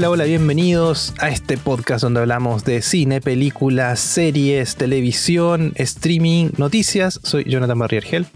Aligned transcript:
Hola, 0.00 0.08
hola, 0.08 0.24
bienvenidos 0.24 1.12
a 1.18 1.28
este 1.28 1.58
podcast 1.58 2.02
donde 2.02 2.20
hablamos 2.20 2.64
de 2.64 2.80
cine, 2.80 3.20
películas, 3.20 4.00
series, 4.00 4.76
televisión, 4.76 5.74
streaming, 5.74 6.52
noticias. 6.56 7.20
Soy 7.22 7.44
Jonathan 7.44 7.78
Barriergel. 7.78 8.26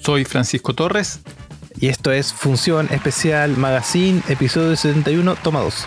Soy 0.00 0.24
Francisco 0.24 0.74
Torres. 0.74 1.20
Y 1.78 1.86
esto 1.86 2.10
es 2.10 2.32
Función 2.32 2.88
Especial 2.90 3.56
Magazine, 3.56 4.22
episodio 4.28 4.74
71, 4.74 5.36
toma 5.36 5.60
2. 5.60 5.86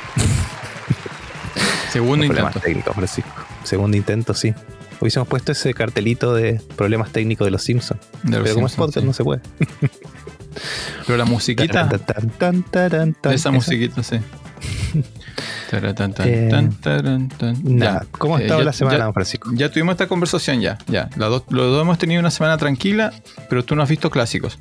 Segundo 1.91 2.25
intento. 2.25 2.61
técnicos, 2.61 2.95
Francisco. 2.95 3.31
Segundo 3.65 3.97
intento, 3.97 4.33
sí. 4.33 4.53
Hubiésemos 5.01 5.27
puesto 5.27 5.51
ese 5.51 5.73
cartelito 5.73 6.33
de 6.35 6.61
problemas 6.77 7.11
técnicos 7.11 7.45
de 7.45 7.51
los 7.51 7.63
Simpsons. 7.63 7.99
Pero 8.31 8.53
como 8.53 8.67
es 8.67 8.75
podcast 8.75 9.05
no 9.05 9.11
se 9.11 9.25
puede. 9.25 9.41
Pero 11.05 11.17
la 11.17 11.25
musiquita. 11.25 11.89
esa 13.29 13.51
musiquita, 13.51 14.01
sí. 14.03 14.21
¿Cómo 18.17 18.37
ha 18.37 18.41
estado 18.41 18.63
la 18.63 18.73
semana, 18.73 19.11
Francisco? 19.13 19.49
Ya 19.53 19.69
tuvimos 19.69 19.93
esta 19.93 20.07
conversación 20.07 20.61
ya, 20.61 20.77
ya. 20.87 21.09
Los 21.15 21.43
dos, 21.49 21.81
hemos 21.81 21.97
tenido 21.97 22.19
una 22.19 22.31
semana 22.31 22.57
tranquila, 22.57 23.13
pero 23.49 23.63
tú 23.63 23.75
no 23.75 23.83
has 23.83 23.89
visto 23.89 24.09
clásicos. 24.09 24.59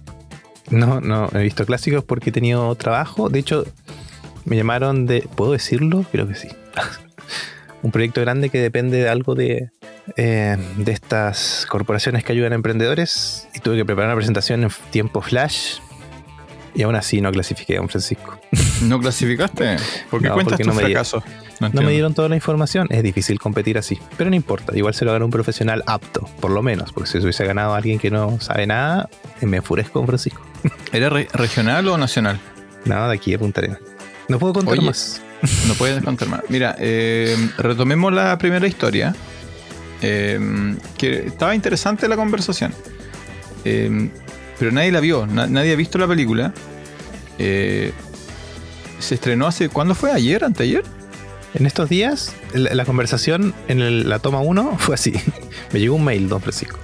No, 0.70 1.00
no, 1.00 1.28
he 1.32 1.42
visto 1.42 1.64
clásicos 1.64 2.02
porque 2.02 2.30
he 2.30 2.32
tenido 2.32 2.74
trabajo. 2.74 3.28
De 3.28 3.38
hecho, 3.38 3.64
me 4.44 4.56
llamaron 4.56 5.06
de. 5.06 5.28
¿Puedo 5.36 5.52
decirlo? 5.52 6.04
Creo 6.10 6.26
que 6.26 6.34
sí. 6.34 6.48
Un 7.82 7.92
proyecto 7.92 8.20
grande 8.20 8.48
que 8.50 8.58
depende 8.58 8.96
de 8.96 9.08
algo 9.08 9.36
de, 9.36 9.70
eh, 10.16 10.56
de 10.76 10.92
estas 10.92 11.66
corporaciones 11.68 12.24
que 12.24 12.32
ayudan 12.32 12.52
a 12.52 12.56
emprendedores. 12.56 13.46
Y 13.54 13.60
tuve 13.60 13.76
que 13.76 13.84
preparar 13.84 14.10
una 14.10 14.16
presentación 14.16 14.64
en 14.64 14.70
tiempo 14.90 15.20
flash 15.20 15.78
y 16.76 16.82
aún 16.82 16.94
así 16.94 17.22
no 17.22 17.32
clasifiqué 17.32 17.78
a 17.78 17.80
un 17.80 17.88
Francisco. 17.88 18.38
¿No 18.82 19.00
clasificaste? 19.00 19.76
¿Por 20.10 20.22
qué 20.22 20.28
cuentas 20.28 20.60
no 20.60 20.74
fracaso? 20.74 21.22
Me 21.58 21.70
no, 21.70 21.80
me 21.80 21.90
dieron 21.90 22.12
toda 22.12 22.28
la 22.28 22.34
información. 22.34 22.86
Es 22.90 23.02
difícil 23.02 23.38
competir 23.38 23.78
así. 23.78 23.98
Pero 24.18 24.28
no 24.28 24.36
importa. 24.36 24.76
Igual 24.76 24.92
se 24.92 25.06
lo 25.06 25.12
gana 25.12 25.24
un 25.24 25.30
profesional 25.30 25.82
apto, 25.86 26.28
por 26.38 26.50
lo 26.50 26.62
menos. 26.62 26.92
Porque 26.92 27.08
si 27.08 27.12
se 27.12 27.24
hubiese 27.24 27.46
ganado 27.46 27.74
alguien 27.74 27.98
que 27.98 28.10
no 28.10 28.38
sabe 28.40 28.66
nada, 28.66 29.08
me 29.40 29.56
enfurezco 29.56 30.00
con 30.00 30.06
Francisco. 30.06 30.42
¿Era 30.92 31.08
regional 31.08 31.88
o 31.88 31.96
nacional? 31.96 32.38
Nada, 32.84 33.08
de 33.08 33.14
aquí 33.14 33.30
de 33.30 33.38
Punta 33.38 33.62
Arenas. 33.62 33.78
No 34.28 34.38
puedo 34.38 34.52
contar 34.52 34.80
más. 34.82 35.22
No 35.66 35.74
puedes 35.74 36.04
contar 36.04 36.28
más. 36.28 36.42
Mira, 36.50 36.76
eh, 36.78 37.36
retomemos 37.56 38.12
la 38.12 38.36
primera 38.36 38.66
historia. 38.66 39.14
Eh, 40.02 40.76
que 40.98 41.28
estaba 41.28 41.54
interesante 41.54 42.06
la 42.06 42.16
conversación. 42.16 42.74
Eh, 43.64 44.10
pero 44.58 44.72
nadie 44.72 44.92
la 44.92 45.00
vio, 45.00 45.26
nadie 45.26 45.72
ha 45.72 45.76
visto 45.76 45.98
la 45.98 46.06
película. 46.06 46.52
Eh, 47.38 47.92
se 48.98 49.14
estrenó 49.14 49.46
hace. 49.46 49.68
¿Cuándo 49.68 49.94
fue? 49.94 50.10
¿Ayer? 50.10 50.44
¿Anteayer? 50.44 50.82
En 51.54 51.66
estos 51.66 51.88
días, 51.88 52.34
la, 52.52 52.84
conversación 52.84 53.54
en 53.68 54.08
la 54.08 54.18
toma 54.18 54.40
1 54.40 54.76
fue 54.78 54.94
así. 54.94 55.12
Me 55.72 55.80
llegó 55.80 55.96
un 55.96 56.04
mail, 56.04 56.28
don 56.28 56.40
Francisco. 56.40 56.78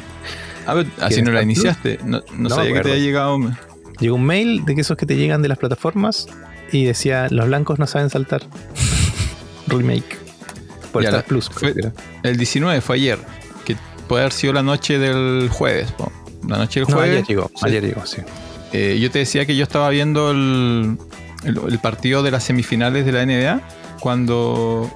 A 0.66 0.74
ver, 0.74 0.86
así 1.00 1.22
no 1.22 1.32
la 1.32 1.42
iniciaste. 1.42 1.98
No, 2.04 2.22
sabía 2.48 2.74
que 2.74 2.80
te 2.80 2.90
había 2.92 3.02
llegado. 3.02 3.38
Llegó 3.98 4.16
un 4.16 4.24
mail 4.24 4.64
de 4.64 4.74
que 4.74 4.80
esos 4.82 4.96
que 4.96 5.06
te 5.06 5.16
llegan 5.16 5.42
de 5.42 5.48
las 5.48 5.58
plataformas 5.58 6.28
y 6.70 6.84
decía: 6.84 7.26
Los 7.30 7.46
blancos 7.46 7.78
no 7.78 7.86
saben 7.86 8.10
saltar. 8.10 8.42
Remake. 9.66 10.18
Por 10.92 11.04
Star 11.04 11.24
Plus. 11.24 11.50
el 12.22 12.36
19 12.36 12.80
fue 12.80 12.96
ayer. 12.96 13.18
Que 13.64 13.76
puede 14.08 14.22
haber 14.22 14.32
sido 14.32 14.52
la 14.52 14.62
noche 14.62 14.98
del 14.98 15.48
jueves 15.48 15.90
la 16.46 16.58
noche 16.58 16.80
del 16.80 16.92
jueves. 16.92 17.10
ayer 17.10 17.24
llegó, 17.26 17.50
ayer 17.62 17.82
llegó, 17.82 18.06
sí. 18.06 18.22
Eh, 18.72 18.98
yo 19.00 19.10
te 19.10 19.18
decía 19.18 19.44
que 19.44 19.54
yo 19.54 19.62
estaba 19.62 19.90
viendo 19.90 20.30
el, 20.30 20.98
partido 21.82 22.22
de 22.22 22.30
las 22.30 22.44
semifinales 22.44 23.04
de 23.04 23.12
la 23.12 23.26
NBA 23.26 23.60
cuando, 24.00 24.90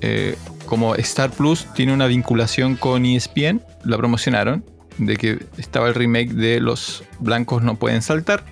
eh, 0.00 0.36
como 0.66 0.94
Star 0.96 1.30
Plus 1.30 1.66
tiene 1.74 1.92
una 1.92 2.06
vinculación 2.06 2.76
con 2.76 3.04
ESPN, 3.04 3.62
la 3.84 3.96
promocionaron 3.96 4.64
de 4.98 5.16
que 5.16 5.38
estaba 5.58 5.88
el 5.88 5.94
remake 5.94 6.32
de 6.32 6.60
Los 6.60 7.04
Blancos 7.18 7.62
No 7.62 7.76
Pueden 7.76 8.02
Saltar. 8.02 8.44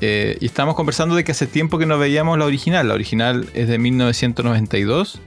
Eh, 0.00 0.36
y 0.40 0.46
estábamos 0.46 0.76
conversando 0.76 1.14
de 1.14 1.24
que 1.24 1.32
hace 1.32 1.46
tiempo 1.46 1.78
que 1.78 1.86
no 1.86 1.98
veíamos 1.98 2.38
la 2.38 2.44
original. 2.44 2.88
La 2.88 2.94
original 2.94 3.48
es 3.54 3.68
de 3.68 3.78
1992, 3.78 5.20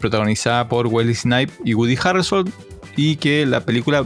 protagonizada 0.00 0.68
por 0.68 0.86
Wesley 0.86 1.14
Snipe 1.14 1.52
y 1.64 1.74
Woody 1.74 1.98
Harrelson, 2.00 2.52
y 2.96 3.16
que 3.16 3.46
la 3.46 3.64
película 3.64 4.04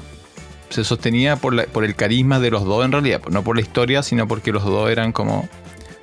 se 0.73 0.85
sostenía 0.85 1.37
por, 1.37 1.55
el 1.85 1.95
carisma 1.95 2.41
de 2.41 2.51
los 2.51 2.65
dos 2.65 2.85
en 2.85 2.93
realidad, 2.93 3.21
no 3.31 3.45
por 3.45 3.57
la 3.57 3.63
historia, 3.63 4.03
sino 4.03 4.27
porque 4.27 4.53
los 4.53 4.65
dos 4.65 4.91
eran 4.91 5.13
como... 5.13 5.49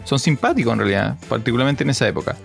Son 0.03 0.19
simpáticos 0.19 0.73
en 0.73 0.79
realidad, 0.79 1.17
particularmente 1.27 1.83
en 1.83 1.89
esa 1.89 2.07
época. 2.07 2.35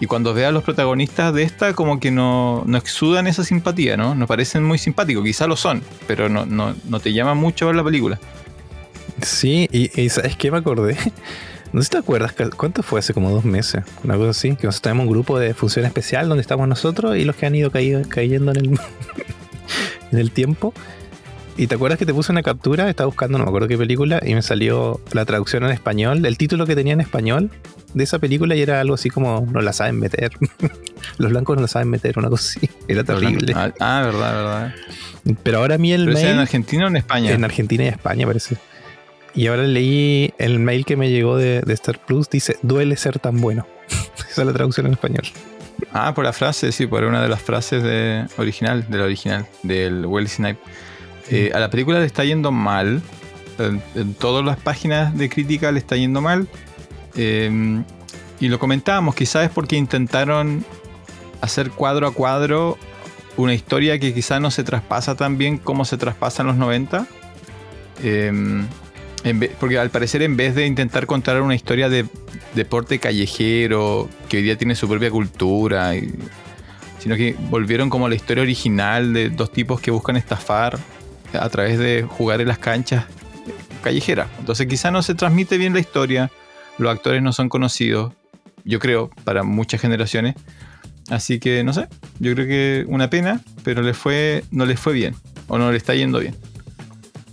Y 0.00 0.06
cuando 0.06 0.34
veas 0.34 0.48
a 0.48 0.52
los 0.52 0.64
protagonistas 0.64 1.32
de 1.34 1.42
esta, 1.42 1.74
como 1.74 2.00
que 2.00 2.10
no, 2.10 2.64
no 2.66 2.78
exudan 2.78 3.26
esa 3.26 3.44
simpatía, 3.44 3.96
¿no? 3.96 4.14
Nos 4.14 4.28
parecen 4.28 4.64
muy 4.64 4.78
simpáticos, 4.78 5.24
quizá 5.24 5.46
lo 5.46 5.56
son, 5.56 5.82
pero 6.06 6.28
no, 6.28 6.46
no, 6.46 6.74
no 6.84 7.00
te 7.00 7.12
llama 7.12 7.34
mucho 7.34 7.66
ver 7.66 7.76
la 7.76 7.84
película. 7.84 8.18
Sí, 9.22 9.68
y, 9.70 10.00
y 10.00 10.08
¿sabes 10.08 10.36
qué 10.36 10.50
me 10.50 10.58
acordé? 10.58 10.96
No 11.72 11.80
sé 11.80 11.84
si 11.84 11.90
te 11.90 11.98
acuerdas, 11.98 12.34
¿cuánto 12.56 12.82
fue 12.82 12.98
hace 12.98 13.14
como 13.14 13.30
dos 13.30 13.44
meses? 13.44 13.84
Una 14.02 14.16
cosa 14.16 14.30
así, 14.30 14.56
que 14.56 14.66
nosotros 14.66 14.82
tenemos 14.82 15.06
un 15.06 15.12
grupo 15.12 15.38
de 15.38 15.54
función 15.54 15.84
especial 15.84 16.28
donde 16.28 16.42
estamos 16.42 16.66
nosotros 16.66 17.16
y 17.16 17.24
los 17.24 17.36
que 17.36 17.46
han 17.46 17.54
ido 17.54 17.70
cayendo 17.70 18.50
en 18.50 18.56
el, 18.56 18.70
en 20.10 20.18
el 20.18 20.32
tiempo. 20.32 20.74
Y 21.56 21.66
te 21.66 21.74
acuerdas 21.74 21.98
que 21.98 22.06
te 22.06 22.14
puse 22.14 22.32
una 22.32 22.42
captura, 22.42 22.88
estaba 22.88 23.06
buscando, 23.06 23.36
no 23.36 23.44
me 23.44 23.48
acuerdo 23.48 23.68
qué 23.68 23.76
película, 23.76 24.20
y 24.24 24.34
me 24.34 24.42
salió 24.42 25.00
la 25.12 25.24
traducción 25.24 25.64
en 25.64 25.70
español, 25.70 26.24
el 26.24 26.38
título 26.38 26.66
que 26.66 26.74
tenía 26.74 26.94
en 26.94 27.00
español 27.00 27.50
de 27.94 28.04
esa 28.04 28.18
película 28.18 28.54
y 28.54 28.62
era 28.62 28.80
algo 28.80 28.94
así 28.94 29.10
como 29.10 29.46
no 29.50 29.60
la 29.60 29.72
saben 29.72 29.98
meter. 29.98 30.32
Los 31.18 31.30
blancos 31.30 31.56
no 31.56 31.62
la 31.62 31.68
saben 31.68 31.90
meter, 31.90 32.18
una 32.18 32.28
cosa 32.28 32.56
así. 32.56 32.70
Era 32.88 33.04
terrible. 33.04 33.52
Ah, 33.54 33.72
ah, 33.80 34.02
verdad, 34.04 34.34
verdad. 34.34 34.74
Pero 35.42 35.58
ahora 35.58 35.74
a 35.74 35.78
mí 35.78 35.92
el 35.92 36.06
mail. 36.06 36.26
¿En 36.26 36.38
Argentina 36.38 36.84
o 36.84 36.88
en 36.88 36.96
España? 36.96 37.32
En 37.32 37.44
Argentina 37.44 37.84
y 37.84 37.88
España, 37.88 38.26
parece. 38.26 38.56
Y 39.34 39.46
ahora 39.46 39.62
leí 39.62 40.32
el 40.38 40.58
mail 40.58 40.84
que 40.84 40.96
me 40.96 41.10
llegó 41.10 41.36
de, 41.36 41.62
Star 41.68 42.04
Plus, 42.04 42.28
dice, 42.28 42.56
duele 42.62 42.96
ser 42.96 43.18
tan 43.18 43.40
bueno. 43.40 43.66
Esa 44.30 44.42
es 44.42 44.46
la 44.46 44.52
traducción 44.52 44.86
en 44.86 44.92
español. 44.92 45.24
Ah, 45.92 46.14
por 46.14 46.24
la 46.24 46.32
frase, 46.32 46.72
sí, 46.72 46.86
por 46.86 47.04
una 47.04 47.22
de 47.22 47.28
las 47.28 47.40
frases 47.40 47.82
de 47.82 48.26
original, 48.36 48.86
de 48.88 48.98
la 48.98 49.04
original, 49.04 49.46
del 49.62 50.04
Well 50.06 50.28
Snipe. 50.28 50.60
Eh, 51.30 51.52
a 51.54 51.60
la 51.60 51.70
película 51.70 52.00
le 52.00 52.06
está 52.06 52.24
yendo 52.24 52.50
mal. 52.50 53.00
En, 53.94 54.14
todas 54.14 54.44
las 54.44 54.58
páginas 54.58 55.16
de 55.16 55.28
crítica 55.28 55.70
le 55.70 55.78
está 55.78 55.96
yendo 55.96 56.20
mal. 56.20 56.48
Em, 57.14 57.84
y 58.40 58.48
lo 58.48 58.58
comentábamos, 58.58 59.14
quizás 59.14 59.44
es 59.44 59.50
porque 59.50 59.76
intentaron 59.76 60.64
hacer 61.40 61.70
cuadro 61.70 62.06
a 62.06 62.12
cuadro 62.12 62.78
una 63.36 63.54
historia 63.54 63.98
que 63.98 64.12
quizás 64.12 64.40
no 64.40 64.50
se 64.50 64.64
traspasa 64.64 65.14
tan 65.14 65.38
bien 65.38 65.58
como 65.58 65.84
se 65.84 65.96
traspasa 65.96 66.42
en 66.42 66.48
los 66.48 66.56
90. 66.56 67.06
Em, 68.02 68.66
porque 69.60 69.78
al 69.78 69.90
parecer 69.90 70.22
en 70.22 70.36
vez 70.36 70.54
de 70.54 70.66
intentar 70.66 71.06
contar 71.06 71.40
una 71.42 71.54
historia 71.54 71.88
de 71.88 72.06
deporte 72.54 72.98
callejero, 72.98 74.08
que 74.28 74.38
hoy 74.38 74.42
día 74.42 74.56
tiene 74.56 74.74
su 74.74 74.88
propia 74.88 75.10
cultura, 75.10 75.92
sino 76.98 77.16
que 77.16 77.36
volvieron 77.50 77.90
como 77.90 78.08
la 78.08 78.14
historia 78.14 78.42
original 78.42 79.12
de 79.12 79.28
dos 79.28 79.52
tipos 79.52 79.80
que 79.80 79.90
buscan 79.90 80.16
estafar 80.16 80.78
a 81.32 81.48
través 81.48 81.78
de 81.78 82.02
jugar 82.02 82.40
en 82.40 82.48
las 82.48 82.58
canchas 82.58 83.04
callejeras. 83.82 84.28
Entonces 84.38 84.66
quizá 84.66 84.90
no 84.90 85.02
se 85.02 85.14
transmite 85.14 85.58
bien 85.58 85.72
la 85.72 85.80
historia, 85.80 86.30
los 86.78 86.90
actores 86.92 87.22
no 87.22 87.32
son 87.32 87.48
conocidos, 87.48 88.12
yo 88.64 88.78
creo, 88.78 89.10
para 89.24 89.42
muchas 89.42 89.80
generaciones. 89.80 90.34
Así 91.08 91.40
que 91.40 91.64
no 91.64 91.72
sé, 91.72 91.88
yo 92.18 92.34
creo 92.34 92.46
que 92.46 92.84
una 92.88 93.10
pena, 93.10 93.40
pero 93.64 93.82
le 93.82 93.94
fue, 93.94 94.44
no 94.50 94.64
les 94.64 94.78
fue 94.78 94.92
bien, 94.92 95.14
o 95.48 95.58
no 95.58 95.70
le 95.70 95.76
está 95.76 95.94
yendo 95.94 96.20
bien. 96.20 96.36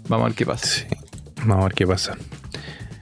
Vamos 0.07 0.25
a 0.25 0.27
ver 0.29 0.35
qué 0.35 0.45
pasa. 0.45 0.85
vamos 1.45 1.65
a 1.65 1.67
ver 1.67 1.73
qué 1.73 1.85
pasa. 1.85 2.17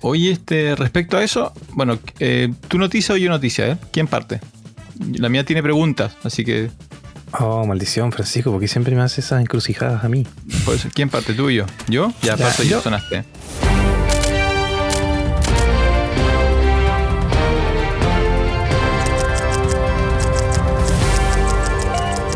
Oye, 0.02 0.32
este, 0.32 0.76
respecto 0.76 1.18
a 1.18 1.24
eso, 1.24 1.54
bueno, 1.74 1.98
eh, 2.20 2.54
¿tu 2.68 2.78
noticia 2.78 3.16
o 3.16 3.18
yo 3.18 3.30
noticia? 3.30 3.68
Eh? 3.72 3.78
¿Quién 3.92 4.08
parte? 4.08 4.40
La 5.18 5.30
mía 5.30 5.46
tiene 5.46 5.64
preguntas, 5.64 6.16
así 6.24 6.44
que 6.44 6.70
Oh, 7.40 7.66
maldición, 7.66 8.12
Francisco, 8.12 8.52
porque 8.52 8.68
siempre 8.68 8.96
me 8.96 9.02
haces 9.02 9.26
esas 9.26 9.42
encrucijadas 9.42 10.04
a 10.04 10.10
mí. 10.10 10.26
Pues, 10.64 10.88
¿Quién 10.94 11.10
parte 11.10 11.34
tú 11.34 11.50
y 11.50 11.56
yo? 11.56 11.66
¿Yo? 11.88 12.14
Ya, 12.22 12.36
ya 12.38 12.64
yo. 12.64 12.82
sonaste. 12.82 13.26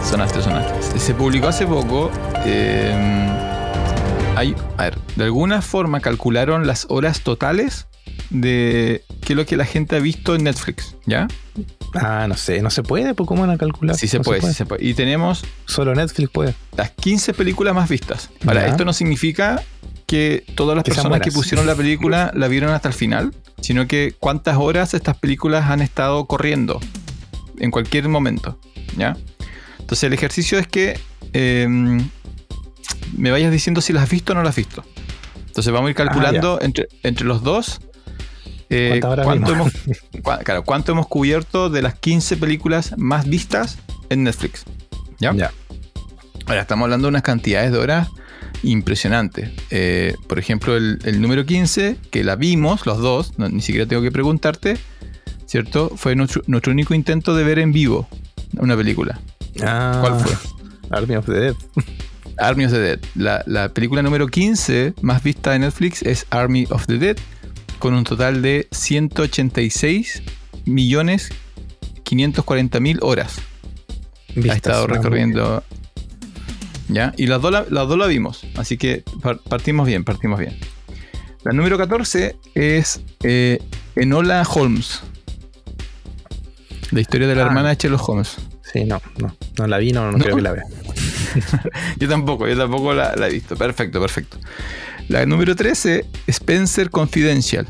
Sonaste, 0.04 0.42
sonaste. 0.42 1.00
Se 1.00 1.14
publicó 1.14 1.48
hace 1.48 1.66
poco. 1.66 2.12
Eh, 2.46 2.94
hay, 4.36 4.56
a 4.78 4.84
ver, 4.84 4.98
de 5.16 5.24
alguna 5.24 5.62
forma 5.62 6.02
calcularon 6.02 6.68
las 6.68 6.88
horas 6.90 7.22
totales 7.22 7.88
de 8.32 9.04
qué 9.22 9.34
es 9.34 9.38
lo 9.38 9.46
que 9.46 9.56
la 9.56 9.66
gente 9.66 9.96
ha 9.96 10.00
visto 10.00 10.36
en 10.36 10.44
Netflix, 10.44 10.96
¿ya? 11.06 11.28
Ah, 11.96 12.26
no 12.28 12.36
sé, 12.36 12.62
no 12.62 12.70
se 12.70 12.84
puede, 12.84 13.14
pues 13.14 13.28
¿cómo 13.28 13.42
van 13.42 13.52
a 13.52 13.58
calcular? 13.58 13.96
Sí 13.96 14.08
se, 14.08 14.20
puede, 14.20 14.42
sí 14.42 14.54
se 14.54 14.66
puede. 14.66 14.86
Y 14.86 14.94
tenemos... 14.94 15.44
Solo 15.66 15.96
Netflix 15.96 16.30
puede. 16.30 16.56
Las 16.78 16.92
15 16.92 17.34
películas 17.34 17.74
más 17.74 17.90
vistas. 17.90 18.30
Para 18.44 18.68
esto 18.68 18.86
no 18.86 18.94
significa 18.94 19.64
que 20.06 20.44
todas 20.56 20.76
las 20.76 20.84
personas 20.84 21.22
que 21.22 21.32
pusieron 21.32 21.68
la 21.68 21.76
película 21.76 22.32
la 22.36 22.48
vieron 22.48 22.72
hasta 22.72 22.88
el 22.88 22.94
final. 22.94 23.34
sino 23.62 23.88
que 23.88 24.16
cuántas 24.20 24.58
horas 24.58 24.94
estas 24.94 25.18
películas 25.18 25.70
han 25.70 25.82
estado 25.82 26.26
corriendo 26.26 26.80
en 27.60 27.72
cualquier 27.72 28.08
momento. 28.08 28.58
¿ya? 28.98 29.18
Entonces 29.80 30.04
el 30.04 30.14
ejercicio 30.14 30.60
es 30.60 30.68
que 30.68 31.00
em, 31.34 32.10
me 33.18 33.32
vayas 33.32 33.52
diciendo 33.52 33.82
si 33.82 33.94
las 33.94 34.04
has 34.04 34.10
visto 34.10 34.34
o 34.34 34.36
no 34.36 34.44
las 34.44 34.52
has 34.52 34.56
visto. 34.56 34.84
Entonces 35.48 35.74
vamos 35.74 35.88
a 35.88 35.90
ir 35.92 35.96
calculando 35.96 36.60
entre, 36.62 36.88
entre 37.04 37.26
los 37.26 37.44
dos 37.44 37.82
eh, 38.70 39.00
¿cuánto, 39.02 39.52
hemos, 39.54 39.72
claro, 40.44 40.64
cuánto 40.64 40.92
hemos 40.92 41.08
cubierto 41.08 41.70
de 41.70 41.82
las 41.82 41.96
15 41.96 42.38
películas 42.38 42.94
más 42.98 43.28
vistas 43.28 43.78
en 44.10 44.24
Netflix. 44.24 44.64
¿Ya? 45.20 45.34
Ya. 45.34 45.52
Ahora 46.46 46.62
estamos 46.62 46.86
hablando 46.86 47.08
de 47.08 47.10
unas 47.10 47.22
cantidades 47.24 47.72
de 47.72 47.78
horas 47.78 48.08
impresionantes. 48.64 49.52
Eh, 49.70 50.16
por 50.28 50.40
ejemplo, 50.40 50.76
el, 50.76 51.00
el 51.04 51.22
número 51.22 51.46
15, 51.46 51.98
que 52.12 52.24
la 52.24 52.36
vimos 52.36 52.86
los 52.86 52.98
dos, 53.00 53.38
no- 53.38 53.50
ni 53.50 53.62
siquiera 53.62 53.88
tengo 53.88 54.02
que 54.02 54.12
preguntarte, 54.12 54.78
¿cierto? 55.46 55.92
Fue 55.96 56.16
nuestro, 56.16 56.42
nuestro 56.48 56.72
único 56.72 56.94
intento 56.94 57.36
de 57.36 57.44
ver 57.44 57.60
en 57.60 57.72
vivo 57.72 58.08
una 58.58 58.76
película. 58.76 59.20
Ah, 59.62 60.00
¿Cuál 60.02 60.20
fue? 60.20 60.36
Army 60.92 61.16
of 61.16 61.26
the 61.26 61.34
Dead. 61.34 61.54
Army 62.38 62.66
of 62.66 62.72
the 62.72 62.80
Dead. 62.80 63.00
La, 63.16 63.44
la 63.46 63.70
película 63.70 64.02
número 64.02 64.28
15 64.28 64.94
más 65.02 65.22
vista 65.24 65.52
de 65.52 65.60
Netflix 65.60 66.02
es 66.02 66.26
Army 66.30 66.66
of 66.70 66.86
the 66.88 66.98
Dead, 66.98 67.18
con 67.80 67.94
un 67.94 68.04
total 68.04 68.42
de 68.42 68.68
186 68.72 70.22
millones 70.66 71.30
540 72.04 72.80
mil 72.80 73.00
horas. 73.02 73.40
Ha 73.40 74.34
Vistas, 74.36 74.56
estado 74.58 74.84
ah, 74.86 74.88
recorriendo. 74.88 75.64
¿Ya? 76.88 77.14
Y 77.18 77.28
las 77.28 77.42
dos 77.42 77.52
la, 77.52 77.66
las 77.70 77.88
dos 77.88 77.98
la 77.98 78.08
vimos. 78.08 78.46
Así 78.56 78.78
que 78.78 79.04
par- 79.22 79.40
partimos 79.48 79.86
bien, 79.88 80.04
partimos 80.04 80.40
bien. 80.40 80.58
La 81.44 81.52
número 81.54 81.78
14 81.78 82.36
es 82.56 83.02
eh, 83.24 83.60
Enola 83.96 84.44
Holmes. 84.54 85.02
La 86.92 87.02
historia 87.02 87.28
de 87.28 87.36
la 87.36 87.44
Ah. 87.44 87.46
hermana 87.48 87.70
de 87.70 87.76
Sherlock 87.76 88.10
Holmes. 88.10 88.36
Sí, 88.74 88.84
no, 88.86 89.02
no. 89.18 89.36
No 89.58 89.68
la 89.68 89.78
vi, 89.78 89.92
no, 89.92 90.06
no, 90.12 90.18
¿No? 90.18 90.24
creo 90.24 90.36
que 90.36 90.42
la 90.42 90.52
vea. 90.54 90.64
Yo 91.98 92.10
tampoco, 92.10 92.48
yo 92.48 92.58
tampoco 92.58 92.94
la, 92.94 93.16
la 93.16 93.28
he 93.28 93.32
visto. 93.34 93.56
Perfecto, 93.56 94.00
perfecto. 94.02 94.38
La 95.10 95.26
número 95.26 95.56
13, 95.56 96.06
Spencer 96.28 96.90
Confidential. 96.90 97.68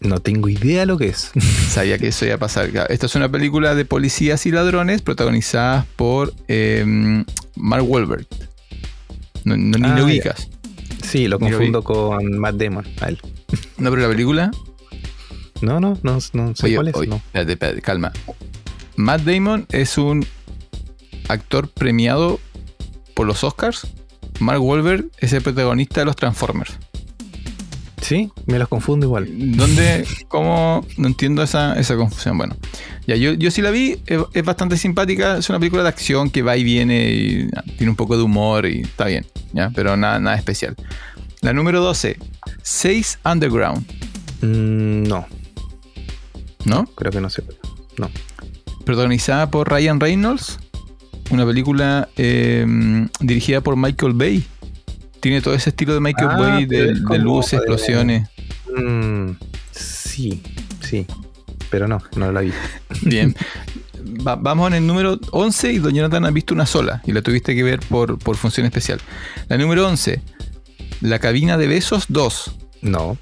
No 0.00 0.18
tengo 0.20 0.48
idea 0.48 0.86
lo 0.86 0.96
que 0.96 1.08
es. 1.08 1.30
Sabía 1.68 1.98
que 1.98 2.08
eso 2.08 2.24
iba 2.24 2.34
a 2.36 2.38
pasar. 2.38 2.70
Esta 2.88 3.06
es 3.06 3.14
una 3.14 3.28
película 3.30 3.74
de 3.74 3.84
policías 3.84 4.46
y 4.46 4.50
ladrones 4.50 5.02
protagonizada 5.02 5.86
por 5.96 6.32
eh, 6.48 7.24
Mark 7.56 7.84
Wahlberg. 7.88 8.26
No, 9.44 9.56
no- 9.56 9.78
ni 9.78 9.86
Ah, 9.86 9.90
lo 9.90 9.98
ya. 9.98 10.04
ubicas. 10.04 10.48
Sí, 11.06 11.28
lo 11.28 11.38
confundo 11.38 11.82
con 11.84 12.38
Matt 12.38 12.56
Damon. 12.56 12.86
a 13.00 13.08
él. 13.08 13.20
No, 13.78 13.90
pero 13.90 14.02
la 14.02 14.08
película. 14.08 14.50
No, 15.60 15.78
no, 15.80 15.98
no, 16.02 16.18
no 16.32 16.56
sé 16.56 16.66
Oye, 16.66 16.74
cuál 16.76 16.88
es. 16.88 16.94
oye, 16.96 17.08
no. 17.08 17.16
espérate, 17.16 17.52
espérate, 17.52 17.82
calma. 17.82 18.12
Matt 18.96 19.22
Damon 19.22 19.66
es 19.70 19.98
un 19.98 20.24
actor 21.28 21.68
premiado 21.68 22.40
por 23.14 23.26
los 23.26 23.44
Oscars. 23.44 23.86
Mark 24.40 24.62
Wahlberg 24.62 25.06
es 25.18 25.32
el 25.32 25.42
protagonista 25.42 26.00
de 26.00 26.06
los 26.06 26.16
Transformers. 26.16 26.76
Sí, 28.02 28.30
me 28.46 28.58
los 28.58 28.66
confundo 28.68 29.06
igual. 29.06 29.28
¿Dónde? 29.56 30.06
¿Cómo? 30.28 30.84
No 30.96 31.06
entiendo 31.06 31.42
esa, 31.42 31.78
esa 31.78 31.96
confusión. 31.96 32.38
Bueno, 32.38 32.56
ya 33.06 33.14
yo, 33.14 33.34
yo 33.34 33.50
sí 33.50 33.62
la 33.62 33.70
vi, 33.70 33.98
es, 34.06 34.18
es 34.32 34.44
bastante 34.44 34.76
simpática. 34.78 35.36
Es 35.36 35.48
una 35.50 35.58
película 35.58 35.82
de 35.82 35.90
acción 35.90 36.30
que 36.30 36.42
va 36.42 36.56
y 36.56 36.64
viene 36.64 37.10
y 37.12 37.48
ah, 37.54 37.62
tiene 37.76 37.90
un 37.90 37.96
poco 37.96 38.16
de 38.16 38.22
humor 38.22 38.66
y 38.66 38.80
está 38.80 39.04
bien, 39.04 39.26
¿ya? 39.52 39.70
Pero 39.74 39.96
nada, 39.96 40.18
nada 40.18 40.36
especial. 40.36 40.74
La 41.42 41.52
número 41.52 41.80
12, 41.82 42.18
6 42.62 43.18
Underground, 43.24 43.86
Mm, 44.42 45.02
no, 45.02 45.26
¿no? 46.64 46.86
creo 46.86 47.12
que 47.12 47.20
no 47.20 47.28
sé. 47.28 47.42
No. 47.98 48.10
Protagonizada 48.84 49.50
por 49.50 49.68
Ryan 49.70 50.00
Reynolds. 50.00 50.58
Una 51.30 51.46
película 51.46 52.08
eh, 52.16 52.66
dirigida 53.20 53.60
por 53.60 53.76
Michael 53.76 54.12
Bay. 54.14 54.44
Tiene 55.20 55.40
todo 55.42 55.54
ese 55.54 55.70
estilo 55.70 55.94
de 55.94 56.00
Michael 56.00 56.30
Ah, 56.32 56.38
Bay, 56.38 56.64
de, 56.66 56.94
luces, 57.18 57.54
explosiones. 57.54 58.28
Mm, 58.76 59.32
sí, 59.70 60.42
sí. 60.80 61.06
Pero 61.70 61.86
no, 61.86 61.98
no 62.16 62.32
la 62.32 62.40
vi. 62.40 62.52
Bien. 63.02 63.34
Va- 64.26 64.36
vamos 64.36 64.68
en 64.68 64.74
el 64.74 64.86
número 64.86 65.20
11 65.30 65.72
y 65.74 65.78
Don 65.78 65.94
Jonathan 65.94 66.24
ha 66.24 66.30
visto 66.30 66.54
una 66.54 66.66
sola 66.66 67.02
y 67.06 67.12
la 67.12 67.22
tuviste 67.22 67.54
que 67.54 67.62
ver 67.62 67.80
por, 67.80 68.18
por 68.18 68.36
función 68.36 68.66
especial. 68.66 68.98
La 69.48 69.56
número 69.58 69.86
11, 69.86 70.20
La 71.02 71.18
cabina 71.18 71.56
de 71.58 71.66
besos 71.68 72.06
2. 72.08 72.52
No, 72.82 73.18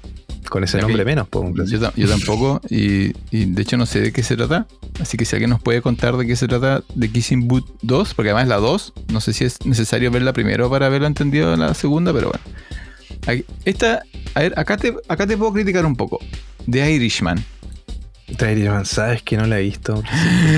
con 0.49 0.63
ese 0.63 0.79
nombre 0.79 1.03
menos. 1.05 1.27
pues, 1.29 1.69
Yo, 1.69 1.79
yo 1.95 2.07
tampoco 2.07 2.61
y, 2.69 3.13
y 3.31 3.45
de 3.45 3.61
hecho 3.61 3.77
no 3.77 3.85
sé 3.85 3.99
de 4.01 4.11
qué 4.13 4.23
se 4.23 4.35
trata. 4.37 4.67
Así 5.01 5.17
que 5.17 5.25
si 5.25 5.35
alguien 5.35 5.49
nos 5.49 5.61
puede 5.61 5.81
contar 5.81 6.15
de 6.17 6.25
qué 6.25 6.35
se 6.35 6.47
trata 6.47 6.83
de 6.95 7.09
Kissing 7.11 7.47
Boot 7.47 7.65
2, 7.81 8.13
porque 8.13 8.29
además 8.31 8.47
la 8.47 8.57
2, 8.57 8.93
no 9.11 9.21
sé 9.21 9.33
si 9.33 9.45
es 9.45 9.57
necesario 9.65 10.11
verla 10.11 10.33
primero 10.33 10.69
para 10.69 10.87
haberlo 10.87 11.07
entendido 11.07 11.53
en 11.53 11.59
la 11.59 11.73
segunda, 11.73 12.13
pero 12.13 12.31
bueno. 12.31 12.45
Aquí- 13.27 13.45
Esta, 13.65 14.03
a 14.33 14.39
ver, 14.41 14.53
acá 14.57 14.77
te, 14.77 14.95
acá 15.07 15.27
te 15.27 15.37
puedo 15.37 15.53
criticar 15.53 15.85
un 15.85 15.95
poco. 15.95 16.19
The 16.69 16.91
Irishman. 16.91 17.43
Tyrion, 18.37 18.85
sabes 18.85 19.21
que 19.23 19.37
no 19.37 19.45
la 19.47 19.59
he 19.59 19.63
visto. 19.63 20.03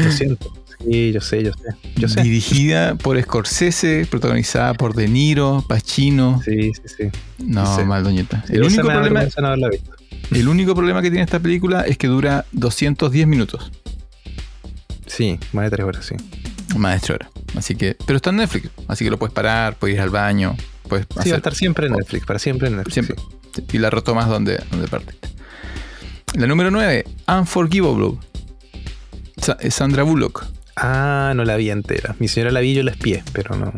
Lo 0.03 0.11
siento. 0.11 0.53
Sí, 0.89 1.11
yo 1.11 1.21
sé, 1.21 1.43
yo 1.43 1.51
sé. 1.53 1.75
Yo 1.95 2.07
sé. 2.07 2.21
Dirigida 2.23 2.95
por 2.95 3.21
Scorsese, 3.21 4.07
protagonizada 4.09 4.73
por 4.73 4.93
De 4.95 5.07
Niro, 5.07 5.63
Pacino. 5.67 6.41
Sí, 6.43 6.71
sí, 6.73 6.81
sí. 6.97 7.03
No, 7.39 7.75
Sí. 7.77 7.83
mal 7.83 8.03
doñeta. 8.03 8.43
El 8.49 8.63
único, 8.63 8.81
problema, 8.83 9.21
no 9.23 9.69
visto. 9.69 9.91
el 10.31 10.47
único 10.47 10.73
problema 10.75 11.01
que 11.01 11.09
tiene 11.09 11.23
esta 11.23 11.39
película 11.39 11.81
es 11.81 11.97
que 11.97 12.07
dura 12.07 12.45
210 12.51 13.27
minutos. 13.27 13.71
Sí, 15.07 15.39
más 15.53 15.65
de 15.65 15.71
tres 15.71 15.85
horas, 15.85 16.05
sí. 16.05 16.15
Más 16.77 16.93
de 16.93 16.99
tres 17.07 17.15
horas. 17.15 17.29
Así 17.55 17.75
que, 17.75 17.97
pero 18.05 18.15
está 18.17 18.29
en 18.29 18.37
Netflix. 18.37 18.69
Así 18.87 19.03
que 19.03 19.11
lo 19.11 19.19
puedes 19.19 19.33
parar, 19.33 19.75
puedes 19.75 19.95
ir 19.95 20.01
al 20.01 20.09
baño, 20.09 20.55
puedes 20.87 21.05
Sí, 21.21 21.29
va 21.29 21.35
a 21.35 21.37
estar 21.37 21.53
siempre 21.53 21.87
en 21.87 21.93
Netflix, 21.93 22.25
para 22.25 22.39
siempre 22.39 22.69
en 22.69 22.77
Netflix. 22.77 22.93
siempre. 22.93 23.15
sí. 23.53 23.63
Y 23.73 23.77
la 23.77 23.89
retomas 23.89 24.27
donde, 24.29 24.63
donde 24.71 24.87
partiste. 24.87 25.27
La 26.35 26.47
número 26.47 26.71
9, 26.71 27.03
Unforgivable. 27.27 28.17
Sa- 29.41 29.57
Sandra 29.69 30.03
Bullock. 30.03 30.45
Ah, 30.83 31.33
no 31.35 31.45
la 31.45 31.55
vi 31.57 31.69
entera. 31.69 32.15
Mi 32.19 32.27
señora 32.27 32.51
la 32.51 32.59
vi, 32.59 32.73
yo 32.73 32.83
la 32.83 32.91
espié, 32.91 33.23
pero 33.33 33.55
no. 33.55 33.71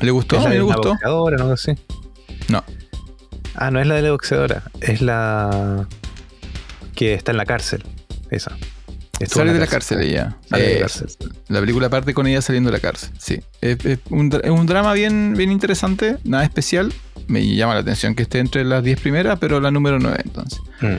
¿Le 0.00 0.10
gustó? 0.10 0.36
¿Es 0.38 0.44
la 0.44 0.50
de 0.50 0.60
gustó. 0.60 0.88
boxeadora, 0.90 1.36
no 1.36 1.56
sé. 1.56 1.76
No. 2.48 2.64
Ah, 3.54 3.70
no 3.70 3.80
es 3.80 3.86
la 3.86 3.96
de 3.96 4.02
la 4.02 4.10
boxeadora, 4.12 4.62
es 4.80 5.02
la 5.02 5.86
que 6.94 7.14
está 7.14 7.32
en 7.32 7.36
la 7.36 7.44
cárcel. 7.44 7.84
Esa. 8.30 8.56
Estuvo 9.20 9.40
Sale 9.40 9.52
de 9.52 9.58
la 9.58 9.66
cárcel 9.66 10.00
ella. 10.00 10.36
Sale 10.48 10.62
de 10.62 10.68
la 10.70 10.76
Eh, 10.76 10.80
cárcel. 10.80 11.08
La 11.48 11.60
película 11.60 11.88
parte 11.90 12.14
con 12.14 12.26
ella 12.28 12.40
saliendo 12.40 12.70
de 12.70 12.76
la 12.76 12.80
cárcel. 12.80 13.10
Sí. 13.18 13.40
Es, 13.60 13.84
es 13.84 13.98
un, 14.10 14.30
dra- 14.30 14.40
es 14.44 14.50
un 14.50 14.64
drama 14.66 14.92
bien, 14.92 15.34
bien 15.36 15.50
interesante, 15.50 16.18
nada 16.24 16.44
especial. 16.44 16.92
Me 17.26 17.44
llama 17.54 17.74
la 17.74 17.80
atención 17.80 18.14
que 18.14 18.22
esté 18.22 18.38
entre 18.38 18.64
las 18.64 18.82
10 18.84 19.00
primeras, 19.00 19.38
pero 19.40 19.60
la 19.60 19.70
número 19.72 19.98
9 19.98 20.18
entonces. 20.24 20.60
Mm. 20.80 20.96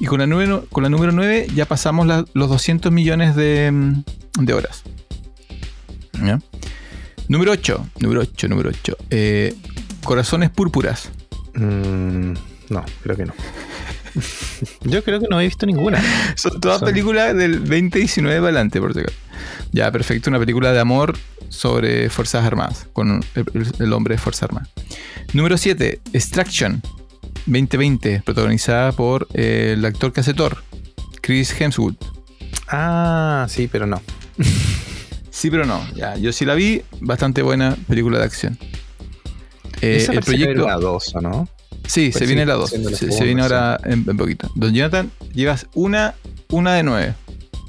Y 0.00 0.06
con 0.06 0.20
la 0.20 0.26
número, 0.26 0.66
con 0.70 0.82
la 0.82 0.88
número 0.88 1.12
9 1.12 1.46
ya 1.54 1.64
pasamos 1.66 2.06
la- 2.06 2.24
los 2.34 2.48
200 2.50 2.92
millones 2.92 3.34
de, 3.34 3.70
mm, 3.72 4.02
de 4.44 4.52
horas. 4.54 4.82
¿Ya? 6.22 6.38
Número 7.28 7.52
8. 7.52 7.86
Número 8.00 8.20
8, 8.20 8.48
número 8.48 8.70
8. 8.70 8.96
Eh, 9.10 9.54
Corazones 10.04 10.50
púrpuras. 10.50 11.10
Mm, 11.54 12.32
no, 12.68 12.84
creo 13.02 13.16
que 13.16 13.24
no. 13.24 13.34
Yo 14.82 15.02
creo 15.02 15.20
que 15.20 15.26
no 15.28 15.40
he 15.40 15.44
visto 15.44 15.66
ninguna. 15.66 16.02
Son 16.36 16.60
todas 16.60 16.78
Son- 16.80 16.88
películas 16.88 17.34
del 17.34 17.60
2019 17.60 18.36
para 18.38 18.46
adelante, 18.48 18.80
por 18.80 18.90
acaso. 18.92 19.14
Ya, 19.72 19.90
perfecto. 19.90 20.30
Una 20.30 20.38
película 20.38 20.72
de 20.72 20.80
amor 20.80 21.18
sobre 21.48 22.08
Fuerzas 22.10 22.44
Armadas, 22.44 22.86
con 22.92 23.22
el, 23.34 23.44
el- 23.54 23.72
el 23.78 23.92
hombre 23.92 24.14
de 24.14 24.18
Fuerzas 24.18 24.44
Armadas. 24.44 24.70
Número 25.32 25.56
7, 25.56 26.00
Extraction 26.12 26.82
2020, 27.46 28.22
protagonizada 28.24 28.92
por 28.92 29.28
eh, 29.34 29.74
el 29.76 29.84
actor 29.84 30.12
que 30.12 30.20
hace 30.20 30.34
Thor, 30.34 30.62
Chris 31.22 31.54
Hemsworth. 31.60 31.96
Ah, 32.68 33.46
sí, 33.48 33.68
pero 33.70 33.86
no. 33.86 34.00
Sí, 35.30 35.50
pero 35.50 35.66
no. 35.66 35.86
Ya, 35.94 36.16
yo 36.16 36.32
sí 36.32 36.46
la 36.46 36.54
vi, 36.54 36.80
bastante 36.98 37.42
buena 37.42 37.76
película 37.86 38.18
de 38.18 38.24
acción. 38.24 38.58
Eh, 39.82 39.96
Esa 39.98 40.12
el 40.12 40.20
proyecto. 40.20 40.66
la 40.66 40.76
2, 40.76 41.14
¿o 41.16 41.20
no? 41.20 41.48
Sí, 41.86 42.08
Pues 42.10 42.14
se 42.14 42.18
sí, 42.20 42.26
viene 42.26 42.46
la 42.46 42.54
2. 42.54 42.70
siendo 42.70 42.88
la 42.88 42.96
Se, 42.96 43.22
viene 43.24 43.42
ahora 43.42 43.78
en, 43.84 44.06
en 44.08 44.16
poquito. 44.16 44.50
Don 44.54 44.72
Jonathan, 44.72 45.10
llevas 45.34 45.66
una, 45.74 46.14
una 46.48 46.72
de 46.72 46.82
nueve. 46.84 47.14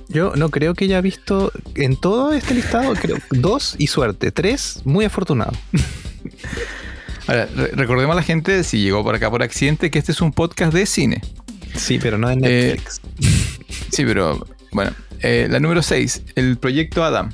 Yo 0.08 0.34
no 0.38 0.48
creo 0.50 0.76
que 0.76 0.86
haya 0.86 1.02
visto 1.02 1.52
en 1.76 1.98
todo 2.00 2.32
este 2.32 2.54
listado, 2.54 2.94
creo, 2.94 3.18
dos 3.32 3.76
y 3.78 3.88
suerte, 3.88 4.32
tres, 4.32 4.80
muy 4.86 5.04
afortunado. 5.04 5.52
Ahora, 7.28 7.48
re- 7.56 7.72
recordemos 7.74 8.14
a 8.14 8.18
la 8.18 8.24
gente, 8.24 8.64
si 8.64 8.80
llegó 8.82 9.04
por 9.04 9.16
acá 9.16 9.30
por 9.30 9.44
accidente, 9.44 9.92
que 9.92 10.00
este 10.00 10.12
es 10.12 10.22
un 10.22 10.32
podcast 10.32 10.74
de 10.74 10.86
cine. 10.86 11.22
Sí, 11.76 12.00
pero 12.02 12.18
no 12.18 12.30
en 12.30 12.44
Eh, 12.46 12.78
Netflix. 12.78 13.02
Sí, 13.92 14.04
pero 14.06 14.46
bueno. 14.72 14.92
Eh, 15.22 15.48
la 15.50 15.60
número 15.60 15.82
6, 15.82 16.22
el 16.36 16.58
proyecto 16.58 17.04
Adam. 17.04 17.32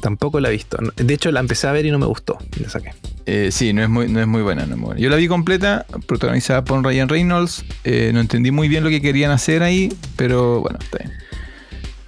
Tampoco 0.00 0.38
la 0.40 0.48
he 0.48 0.52
visto. 0.52 0.78
De 0.96 1.14
hecho, 1.14 1.30
la 1.32 1.40
empecé 1.40 1.66
a 1.66 1.72
ver 1.72 1.86
y 1.86 1.90
no 1.90 1.98
me 1.98 2.06
gustó. 2.06 2.36
La 2.60 2.68
saqué. 2.68 2.90
Eh, 3.26 3.48
sí, 3.52 3.72
no 3.72 3.82
es, 3.82 3.88
muy, 3.88 4.06
no 4.08 4.20
es 4.20 4.26
muy 4.26 4.42
buena, 4.42 4.66
no 4.66 4.74
es 4.74 4.78
muy 4.78 4.86
buena. 4.88 5.00
Yo 5.00 5.08
la 5.10 5.16
vi 5.16 5.28
completa, 5.28 5.86
protagonizada 6.06 6.64
por 6.64 6.82
Ryan 6.84 7.08
Reynolds. 7.08 7.64
No 7.84 8.20
entendí 8.20 8.50
muy 8.50 8.68
bien 8.68 8.84
lo 8.84 8.90
que 8.90 9.00
querían 9.00 9.30
hacer 9.30 9.62
ahí, 9.62 9.92
pero 10.16 10.60
bueno, 10.60 10.78
está 10.82 10.98
bien. 10.98 11.12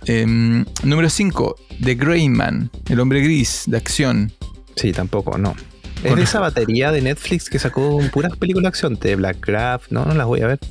Em, 0.07 0.65
número 0.85 1.09
5, 1.11 1.57
The 1.83 1.95
Grey 1.95 2.29
Man, 2.29 2.71
el 2.89 3.01
hombre 3.01 3.21
gris 3.23 3.65
de 3.67 3.77
acción. 3.79 4.33
Sí, 4.77 4.93
tampoco, 4.93 5.37
no. 5.39 5.57
Es 6.05 6.15
de 6.15 6.23
esa 6.23 6.41
batería 6.41 6.93
de 6.93 7.01
Netflix 7.01 7.49
que 7.51 7.59
sacó 7.59 8.01
puras 8.13 8.37
películas 8.37 8.65
de 8.65 8.69
acción, 8.69 8.95
de 9.01 9.17
Black 9.17 9.39
Craft, 9.41 9.91
no, 9.91 10.05
no 10.05 10.15
las 10.15 10.27
voy 10.27 10.41
a 10.43 10.47
ver. 10.49 10.59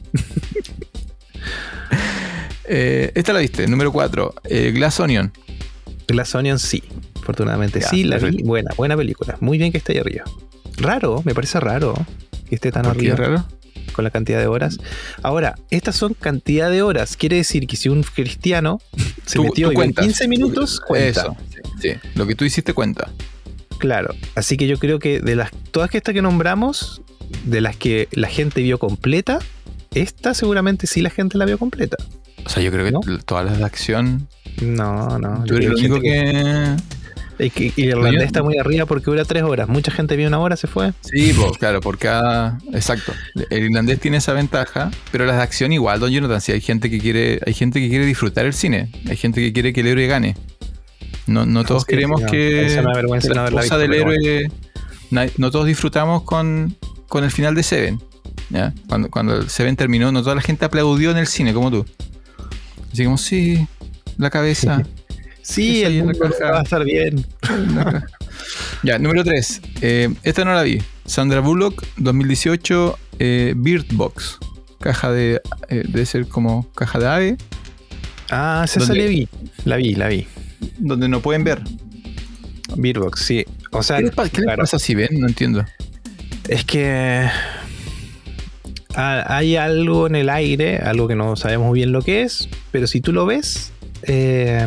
Eh, 2.67 3.11
esta 3.13 3.31
la 3.31 3.39
viste, 3.39 3.67
número 3.67 3.91
4, 3.91 4.33
Glass 4.73 4.99
Onion. 4.99 5.31
Glass 6.07 6.33
Onion 6.33 6.57
sí, 6.57 6.83
afortunadamente 7.21 7.79
Ya, 7.79 7.87
sí, 7.89 8.03
la 8.03 8.17
vi, 8.17 8.41
buena, 8.43 8.71
buena 8.75 8.97
película, 8.97 9.37
muy 9.39 9.57
bien 9.59 9.71
que 9.71 9.77
esté 9.77 9.93
ahí 9.93 9.99
arriba. 9.99 10.23
Raro, 10.77 11.21
me 11.25 11.35
parece 11.35 11.59
raro 11.59 11.93
que 12.49 12.55
esté 12.55 12.71
tan 12.71 12.83
¿Por 12.83 12.93
qué 12.97 13.11
arriba 13.11 13.13
es 13.13 13.19
raro? 13.19 13.45
con 13.93 14.03
la 14.03 14.09
cantidad 14.09 14.39
de 14.39 14.47
horas. 14.47 14.77
Ahora, 15.21 15.55
estas 15.69 15.95
son 15.95 16.15
cantidad 16.15 16.69
de 16.71 16.81
horas, 16.81 17.15
quiere 17.17 17.35
decir 17.37 17.67
que 17.67 17.75
si 17.75 17.87
un 17.89 18.01
cristiano 18.01 18.79
se 19.27 19.35
Tú- 19.37 19.43
metió 19.43 19.69
tú 19.69 19.75
cuentas. 19.75 20.03
15 20.03 20.27
minutos, 20.27 20.79
cuenta. 20.81 21.21
Eso, 21.21 21.37
sí, 21.53 21.59
sí. 21.93 22.09
Lo 22.15 22.25
que 22.25 22.33
tú 22.35 22.45
hiciste 22.45 22.73
cuenta. 22.73 23.11
Claro, 23.77 24.13
así 24.35 24.57
que 24.57 24.67
yo 24.67 24.77
creo 24.77 24.99
que 24.99 25.19
de 25.19 25.35
las 25.35 25.51
todas 25.71 25.93
estas 25.93 26.13
que 26.13 26.21
nombramos, 26.21 27.01
de 27.43 27.61
las 27.61 27.75
que 27.75 28.07
la 28.11 28.27
gente 28.27 28.61
vio 28.61 28.79
completa, 28.79 29.39
esta 29.93 30.33
seguramente 30.33 30.87
sí 30.87 31.01
la 31.01 31.09
gente 31.09 31.37
la 31.37 31.45
vio 31.45 31.57
completa. 31.57 31.97
O 32.45 32.49
sea, 32.49 32.61
yo 32.61 32.71
creo 32.71 32.85
que 32.85 32.91
¿No? 32.91 32.99
todas 33.25 33.45
las 33.45 33.57
de 33.57 33.63
acción. 33.63 34.27
No, 34.61 35.17
no. 35.19 35.45
Yo 35.45 35.55
creo 35.55 35.71
el 35.71 35.75
que 35.75 35.81
único 35.81 35.99
que. 35.99 36.75
Es 37.37 37.51
que 37.51 37.73
y 37.75 37.87
Irlandés 37.87 38.23
está 38.23 38.43
muy 38.43 38.57
arriba 38.57 38.85
porque 38.85 39.05
dura 39.05 39.25
tres 39.25 39.43
horas. 39.43 39.67
Mucha 39.67 39.91
gente 39.91 40.15
vio 40.15 40.27
una 40.27 40.39
hora, 40.39 40.55
se 40.55 40.67
fue. 40.67 40.93
Sí, 41.01 41.33
pues, 41.35 41.57
claro, 41.57 41.81
por 41.81 41.97
cada. 41.97 42.59
Exacto. 42.71 43.13
El 43.49 43.63
irlandés 43.63 43.99
tiene 43.99 44.17
esa 44.17 44.31
ventaja, 44.33 44.91
pero 45.11 45.25
las 45.25 45.37
de 45.37 45.43
acción 45.43 45.73
igual, 45.73 45.99
Don 45.99 46.11
Jonathan. 46.11 46.39
Si 46.39 46.53
hay 46.53 46.61
gente 46.61 46.89
que 46.89 46.99
quiere, 46.99 47.41
hay 47.45 47.53
gente 47.53 47.81
que 47.81 47.89
quiere 47.89 48.05
disfrutar 48.05 48.45
el 48.45 48.53
cine, 48.53 48.89
hay 49.09 49.17
gente 49.17 49.41
que 49.41 49.51
quiere 49.51 49.73
que 49.73 49.81
el 49.81 49.87
héroe 49.87 50.07
gane. 50.07 50.35
No, 51.27 51.45
no 51.45 51.63
todos 51.63 51.85
queremos 51.85 52.21
no, 52.21 52.27
que, 52.27 52.67
que 52.75 52.81
no 52.81 52.93
la 52.93 53.17
esposa 53.17 53.49
visto, 53.49 53.77
del 53.77 53.93
héroe. 53.93 54.51
No 55.37 55.51
todos 55.51 55.65
disfrutamos 55.65 56.23
con, 56.23 56.75
con 57.07 57.23
el 57.23 57.31
final 57.31 57.55
de 57.55 57.63
Seven. 57.63 58.01
¿ya? 58.49 58.73
Cuando, 58.87 59.09
cuando 59.09 59.47
Seven 59.49 59.75
terminó, 59.75 60.11
no 60.11 60.21
toda 60.21 60.35
la 60.35 60.41
gente 60.41 60.65
aplaudió 60.65 61.11
en 61.11 61.17
el 61.17 61.27
cine 61.27 61.53
como 61.53 61.71
tú. 61.71 61.85
Así 62.91 63.03
como, 63.03 63.17
sí, 63.17 63.67
la 64.17 64.29
cabeza. 64.29 64.83
Sí, 65.47 65.83
el 65.83 66.03
mundo 66.03 66.27
va 66.41 66.59
a 66.59 66.63
estar 66.63 66.83
bien. 66.83 67.23
Ya, 68.83 68.97
número 68.97 69.23
3. 69.23 69.61
esta 70.23 70.43
no 70.43 70.55
la 70.55 70.63
vi. 70.63 70.81
Sandra 71.05 71.39
Bullock, 71.39 71.83
2018, 71.97 72.97
eh, 73.19 73.53
Bird 73.55 73.85
Box. 73.91 74.39
Caja 74.79 75.11
de. 75.11 75.41
eh, 75.69 75.83
debe 75.87 76.05
ser 76.07 76.27
como 76.27 76.67
caja 76.73 76.97
de 76.97 77.07
ave, 77.07 77.37
Ah, 78.31 78.63
esa 78.65 78.79
la 78.91 79.05
vi. 79.05 79.27
La 79.65 79.75
vi, 79.77 79.93
la 79.93 80.07
vi. 80.07 80.27
Donde 80.77 81.07
no 81.07 81.21
pueden 81.21 81.43
ver. 81.43 81.61
Beatbox, 82.75 83.21
sí. 83.21 83.45
O 83.71 83.83
sea, 83.83 83.97
¿Qué 83.97 84.09
claro, 84.09 84.63
pasa 84.63 84.79
si 84.79 84.95
ven? 84.95 85.09
No 85.11 85.27
entiendo. 85.27 85.65
es 86.47 86.65
que 86.65 87.27
ah, 88.95 89.23
hay 89.27 89.55
algo 89.55 90.07
en 90.07 90.15
el 90.15 90.29
aire, 90.29 90.77
algo 90.77 91.07
que 91.07 91.15
no 91.15 91.35
sabemos 91.35 91.73
bien 91.73 91.91
lo 91.91 92.01
que 92.01 92.23
es, 92.23 92.49
pero 92.71 92.87
si 92.87 93.01
tú 93.01 93.11
lo 93.11 93.25
ves, 93.25 93.71
eh, 94.03 94.65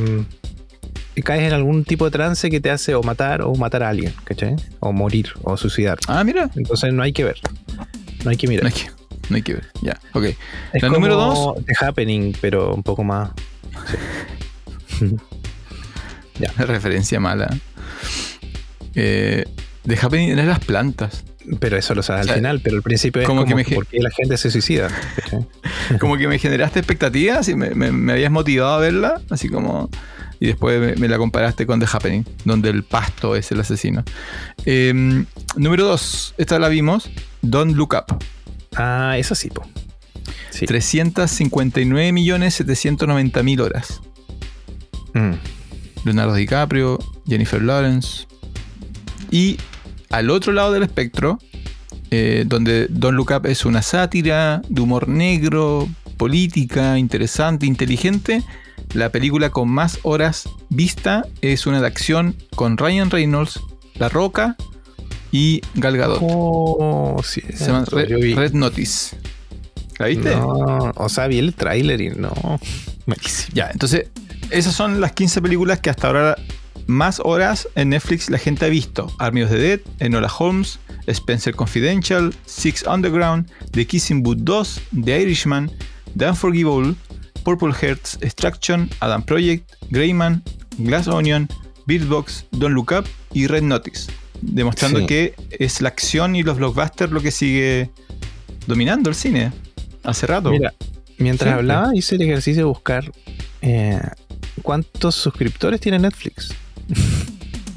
caes 1.22 1.42
en 1.42 1.52
algún 1.52 1.84
tipo 1.84 2.04
de 2.04 2.10
trance 2.10 2.50
que 2.50 2.60
te 2.60 2.70
hace 2.70 2.94
o 2.94 3.02
matar 3.02 3.42
o 3.42 3.54
matar 3.54 3.82
a 3.82 3.88
alguien, 3.88 4.12
¿cachai? 4.24 4.56
O 4.80 4.92
morir 4.92 5.30
o 5.42 5.56
suicidar. 5.56 5.98
Ah, 6.06 6.22
mira. 6.24 6.50
Entonces 6.54 6.92
no 6.92 7.02
hay 7.02 7.12
que 7.12 7.24
ver. 7.24 7.36
No 8.24 8.30
hay 8.30 8.36
que 8.36 8.46
mirar. 8.46 8.64
No 8.64 8.68
hay 8.68 8.74
que, 8.74 8.90
no 9.30 9.36
hay 9.36 9.42
que 9.42 9.54
ver. 9.54 9.66
Ya, 9.82 10.00
ok. 10.12 10.24
Es 10.24 10.36
La 10.74 10.80
como 10.88 10.94
número 10.94 11.16
dos. 11.16 11.64
The 11.64 11.74
Happening, 11.84 12.34
pero 12.40 12.74
un 12.74 12.82
poco 12.82 13.04
más. 13.04 13.30
sí. 14.98 15.16
Referencia 16.58 17.20
mala. 17.20 17.48
Eh, 18.94 19.44
The 19.86 19.98
Happening 20.00 20.30
eran 20.30 20.48
las 20.48 20.58
plantas. 20.60 21.24
pero 21.60 21.76
eso 21.76 21.94
lo 21.94 22.02
sabes 22.02 22.22
O 22.22 22.24
sea, 22.24 22.32
al 22.34 22.38
final, 22.40 22.60
pero 22.60 22.76
al 22.76 22.82
principio 22.82 23.22
es 23.22 23.28
como 23.28 23.42
como, 23.44 23.48
que 23.48 23.54
me 23.54 23.64
por 23.76 23.86
qué 23.86 24.00
la 24.00 24.10
gente 24.10 24.36
se 24.36 24.50
suicida. 24.50 24.88
Como 26.00 26.16
que 26.18 26.28
me 26.28 26.38
generaste 26.38 26.80
expectativas 26.80 27.48
y 27.48 27.54
me, 27.54 27.70
me- 27.70 27.92
me 27.92 28.12
habías 28.12 28.30
motivado 28.30 28.74
a 28.74 28.78
verla, 28.78 29.22
así 29.30 29.48
como... 29.48 29.88
Y 30.40 30.46
después 30.48 30.98
me, 30.98 31.08
la 31.08 31.16
comparaste 31.16 31.64
con 31.66 31.80
The 31.80 31.86
Happening, 31.90 32.24
donde 32.44 32.68
el 32.70 32.84
pasto 32.84 33.34
es 33.34 33.50
el 33.52 33.60
asesino. 33.60 34.04
Eh, 34.66 35.24
número 35.56 35.84
2, 35.86 36.34
esta 36.36 36.58
la 36.58 36.68
vimos, 36.68 37.08
Don't 37.42 37.74
Look 37.74 37.94
Up. 37.94 38.18
Ah, 38.76 39.16
eso 39.18 39.34
sí, 39.34 39.48
po. 39.48 39.66
Sí. 40.50 40.66
359.790.000 40.66 43.60
horas. 43.60 44.00
Mm. 45.14 45.32
Leonardo 46.08 46.34
DiCaprio, 46.34 46.98
Jennifer 47.26 47.62
Lawrence. 47.62 48.26
Y 49.30 49.58
al 50.10 50.30
otro 50.30 50.52
lado 50.52 50.72
del 50.72 50.82
espectro, 50.82 51.38
eh, 52.10 52.44
donde 52.46 52.86
Don't 52.88 53.16
Look 53.16 53.30
Up 53.32 53.46
es 53.46 53.64
una 53.64 53.82
sátira 53.82 54.62
de 54.68 54.80
humor 54.80 55.08
negro, 55.08 55.88
política, 56.16 56.98
interesante, 56.98 57.66
inteligente, 57.66 58.42
la 58.94 59.10
película 59.10 59.50
con 59.50 59.68
más 59.68 59.98
horas 60.02 60.48
vista 60.70 61.26
es 61.42 61.66
una 61.66 61.80
de 61.80 61.86
acción 61.86 62.36
con 62.54 62.78
Ryan 62.78 63.10
Reynolds, 63.10 63.60
La 63.94 64.08
Roca 64.08 64.56
y 65.30 65.60
Gal 65.74 65.96
Gadot. 65.96 66.18
Oh, 66.22 67.20
sí. 67.22 67.42
Se 67.54 67.66
llama 67.66 67.84
Red, 67.90 68.52
Notice. 68.52 69.16
¿La 69.98 70.06
viste? 70.06 70.34
No, 70.36 70.92
o 70.96 71.08
sea, 71.08 71.26
vi 71.26 71.38
el 71.38 71.54
tráiler 71.54 72.00
y 72.00 72.10
no. 72.10 72.32
Malísimo. 73.06 73.54
Ya, 73.54 73.68
entonces, 73.70 74.06
esas 74.50 74.74
son 74.74 75.00
las 75.00 75.12
15 75.12 75.42
películas 75.42 75.80
que 75.80 75.90
hasta 75.90 76.06
ahora 76.08 76.36
más 76.86 77.20
horas 77.24 77.68
en 77.74 77.90
Netflix 77.90 78.30
la 78.30 78.38
gente 78.38 78.64
ha 78.64 78.68
visto. 78.68 79.12
Army 79.18 79.42
of 79.42 79.50
the 79.50 79.58
Dead, 79.58 79.80
Enola 79.98 80.28
Holmes, 80.28 80.78
Spencer 81.06 81.54
Confidential, 81.54 82.34
Six 82.46 82.84
Underground, 82.86 83.50
The 83.72 83.86
Kissing 83.86 84.22
Booth 84.22 84.42
2, 84.44 84.80
The 85.04 85.20
Irishman, 85.22 85.70
The 86.16 86.28
Unforgivable, 86.30 86.94
Purple 87.44 87.72
Hearts, 87.72 88.18
Extraction, 88.22 88.88
Adam 89.00 89.22
Project, 89.22 89.70
Greyman, 89.90 90.42
Glass 90.78 91.08
Onion, 91.08 91.48
Beatbox, 91.86 92.46
Don't 92.52 92.74
Look 92.74 92.92
Up 92.92 93.06
y 93.32 93.46
Red 93.46 93.62
Notice. 93.62 94.10
Demostrando 94.40 95.00
Sí. 95.00 95.06
que 95.06 95.34
es 95.50 95.80
la 95.80 95.88
acción 95.88 96.36
y 96.36 96.42
los 96.42 96.56
blockbusters 96.58 97.10
lo 97.12 97.20
que 97.20 97.30
sigue 97.30 97.90
dominando 98.66 99.10
el 99.10 99.16
cine. 99.16 99.52
Hace 100.04 100.26
rato. 100.26 100.50
Mira, 100.50 100.72
mientras 101.18 101.54
hablaba, 101.54 101.90
hice 101.94 102.14
el 102.14 102.22
ejercicio 102.22 102.62
de 102.62 102.68
buscar 102.68 103.10
eh, 103.62 104.00
cuántos 104.60 105.14
suscriptores 105.14 105.80
tiene 105.80 105.98
Netflix. 105.98 106.54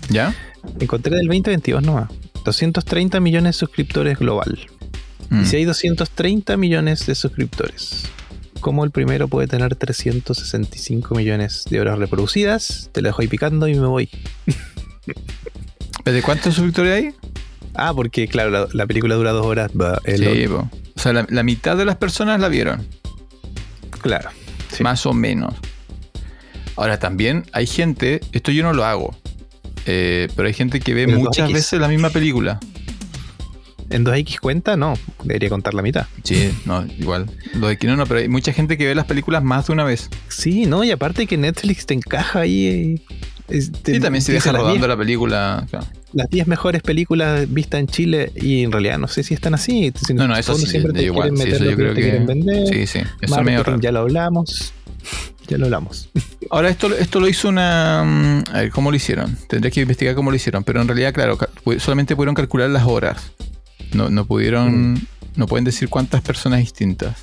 ¿Ya? 0.10 0.36
Encontré 0.80 1.16
del 1.16 1.28
2022 1.28 1.84
nomás. 1.84 2.10
230 2.44 3.20
millones 3.20 3.56
de 3.56 3.60
suscriptores 3.60 4.18
global. 4.18 4.60
Mm. 5.30 5.42
Y 5.42 5.46
si 5.46 5.56
hay 5.58 5.66
230 5.66 6.58
millones 6.58 7.06
de 7.06 7.16
suscriptores, 7.16 8.04
¿cómo 8.60 8.84
el 8.84 8.92
primero 8.92 9.28
puede 9.28 9.48
tener 9.48 9.76
365 9.76 11.16
millones 11.16 11.66
de 11.70 11.80
horas 11.80 12.00
reproducidas? 12.00 12.90
Te 12.92 13.02
lo 13.02 13.10
dejo 13.10 13.22
ahí 13.22 13.28
picando 13.28 13.68
y 13.68 13.76
me 13.76 13.88
voy. 13.88 14.10
¿De 16.06 16.22
cuántos 16.22 16.56
suscriptores 16.56 16.94
hay? 16.94 17.16
Ah, 17.74 17.94
porque 17.94 18.28
claro, 18.28 18.50
la, 18.50 18.68
la 18.74 18.86
película 18.86 19.16
dura 19.16 19.32
dos 19.32 19.46
horas. 19.46 19.72
el 20.04 20.24
Sí, 20.24 20.46
o 20.48 20.70
sea, 20.96 21.14
la, 21.14 21.26
la 21.30 21.44
mitad 21.44 21.78
de 21.78 21.86
las 21.86 21.96
personas 21.96 22.40
la 22.40 22.50
vieron, 22.50 22.86
claro. 24.02 24.30
Sí. 24.72 24.84
más 24.84 25.06
o 25.06 25.14
menos. 25.14 25.54
Ahora 26.76 27.00
también 27.00 27.44
hay 27.54 27.68
gente, 27.68 28.22
esto 28.32 28.52
yo 28.52 28.64
no 28.64 28.74
lo 28.74 28.86
hago, 28.86 29.16
eh, 29.86 30.28
pero 30.36 30.48
hay 30.48 30.54
gente 30.54 30.80
que 30.80 30.94
ve 30.94 31.08
muchas 31.08 31.50
2X. 31.50 31.54
veces 31.54 31.80
la 31.80 31.88
misma 31.88 32.10
película. 32.10 32.60
En 33.90 34.06
2X 34.06 34.40
cuenta, 34.40 34.78
no. 34.78 34.94
Debería 35.24 35.50
contar 35.50 35.74
la 35.74 35.82
mitad. 35.82 36.08
Sí, 36.24 36.52
no, 36.66 36.86
igual. 36.98 37.30
Lo 37.56 37.68
de 37.68 37.78
que 37.78 37.88
no, 37.88 37.98
no, 37.98 38.06
pero 38.06 38.22
hay 38.22 38.30
mucha 38.30 38.54
gente 38.54 38.78
que 38.78 38.86
ve 38.88 38.96
las 38.96 39.06
películas 39.06 39.44
más 39.44 39.68
de 39.68 39.74
una 39.74 39.84
vez. 39.84 40.10
Sí, 40.30 40.66
no, 40.66 40.84
y 40.86 40.92
aparte 40.92 41.28
que 41.28 41.36
Netflix 41.38 41.86
te 41.86 41.94
encaja 41.94 42.40
ahí. 42.40 42.68
eh, 42.68 43.02
es- 43.50 43.70
te 43.74 43.98
Y 43.98 44.00
también 44.00 44.22
se 44.22 44.32
deja 44.32 44.54
rodando 44.54 44.76
10 44.76 44.88
la 44.88 44.98
película. 44.98 45.66
claro. 45.70 45.86
las 46.14 46.30
10 46.30 46.46
mejores 46.48 46.82
películas 46.82 47.52
vistas 47.54 47.80
en 47.82 47.88
Chile 47.88 48.32
y 48.36 48.64
en 48.64 48.72
realidad 48.74 48.98
no 48.98 49.08
sé 49.10 49.24
si 49.24 49.34
están 49.34 49.54
así. 49.56 49.92
Si 50.06 50.14
No, 50.14 50.26
no, 50.28 50.36
eso 50.38 50.56
sí, 50.58 50.68
siempre 50.68 50.92
te 50.94 51.04
igual. 51.04 51.30
quieren 51.32 51.38
Sí, 51.38 51.44
meter 51.44 51.56
eso 51.56 51.64
lo 51.66 51.72
yo 51.72 51.78
que 51.78 51.84
creo 51.84 51.94
te 51.96 52.02
quieren 52.02 52.26
vender. 52.28 52.64
que. 52.70 52.86
Sí, 52.86 52.88
sí, 52.88 53.00
eso 53.22 53.36
es 53.40 53.44
medio 53.46 53.64
raro. 53.64 53.80
ya 53.82 53.92
lo 53.94 54.00
hablamos. 54.00 54.74
Ya 55.48 55.58
lo 55.58 55.66
hablamos. 55.66 56.10
Ahora, 56.50 56.70
esto, 56.70 56.96
esto 56.96 57.20
lo 57.20 57.28
hizo 57.28 57.50
una. 57.50 58.04
mm, 58.06 58.44
A 58.54 58.60
ver, 58.62 58.72
¿cómo 58.72 58.90
lo 58.92 58.96
hicieron? 58.98 59.36
Tendría 59.48 59.72
que 59.72 59.82
investigar 59.82 60.16
cómo 60.16 60.30
lo 60.32 60.36
hicieron. 60.36 60.64
Pero 60.64 60.82
en 60.82 60.88
realidad, 60.88 61.14
claro, 61.14 61.38
solamente 61.80 62.16
pudieron 62.16 62.36
calcular 62.36 62.70
las 62.70 62.84
horas. 62.86 63.32
No, 63.94 64.10
no 64.10 64.26
pudieron. 64.26 64.94
Mm. 64.94 65.02
No 65.36 65.48
pueden 65.48 65.64
decir 65.66 65.90
cuántas 65.90 66.22
personas 66.22 66.60
distintas. 66.60 67.18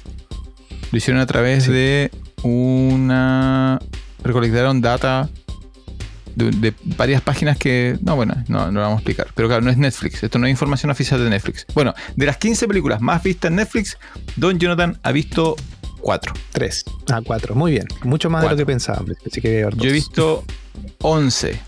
Lo 0.90 0.98
hicieron 0.98 1.20
a 1.20 1.26
través 1.26 1.64
Sí. 1.64 1.72
de 1.72 2.10
una. 2.42 3.78
Recolectaron 4.24 4.80
data 4.80 5.28
de, 6.34 6.50
de 6.50 6.74
varias 6.84 7.22
páginas 7.22 7.56
que. 7.56 7.98
No, 8.02 8.16
bueno, 8.16 8.34
no, 8.48 8.66
no 8.66 8.72
lo 8.72 8.80
vamos 8.80 8.96
a 8.96 9.00
explicar. 9.00 9.28
Pero 9.34 9.48
claro, 9.48 9.62
no 9.62 9.70
es 9.70 9.76
Netflix. 9.78 10.22
Esto 10.22 10.38
no 10.38 10.46
es 10.46 10.50
información 10.50 10.90
oficial 10.90 11.22
de 11.22 11.30
Netflix. 11.30 11.66
Bueno, 11.74 11.94
de 12.16 12.26
las 12.26 12.36
15 12.38 12.66
películas 12.68 13.00
más 13.00 13.22
vistas 13.22 13.50
en 13.50 13.56
Netflix, 13.56 13.96
Don 14.36 14.58
Jonathan 14.58 14.98
ha 15.02 15.12
visto 15.12 15.56
4. 16.00 16.32
Tres. 16.52 16.84
Ah, 17.10 17.20
cuatro. 17.24 17.54
Muy 17.54 17.72
bien. 17.72 17.86
Mucho 18.04 18.30
más 18.30 18.42
de 18.42 18.46
lo 18.46 18.50
Cuatro. 18.50 18.66
que 18.66 18.72
pensaba. 18.72 19.04
Así 19.26 19.40
que 19.40 19.68
Yo 19.76 19.88
he 19.90 19.92
visto 19.92 20.44
11. 21.00 21.60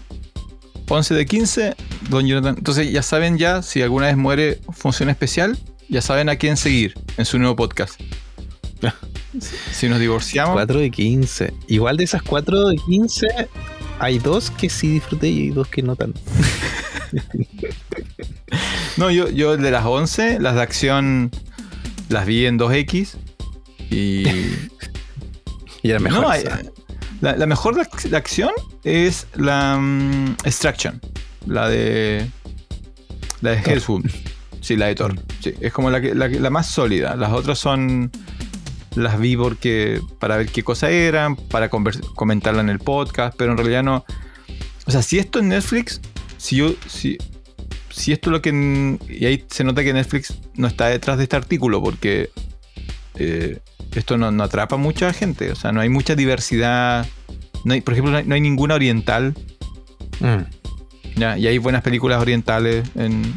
11 0.88 1.14
de 1.14 1.26
15, 1.26 1.76
Don 2.08 2.26
Jonathan. 2.26 2.56
Entonces 2.58 2.90
ya 2.90 3.02
saben 3.02 3.38
ya, 3.38 3.62
si 3.62 3.80
alguna 3.82 4.06
vez 4.06 4.16
muere 4.16 4.60
Función 4.72 5.08
Especial, 5.08 5.56
ya 5.88 6.02
saben 6.02 6.28
a 6.28 6.36
quién 6.36 6.56
seguir 6.56 6.94
en 7.16 7.24
su 7.24 7.38
nuevo 7.38 7.54
podcast. 7.54 8.00
si 9.72 9.88
nos 9.88 10.00
divorciamos, 10.00 10.54
4 10.54 10.80
de 10.80 10.90
15. 10.90 11.54
Igual 11.68 11.96
de 11.96 12.04
esas 12.04 12.22
4 12.22 12.68
de 12.68 12.76
15, 12.76 13.26
hay 14.00 14.18
dos 14.18 14.50
que 14.50 14.68
sí 14.68 14.88
disfruté 14.88 15.28
y 15.28 15.50
dos 15.50 15.68
que 15.68 15.82
no 15.82 15.94
tanto. 15.96 16.20
No, 18.96 19.10
yo, 19.10 19.28
yo 19.30 19.56
de 19.56 19.70
las 19.70 19.86
11, 19.86 20.40
las 20.40 20.56
de 20.56 20.62
acción 20.62 21.30
las 22.08 22.26
vi 22.26 22.46
en 22.46 22.58
2X. 22.58 23.14
Y. 23.90 24.24
Y 25.82 25.88
era 25.90 25.98
mejor. 25.98 26.20
no, 26.20 26.32
esa. 26.34 26.60
la, 27.22 27.36
la 27.38 27.46
mejor 27.46 27.74
de, 27.74 27.80
ac- 27.82 28.06
de 28.10 28.14
acción 28.14 28.50
es 28.84 29.26
la 29.34 29.78
mm, 29.80 30.36
Extraction. 30.44 31.00
La 31.46 31.70
de. 31.70 32.30
La 33.40 33.52
de. 33.52 33.62
Hellswood. 33.64 34.04
Sí, 34.60 34.76
la 34.76 34.88
de 34.88 34.94
Thor. 34.94 35.18
Sí, 35.42 35.54
es 35.58 35.72
como 35.72 35.88
la, 35.90 36.02
que- 36.02 36.14
la, 36.14 36.50
más 36.50 36.66
sólida. 36.66 37.16
Las 37.16 37.32
otras 37.32 37.58
son. 37.58 38.10
Las 38.94 39.18
vi 39.18 39.38
porque. 39.38 40.02
para 40.18 40.36
ver 40.36 40.48
qué 40.48 40.62
cosa 40.62 40.90
eran, 40.90 41.34
para 41.34 41.70
comentarla 41.70 42.60
en 42.60 42.68
el 42.68 42.78
podcast, 42.78 43.34
pero 43.38 43.52
en 43.52 43.56
realidad 43.56 43.82
no. 43.82 44.04
O 44.86 44.90
sea, 44.90 45.00
si 45.00 45.18
esto 45.18 45.38
es 45.38 45.46
Netflix, 45.46 46.02
si 46.36 46.56
yo. 46.56 46.74
Si, 46.88 47.16
si 47.88 48.12
esto 48.12 48.28
es 48.28 48.32
lo 48.32 48.42
que. 48.42 48.98
Y 49.08 49.24
ahí 49.24 49.46
se 49.48 49.64
nota 49.64 49.82
que 49.82 49.94
Netflix 49.94 50.34
no 50.56 50.66
está 50.66 50.88
detrás 50.88 51.16
de 51.16 51.22
este 51.22 51.36
artículo 51.36 51.82
porque. 51.82 52.28
eh, 53.14 53.60
esto 53.94 54.16
no, 54.16 54.30
no 54.30 54.42
atrapa 54.44 54.76
mucha 54.76 55.12
gente. 55.12 55.50
O 55.50 55.54
sea, 55.56 55.72
no 55.72 55.80
hay 55.80 55.88
mucha 55.88 56.14
diversidad. 56.14 57.06
No 57.64 57.74
hay, 57.74 57.80
por 57.80 57.94
ejemplo, 57.94 58.12
no 58.12 58.18
hay, 58.18 58.24
no 58.24 58.34
hay 58.34 58.40
ninguna 58.40 58.74
oriental. 58.74 59.34
Mm. 60.20 61.18
¿ya? 61.18 61.38
Y 61.38 61.46
hay 61.46 61.58
buenas 61.58 61.82
películas 61.82 62.20
orientales 62.20 62.88
en, 62.96 63.34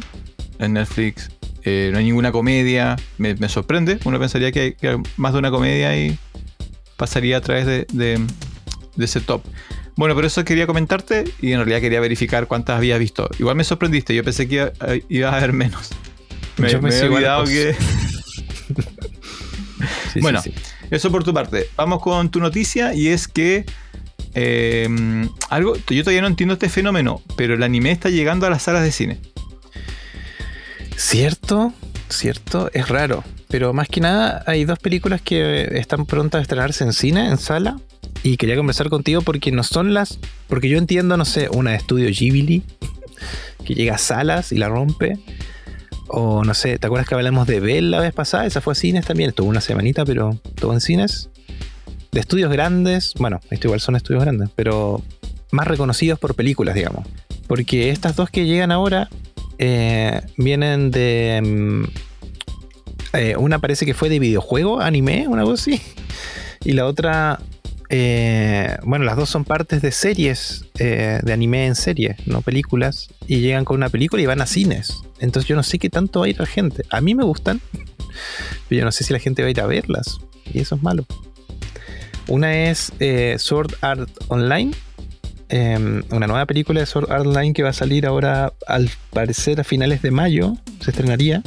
en 0.58 0.72
Netflix. 0.74 1.30
Eh, 1.64 1.90
no 1.92 1.98
hay 1.98 2.04
ninguna 2.04 2.30
comedia. 2.32 2.96
Me, 3.18 3.34
me 3.34 3.48
sorprende. 3.48 3.98
Uno 4.04 4.18
pensaría 4.18 4.52
que 4.52 4.60
hay, 4.60 4.72
que 4.74 4.88
hay 4.88 4.96
más 5.16 5.32
de 5.32 5.38
una 5.38 5.50
comedia 5.50 5.96
y 5.98 6.18
pasaría 6.96 7.38
a 7.38 7.40
través 7.40 7.66
de, 7.66 7.86
de- 7.92 8.20
de 8.96 9.04
ese 9.04 9.20
top. 9.20 9.42
Bueno, 9.96 10.14
pero 10.14 10.26
eso 10.26 10.44
quería 10.44 10.66
comentarte 10.66 11.24
y 11.40 11.52
en 11.52 11.58
realidad 11.58 11.80
quería 11.80 12.00
verificar 12.00 12.46
cuántas 12.48 12.76
habías 12.76 12.98
visto. 12.98 13.28
Igual 13.38 13.56
me 13.56 13.64
sorprendiste. 13.64 14.14
Yo 14.14 14.22
pensé 14.24 14.46
que 14.48 14.54
iba, 14.56 14.72
eh, 14.88 15.02
ibas 15.08 15.34
a 15.34 15.40
ver 15.40 15.52
menos. 15.52 15.90
Me, 16.58 16.68
Yo 16.70 16.80
me 16.80 16.88
pensé 16.90 17.06
he 17.06 17.08
olvidado 17.08 17.44
que. 17.44 17.74
Sí, 20.14 20.20
Bueno. 20.20 20.40
sí, 20.40 20.52
sí. 20.56 20.86
Eso 20.90 21.10
por 21.10 21.24
tu 21.24 21.34
parte. 21.34 21.66
Vamos 21.76 22.00
con 22.00 22.30
tu 22.30 22.40
noticia 22.40 22.94
y 22.94 23.08
es 23.08 23.28
que 23.28 23.66
eh, 24.34 24.88
algo, 25.50 25.76
yo 25.76 26.02
todavía 26.02 26.22
no 26.22 26.28
entiendo 26.28 26.54
este 26.54 26.68
fenómeno, 26.68 27.20
pero 27.36 27.54
el 27.54 27.62
anime 27.62 27.90
está 27.90 28.08
llegando 28.08 28.46
a 28.46 28.50
las 28.50 28.62
salas 28.62 28.82
de 28.82 28.92
cine. 28.92 29.20
Cierto, 30.96 31.72
cierto, 32.08 32.70
es 32.72 32.88
raro. 32.88 33.24
Pero 33.48 33.72
más 33.72 33.88
que 33.88 34.00
nada, 34.00 34.42
hay 34.46 34.64
dos 34.64 34.78
películas 34.78 35.20
que 35.20 35.78
están 35.78 36.06
prontas 36.06 36.40
a 36.40 36.42
estrenarse 36.42 36.84
en 36.84 36.92
cine, 36.92 37.28
en 37.28 37.38
sala. 37.38 37.78
Y 38.22 38.36
quería 38.36 38.56
conversar 38.56 38.88
contigo 38.88 39.20
porque 39.22 39.52
no 39.52 39.62
son 39.62 39.94
las. 39.94 40.18
Porque 40.48 40.68
yo 40.68 40.78
entiendo, 40.78 41.16
no 41.16 41.24
sé, 41.24 41.48
una 41.50 41.70
de 41.72 41.76
estudio 41.76 42.08
Ghibli 42.08 42.62
que 43.64 43.74
llega 43.74 43.94
a 43.94 43.98
salas 43.98 44.50
y 44.52 44.56
la 44.56 44.68
rompe. 44.68 45.18
O 46.08 46.44
no 46.44 46.54
sé, 46.54 46.78
¿te 46.78 46.86
acuerdas 46.86 47.08
que 47.08 47.14
hablamos 47.14 47.46
de 47.46 47.60
Bell 47.60 47.90
la 47.90 48.00
vez 48.00 48.12
pasada? 48.12 48.46
Esa 48.46 48.60
fue 48.60 48.72
a 48.72 48.76
cines 48.76 49.06
también. 49.06 49.30
Estuvo 49.30 49.48
una 49.48 49.60
semanita, 49.60 50.04
pero 50.04 50.38
estuvo 50.44 50.72
en 50.72 50.80
cines. 50.80 51.30
De 52.12 52.20
estudios 52.20 52.52
grandes, 52.52 53.12
bueno, 53.18 53.40
esto 53.50 53.66
igual 53.66 53.80
son 53.80 53.96
estudios 53.96 54.22
grandes, 54.22 54.48
pero 54.54 55.02
más 55.50 55.66
reconocidos 55.66 56.18
por 56.18 56.34
películas, 56.34 56.74
digamos. 56.74 57.06
Porque 57.46 57.90
estas 57.90 58.16
dos 58.16 58.30
que 58.30 58.46
llegan 58.46 58.70
ahora 58.70 59.08
eh, 59.58 60.20
vienen 60.36 60.90
de. 60.90 61.40
mm, 61.42 61.84
eh, 63.16 63.36
una 63.36 63.58
parece 63.58 63.86
que 63.86 63.94
fue 63.94 64.08
de 64.08 64.18
videojuego, 64.18 64.80
anime, 64.80 65.26
una 65.28 65.44
cosa 65.44 65.72
así. 65.72 65.80
Y 66.64 66.72
la 66.72 66.86
otra. 66.86 67.40
Eh, 67.90 68.76
bueno, 68.84 69.04
las 69.04 69.16
dos 69.16 69.28
son 69.28 69.44
partes 69.44 69.82
de 69.82 69.92
series 69.92 70.66
eh, 70.78 71.20
de 71.22 71.32
anime 71.32 71.66
en 71.66 71.74
serie, 71.74 72.16
no 72.26 72.40
películas. 72.40 73.08
Y 73.26 73.40
llegan 73.40 73.64
con 73.64 73.76
una 73.76 73.88
película 73.88 74.22
y 74.22 74.26
van 74.26 74.40
a 74.40 74.46
cines. 74.46 75.02
Entonces 75.20 75.48
yo 75.48 75.56
no 75.56 75.62
sé 75.62 75.78
qué 75.78 75.90
tanto 75.90 76.20
va 76.20 76.26
a 76.26 76.28
ir 76.28 76.38
la 76.38 76.46
gente. 76.46 76.84
A 76.90 77.00
mí 77.00 77.14
me 77.14 77.24
gustan, 77.24 77.60
pero 78.68 78.80
yo 78.80 78.84
no 78.84 78.92
sé 78.92 79.04
si 79.04 79.12
la 79.12 79.18
gente 79.18 79.42
va 79.42 79.48
a 79.48 79.50
ir 79.50 79.60
a 79.60 79.66
verlas. 79.66 80.18
Y 80.52 80.60
eso 80.60 80.74
es 80.76 80.82
malo. 80.82 81.06
Una 82.28 82.68
es 82.68 82.92
eh, 83.00 83.36
Sword 83.38 83.74
Art 83.80 84.10
Online. 84.28 84.72
eh, 85.50 86.02
una 86.10 86.26
nueva 86.26 86.46
película 86.46 86.80
de 86.80 86.86
Sword 86.86 87.12
Art 87.12 87.26
Online 87.26 87.52
que 87.52 87.62
va 87.62 87.70
a 87.70 87.74
salir 87.74 88.06
ahora, 88.06 88.54
al 88.66 88.90
parecer, 89.10 89.60
a 89.60 89.64
finales 89.64 90.00
de 90.02 90.10
mayo. 90.10 90.54
Se 90.80 90.90
estrenaría. 90.90 91.42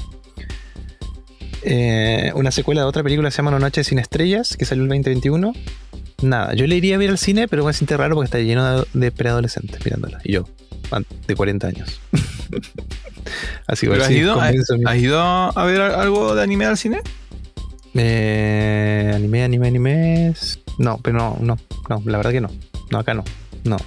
Una 2.35 2.51
secuela 2.51 2.81
de 2.81 2.87
otra 2.87 3.03
película 3.03 3.27
que 3.27 3.31
se 3.31 3.37
llama 3.37 3.49
Una 3.49 3.59
Noche 3.59 3.83
sin 3.83 3.99
Estrellas, 3.99 4.55
que 4.55 4.65
salió 4.65 4.83
el 4.83 4.89
2021. 4.89 5.53
Nada, 6.21 6.53
yo 6.55 6.65
le 6.65 6.75
iría 6.75 6.95
a 6.95 6.97
ver 6.97 7.11
al 7.11 7.17
cine, 7.17 7.47
pero 7.47 7.63
me 7.63 7.73
siente 7.73 7.95
raro 7.95 8.15
porque 8.15 8.25
está 8.25 8.39
lleno 8.39 8.85
de, 8.93 9.11
preadolescentes 9.11 9.83
mirándola. 9.85 10.19
Y 10.23 10.33
yo, 10.33 10.45
de 11.27 11.35
40 11.35 11.67
años. 11.67 12.01
Así 13.67 13.87
¿Pero 13.87 14.01
has 14.01 14.07
si 14.07 14.15
ido, 14.15 14.39
has, 14.39 14.53
mi- 14.53 14.83
has 14.85 14.97
ido 14.97 15.19
a 15.21 15.65
ver 15.65 15.81
algo 15.81 16.33
de 16.33 16.41
anime 16.41 16.65
al 16.65 16.77
cine? 16.77 17.01
Eh, 17.93 19.11
anime, 19.13 19.43
anime, 19.43 19.67
anime. 19.67 20.33
No, 20.77 20.97
pero 20.99 21.17
no, 21.17 21.37
no, 21.41 21.57
no, 21.89 22.01
la 22.05 22.17
verdad 22.17 22.31
que 22.31 22.41
no. 22.41 22.49
No, 22.89 22.99
acá 22.99 23.13
no. 23.13 23.23
No. 23.63 23.77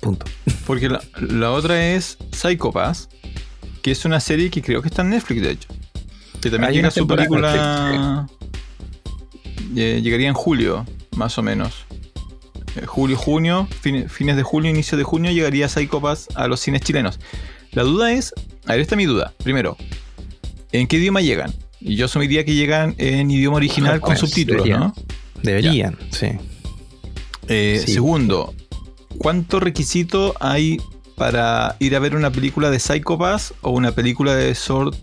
Punto. 0.00 0.26
Porque 0.66 0.88
la, 0.88 1.00
la 1.20 1.50
otra 1.50 1.92
es 1.92 2.18
Psycho 2.32 2.70
Pass, 2.72 3.08
que 3.82 3.90
es 3.90 4.04
una 4.04 4.20
serie 4.20 4.50
que 4.50 4.62
creo 4.62 4.82
que 4.82 4.88
está 4.88 5.02
en 5.02 5.10
Netflix, 5.10 5.42
de 5.42 5.50
hecho. 5.52 5.68
Que 6.40 6.50
también 6.50 6.70
Hay 6.70 6.76
llega 6.76 6.90
su 6.90 7.06
película. 7.06 8.26
Eh, 9.76 10.00
llegaría 10.02 10.28
en 10.28 10.34
julio, 10.34 10.84
más 11.20 11.38
o 11.38 11.42
menos. 11.42 11.72
Eh, 12.76 12.86
julio, 12.86 13.16
junio, 13.16 13.68
fin- 13.80 14.08
fines 14.08 14.36
de 14.36 14.42
julio, 14.42 14.70
inicio 14.70 14.98
de 14.98 15.04
junio, 15.04 15.30
llegaría 15.30 15.68
Psycho 15.68 16.00
Pass 16.00 16.26
a 16.34 16.48
los 16.48 16.58
cines 16.60 16.80
chilenos. 16.82 17.20
La 17.72 17.82
duda 17.84 18.12
es. 18.12 18.32
A 18.66 18.72
ver, 18.72 18.80
esta 18.80 18.94
es 18.94 18.96
mi 18.96 19.04
duda. 19.06 19.32
Primero, 19.44 19.76
¿en 20.72 20.86
qué 20.88 20.96
idioma 20.96 21.20
llegan? 21.20 21.52
Y 21.80 21.96
yo 21.96 22.06
asumiría 22.06 22.44
que 22.44 22.54
llegan 22.54 22.94
en 22.98 23.30
idioma 23.30 23.56
original 23.58 24.00
con 24.00 24.10
Pues, 24.10 24.20
subtítulos, 24.20 24.64
deberían. 24.64 24.80
¿no? 24.80 24.94
Deberían, 25.42 25.98
sí. 26.10 26.26
Eh, 27.48 27.82
Sí. 27.84 27.92
Segundo, 27.94 28.54
¿cuánto 29.18 29.60
requisito 29.60 30.34
hay 30.40 30.78
para 31.16 31.76
ir 31.80 31.96
a 31.96 31.98
ver 31.98 32.14
una 32.16 32.30
película 32.30 32.70
de 32.70 32.78
Psycho 32.78 33.18
Pass 33.18 33.54
o 33.62 33.70
una 33.70 33.92
película 33.92 34.34
de 34.34 34.54
Sword 34.54 34.94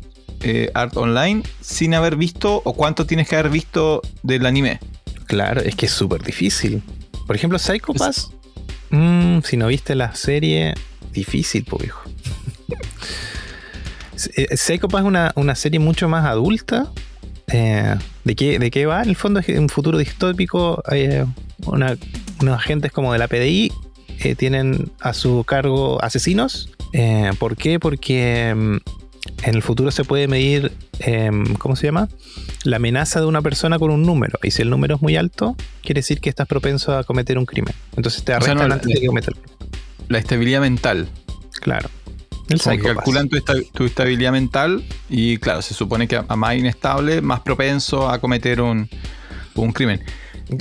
eh, 0.42 0.70
Art 0.76 0.96
Online 0.98 1.42
sin 1.62 1.94
haber 1.96 2.16
visto 2.16 2.62
o 2.64 2.74
cuánto 2.74 3.06
tienes 3.06 3.28
que 3.28 3.36
haber 3.36 3.52
visto 3.52 4.02
del 4.24 4.46
anime? 4.46 4.80
Claro, 5.28 5.62
es 5.62 5.76
que 5.76 5.86
es 5.86 5.92
súper 5.92 6.24
difícil. 6.24 6.82
Por 7.26 7.36
ejemplo, 7.36 7.60
Psycho 7.60 7.94
Pass. 7.94 8.30
mm, 8.90 9.40
si 9.44 9.58
no 9.58 9.68
viste 9.68 9.94
la 9.96 10.16
serie, 10.16 10.74
difícil, 11.12 11.66
pues 11.70 11.84
viejo. 11.84 12.02
Eh, 14.36 14.58
Psycho 14.58 14.88
Pass 14.88 15.02
es 15.02 15.08
una, 15.08 15.32
una 15.36 15.54
serie 15.56 15.80
mucho 15.80 16.10
más 16.10 16.26
adulta. 16.26 16.92
Eh, 17.52 17.96
¿de, 18.24 18.36
qué, 18.36 18.58
¿De 18.58 18.72
qué 18.72 18.86
va? 18.88 19.04
En 19.04 19.10
el 19.10 19.16
fondo 19.16 19.40
es 19.40 19.48
un 19.50 19.70
futuro 19.70 19.98
distópico. 19.98 20.82
eh, 20.92 21.24
una- 21.66 21.96
unos 22.42 22.56
agentes 22.58 22.92
como 22.92 23.14
de 23.14 23.20
la 23.20 23.28
PDI 23.28 23.72
eh, 24.20 24.36
tienen 24.36 24.92
a 25.02 25.14
su 25.14 25.44
cargo 25.44 26.02
asesinos. 26.04 26.70
¿Por 27.38 27.56
qué? 27.58 27.80
Porque 27.80 28.56
mm, 28.56 28.78
en 29.44 29.56
el 29.56 29.62
futuro 29.62 29.92
se 29.92 30.04
puede 30.04 30.28
medir, 30.28 30.72
em, 31.00 31.54
¿cómo 31.56 31.76
se 31.76 31.88
llama? 31.88 32.10
La 32.64 32.78
amenaza 32.78 33.20
de 33.20 33.26
una 33.26 33.42
persona 33.42 33.80
con 33.80 33.92
un 33.92 34.04
número. 34.04 34.40
Y 34.44 34.52
si 34.52 34.62
el 34.62 34.70
número 34.70 34.96
es 34.96 35.02
muy 35.02 35.16
alto, 35.16 35.56
quiere 35.84 36.00
decir 36.00 36.20
que 36.20 36.30
estás 36.30 36.48
propenso 36.48 36.98
a 36.98 37.04
cometer 37.04 37.38
un 37.38 37.46
crimen. 37.46 37.74
Entonces 37.96 38.24
te 38.24 38.34
O 38.36 38.42
sea, 38.42 38.52
arrestan 38.52 38.68
no, 38.70 38.74
antes 38.76 38.88
la- 38.88 38.94
de 38.96 39.00
que 39.02 39.08
cometas 39.08 39.28
el 39.30 39.34
crimen. 39.36 39.58
La 40.10 40.18
estabilidad 40.20 40.62
mental. 40.62 41.08
Claro. 41.62 41.90
El 42.50 42.60
Como 42.62 42.78
que 42.78 42.82
calculan 42.84 43.28
tu, 43.28 43.36
esta- 43.38 43.54
tu 43.74 43.84
estabilidad 43.86 44.32
mental 44.32 44.82
y 45.10 45.38
claro, 45.38 45.62
se 45.62 45.74
supone 45.74 46.08
que 46.08 46.16
a, 46.16 46.26
a 46.28 46.36
más 46.38 46.56
inestable, 46.56 47.22
más 47.22 47.42
propenso 47.42 48.10
a 48.10 48.20
cometer 48.20 48.62
un, 48.62 48.90
un 49.56 49.72
crimen. 49.74 50.02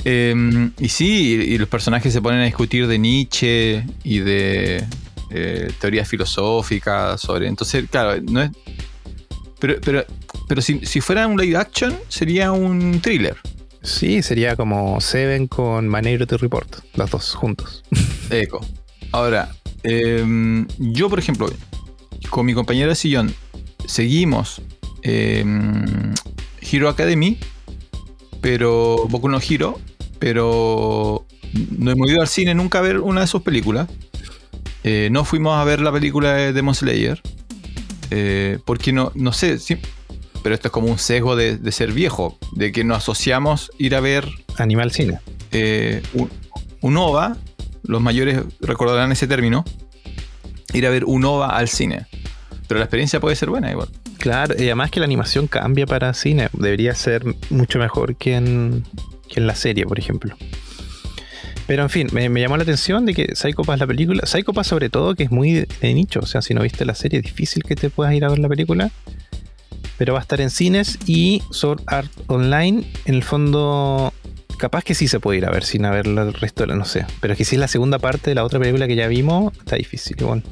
Eh, 0.03 0.69
y 0.79 0.89
sí, 0.89 1.37
y, 1.47 1.53
y 1.53 1.57
los 1.57 1.69
personajes 1.69 2.11
se 2.11 2.21
ponen 2.21 2.41
a 2.41 2.43
discutir 2.45 2.87
de 2.87 2.99
Nietzsche 2.99 3.85
y 4.03 4.19
de 4.19 4.83
eh, 5.31 5.71
teorías 5.79 6.07
filosóficas 6.07 7.19
sobre... 7.19 7.47
Entonces, 7.47 7.85
claro, 7.89 8.21
no 8.21 8.41
es... 8.41 8.51
Pero, 9.59 9.75
pero, 9.83 10.05
pero 10.47 10.61
si, 10.61 10.85
si 10.85 11.01
fuera 11.01 11.25
un 11.27 11.39
live 11.39 11.57
action, 11.57 11.95
sería 12.09 12.51
un 12.51 13.01
thriller. 13.01 13.37
Sí, 13.81 14.21
sería 14.21 14.55
como 14.55 14.99
Seven 14.99 15.47
con 15.47 15.87
Minority 15.87 16.35
Report. 16.37 16.67
Los 16.95 17.09
dos 17.09 17.33
juntos. 17.33 17.83
Eco. 18.29 18.59
Ahora, 19.11 19.55
em, 19.83 20.67
yo, 20.77 21.09
por 21.09 21.19
ejemplo, 21.19 21.49
con 22.29 22.45
mi 22.45 22.53
compañera 22.53 22.89
de 22.89 22.95
sillón, 22.95 23.33
seguimos 23.85 24.61
em, 25.03 26.13
Hero 26.61 26.89
Academy, 26.89 27.39
pero 28.41 29.07
Boku 29.07 29.29
no 29.29 29.39
Hero, 29.39 29.79
pero 30.19 31.25
no 31.77 31.91
hemos 31.91 32.09
ido 32.11 32.21
al 32.21 32.27
cine 32.27 32.53
nunca 32.53 32.79
a 32.79 32.81
ver 32.81 32.99
una 32.99 33.21
de 33.21 33.27
sus 33.27 33.41
películas. 33.41 33.87
Eh, 34.89 35.09
no 35.11 35.25
fuimos 35.25 35.59
a 35.59 35.65
ver 35.65 35.81
la 35.81 35.91
película 35.91 36.33
de 36.33 36.53
Demon 36.53 36.73
Slayer. 36.73 37.21
Eh, 38.09 38.57
porque 38.63 38.93
no, 38.93 39.11
no 39.15 39.33
sé, 39.33 39.59
sí, 39.59 39.77
pero 40.41 40.55
esto 40.55 40.69
es 40.69 40.71
como 40.71 40.87
un 40.87 40.97
sesgo 40.97 41.35
de, 41.35 41.57
de, 41.57 41.71
ser 41.73 41.91
viejo, 41.91 42.37
de 42.53 42.71
que 42.71 42.85
nos 42.85 42.99
asociamos 42.99 43.69
ir 43.77 43.95
a 43.95 43.99
ver. 43.99 44.29
Animal 44.57 44.91
Cine. 44.91 45.19
Eh, 45.51 46.01
un, 46.13 46.29
un, 46.79 46.95
OVA, 46.95 47.35
los 47.83 48.01
mayores 48.01 48.39
recordarán 48.61 49.11
ese 49.11 49.27
término, 49.27 49.65
ir 50.73 50.87
a 50.87 50.89
ver 50.89 51.03
un 51.03 51.25
OVA 51.25 51.57
al 51.57 51.67
cine. 51.67 52.07
Pero 52.69 52.79
la 52.79 52.85
experiencia 52.85 53.19
puede 53.19 53.35
ser 53.35 53.49
buena 53.49 53.69
igual. 53.69 53.89
Claro, 54.19 54.55
y 54.57 54.63
además 54.63 54.89
que 54.89 55.01
la 55.01 55.05
animación 55.05 55.47
cambia 55.47 55.85
para 55.85 56.13
cine. 56.13 56.47
Debería 56.53 56.95
ser 56.95 57.25
mucho 57.49 57.77
mejor 57.77 58.15
que 58.15 58.35
en, 58.35 58.85
que 59.27 59.41
en 59.41 59.47
la 59.47 59.55
serie, 59.55 59.85
por 59.85 59.99
ejemplo. 59.99 60.33
Pero 61.67 61.83
en 61.83 61.89
fin, 61.89 62.07
me, 62.13 62.29
me, 62.29 62.39
llamó 62.39 62.55
la 62.55 62.63
atención 62.63 63.05
de 63.05 63.13
que 63.13 63.35
Psycho 63.35 63.63
Pass 63.63 63.79
la 63.79 63.87
película, 63.87 64.25
Psycho 64.25 64.53
Pass 64.53 64.67
sobre 64.67 64.89
todo, 64.89 65.15
que 65.15 65.23
es 65.23 65.31
muy 65.31 65.51
de, 65.51 65.67
de, 65.81 65.93
nicho, 65.93 66.21
o 66.21 66.25
sea, 66.25 66.41
si 66.41 66.53
no 66.53 66.61
viste 66.61 66.85
la 66.85 66.95
serie, 66.95 67.19
es 67.19 67.25
difícil 67.25 67.63
que 67.63 67.75
te 67.75 67.89
puedas 67.89 68.13
ir 68.13 68.23
a 68.23 68.29
ver 68.29 68.39
la 68.39 68.47
película. 68.47 68.89
Pero 69.97 70.13
va 70.13 70.19
a 70.19 70.21
estar 70.21 70.39
en 70.39 70.49
cines 70.49 70.97
y 71.05 71.43
Sword 71.51 71.81
Art 71.87 72.11
Online, 72.27 72.85
en 73.05 73.15
el 73.15 73.23
fondo, 73.23 74.13
capaz 74.57 74.83
que 74.83 74.95
sí 74.95 75.07
se 75.07 75.19
puede 75.19 75.39
ir 75.39 75.45
a 75.45 75.49
ver 75.49 75.63
sin 75.63 75.85
haber 75.85 76.07
el 76.07 76.33
resto 76.33 76.63
de 76.63 76.67
la, 76.67 76.75
no 76.75 76.85
sé. 76.85 77.05
Pero 77.19 77.33
es 77.33 77.37
que 77.37 77.45
si 77.45 77.55
es 77.55 77.59
la 77.59 77.67
segunda 77.67 77.99
parte 77.99 78.31
de 78.31 78.35
la 78.35 78.45
otra 78.45 78.59
película 78.59 78.87
que 78.87 78.95
ya 78.95 79.07
vimos, 79.07 79.53
está 79.57 79.75
difícil 79.75 80.15
igual. 80.19 80.43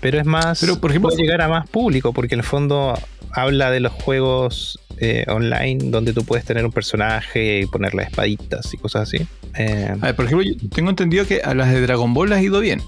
Pero 0.00 0.18
es 0.18 0.26
más, 0.26 0.60
pero 0.60 0.80
por 0.80 0.90
ejemplo, 0.90 1.10
puede 1.10 1.22
llegar 1.22 1.42
a 1.42 1.48
más 1.48 1.68
público, 1.68 2.12
porque 2.12 2.34
en 2.34 2.40
el 2.40 2.46
fondo 2.46 2.98
habla 3.32 3.70
de 3.70 3.80
los 3.80 3.92
juegos 3.92 4.78
eh, 4.98 5.24
online 5.28 5.90
donde 5.90 6.12
tú 6.12 6.24
puedes 6.24 6.44
tener 6.44 6.64
un 6.64 6.72
personaje 6.72 7.60
y 7.60 7.66
ponerle 7.66 8.02
espaditas 8.02 8.72
y 8.74 8.76
cosas 8.76 9.08
así. 9.08 9.26
Eh, 9.56 9.94
a 10.00 10.06
ver, 10.06 10.14
por 10.14 10.26
ejemplo, 10.26 10.46
yo 10.46 10.68
tengo 10.68 10.90
entendido 10.90 11.26
que 11.26 11.40
a 11.40 11.54
las 11.54 11.72
de 11.72 11.80
Dragon 11.80 12.12
Ball 12.12 12.30
las 12.30 12.38
ha 12.40 12.42
ido 12.42 12.60
bien. 12.60 12.82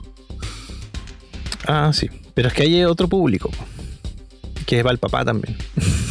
Ah, 1.67 1.91
sí. 1.93 2.11
Pero 2.35 2.49
es 2.49 2.55
que 2.55 2.63
hay 2.63 2.85
otro 2.85 3.09
público. 3.09 3.51
Que 4.67 4.83
va 4.83 4.91
el 4.91 4.99
papá 4.99 5.25
también. 5.25 5.57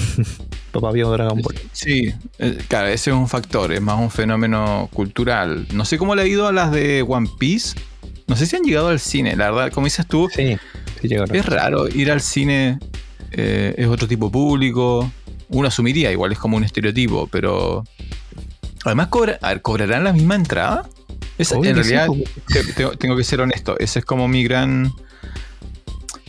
papá 0.72 0.92
vio 0.92 1.12
Dragon 1.12 1.42
Ball. 1.42 1.56
Sí, 1.72 2.14
eh, 2.40 2.58
claro, 2.68 2.88
ese 2.88 3.12
es 3.12 3.16
un 3.16 3.28
factor, 3.28 3.72
es 3.72 3.82
más 3.82 4.00
un 4.00 4.12
fenómeno 4.12 4.90
cultural. 4.94 5.68
No 5.74 5.86
sé 5.86 5.98
cómo 5.98 6.16
le 6.16 6.24
ha 6.24 6.28
ido 6.28 6.48
a 6.48 6.52
las 6.52 6.72
de 6.72 7.04
One 7.08 7.30
Piece. 7.40 7.76
No 8.28 8.36
sé 8.36 8.46
si 8.46 8.56
han 8.56 8.64
llegado 8.64 8.90
al 8.90 9.00
cine, 9.00 9.36
la 9.36 9.52
verdad, 9.52 9.72
como 9.72 9.86
dices 9.86 10.08
tú. 10.08 10.30
Sí, 10.34 10.58
sí 11.02 11.08
llegaron. 11.08 11.36
Es 11.36 11.46
raro 11.46 11.88
ir 11.90 12.12
al 12.12 12.22
cine, 12.22 12.80
eh, 13.32 13.76
es 13.78 13.88
otro 13.88 14.08
tipo 14.08 14.26
de 14.28 14.32
público. 14.32 15.12
Uno 15.50 15.68
asumiría, 15.68 16.12
igual 16.12 16.32
es 16.32 16.40
como 16.40 16.58
un 16.58 16.64
estereotipo, 16.64 17.28
pero. 17.28 17.84
Además, 18.86 19.08
cobra, 19.08 19.38
a 19.42 19.50
ver, 19.50 19.62
¿cobrarán 19.62 20.04
la 20.04 20.14
misma 20.14 20.36
entrada? 20.36 20.88
Esa, 21.38 21.56
en 21.56 21.76
realidad, 21.76 22.08
sí. 22.48 22.74
tengo, 22.76 22.92
tengo 22.98 23.16
que 23.16 23.24
ser 23.24 23.42
honesto, 23.42 23.78
ese 23.80 24.00
es 24.00 24.06
como 24.06 24.28
mi 24.28 24.44
gran. 24.44 24.92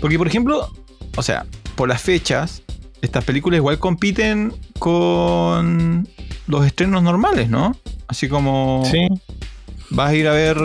Porque, 0.01 0.19
por 0.19 0.27
ejemplo, 0.27 0.71
o 1.17 1.23
sea, 1.23 1.47
por 1.77 1.89
las 1.89 2.03
fechas, 2.03 2.63
estas 3.01 3.25
películas 3.25 3.59
igual 3.59 3.79
compiten 3.79 4.55
con 4.79 6.09
los 6.47 6.67
estrenos 6.67 7.03
normales, 7.03 7.49
¿no? 7.49 7.77
Así 8.09 8.29
como. 8.29 8.85
Sí. 8.91 9.09
Vas 9.91 10.11
a 10.11 10.15
ir 10.15 10.27
a 10.27 10.33
ver 10.33 10.57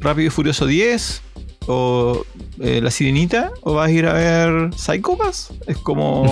Rápido 0.00 0.26
y 0.26 0.30
Furioso 0.30 0.66
10 0.66 1.22
o 1.66 2.24
eh, 2.60 2.80
La 2.82 2.90
Sirenita 2.90 3.52
o 3.62 3.74
vas 3.74 3.88
a 3.88 3.92
ir 3.92 4.06
a 4.06 4.12
ver 4.12 4.74
Psychopass. 4.74 5.52
Es 5.66 5.76
como. 5.78 6.24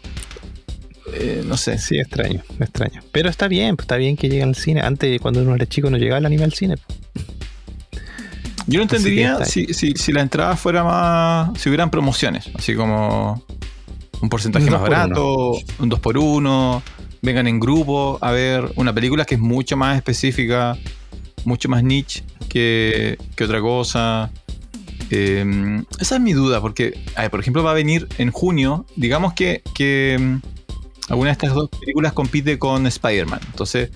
eh, 1.14 1.42
no 1.46 1.56
sé. 1.56 1.78
Sí, 1.78 1.98
extraño, 1.98 2.42
extraño. 2.60 3.02
Pero 3.12 3.28
está 3.28 3.48
bien, 3.48 3.76
está 3.78 3.96
bien 3.96 4.16
que 4.16 4.28
lleguen 4.28 4.48
al 4.48 4.54
cine. 4.54 4.80
Antes, 4.80 5.20
cuando 5.20 5.42
uno 5.42 5.54
era 5.54 5.66
chico, 5.66 5.90
no 5.90 5.98
llegaba 5.98 6.18
el 6.18 6.26
anime 6.26 6.44
al 6.44 6.52
cine. 6.52 6.76
Yo 8.68 8.78
no 8.78 8.82
entendería 8.82 9.44
si, 9.44 9.72
si, 9.74 9.92
si, 9.92 10.12
la 10.12 10.22
entrada 10.22 10.56
fuera 10.56 10.82
más. 10.82 11.60
Si 11.60 11.68
hubieran 11.68 11.90
promociones, 11.90 12.50
así 12.54 12.74
como 12.74 13.44
un 14.20 14.28
porcentaje 14.28 14.64
un 14.64 14.72
más 14.72 14.82
barato, 14.82 15.52
uno. 15.52 15.60
un 15.78 15.88
2 15.88 16.00
por 16.00 16.18
1 16.18 16.82
vengan 17.22 17.46
en 17.46 17.58
grupo 17.60 18.18
a 18.20 18.30
ver 18.30 18.70
una 18.76 18.92
película 18.94 19.24
que 19.24 19.34
es 19.34 19.40
mucho 19.40 19.76
más 19.76 19.96
específica, 19.96 20.78
mucho 21.46 21.68
más 21.68 21.82
niche 21.82 22.22
que, 22.48 23.16
que 23.34 23.44
otra 23.44 23.60
cosa. 23.60 24.30
Eh, 25.10 25.82
esa 26.00 26.16
es 26.16 26.20
mi 26.20 26.32
duda, 26.32 26.60
porque, 26.60 26.98
por 27.30 27.40
ejemplo, 27.40 27.62
va 27.62 27.70
a 27.70 27.74
venir 27.74 28.08
en 28.18 28.30
junio, 28.30 28.84
digamos 28.96 29.32
que, 29.32 29.62
que 29.74 30.16
mm, 30.20 31.12
alguna 31.12 31.28
de 31.28 31.32
estas 31.32 31.54
dos 31.54 31.70
películas 31.70 32.12
compite 32.12 32.58
con 32.58 32.86
Spider-Man. 32.86 33.40
Entonces, 33.46 33.90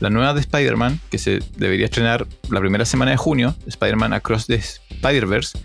la 0.00 0.10
nueva 0.10 0.34
de 0.34 0.40
Spider-Man, 0.40 1.00
que 1.10 1.18
se 1.18 1.40
debería 1.56 1.86
estrenar 1.86 2.26
la 2.50 2.60
primera 2.60 2.84
semana 2.84 3.12
de 3.12 3.16
junio, 3.16 3.54
Spider-Man 3.66 4.12
Across 4.12 4.46
the 4.46 4.56
Spider-Verse, 4.56 5.58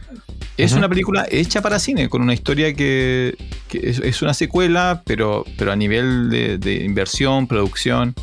es 0.58 0.72
uh 0.72 0.76
-huh. 0.76 0.78
una 0.80 0.90
película 0.90 1.28
hecha 1.30 1.62
para 1.62 1.80
cine, 1.80 2.08
con 2.08 2.22
una 2.22 2.34
historia 2.34 2.74
que, 2.74 3.36
que 3.68 3.90
es, 3.90 4.00
es, 4.00 4.22
una 4.22 4.34
secuela, 4.34 5.04
pero, 5.06 5.44
pero 5.58 5.74
a 5.74 5.76
nivel 5.76 6.30
de, 6.30 6.58
de 6.58 6.86
inversión, 6.86 7.48
producción. 7.48 8.14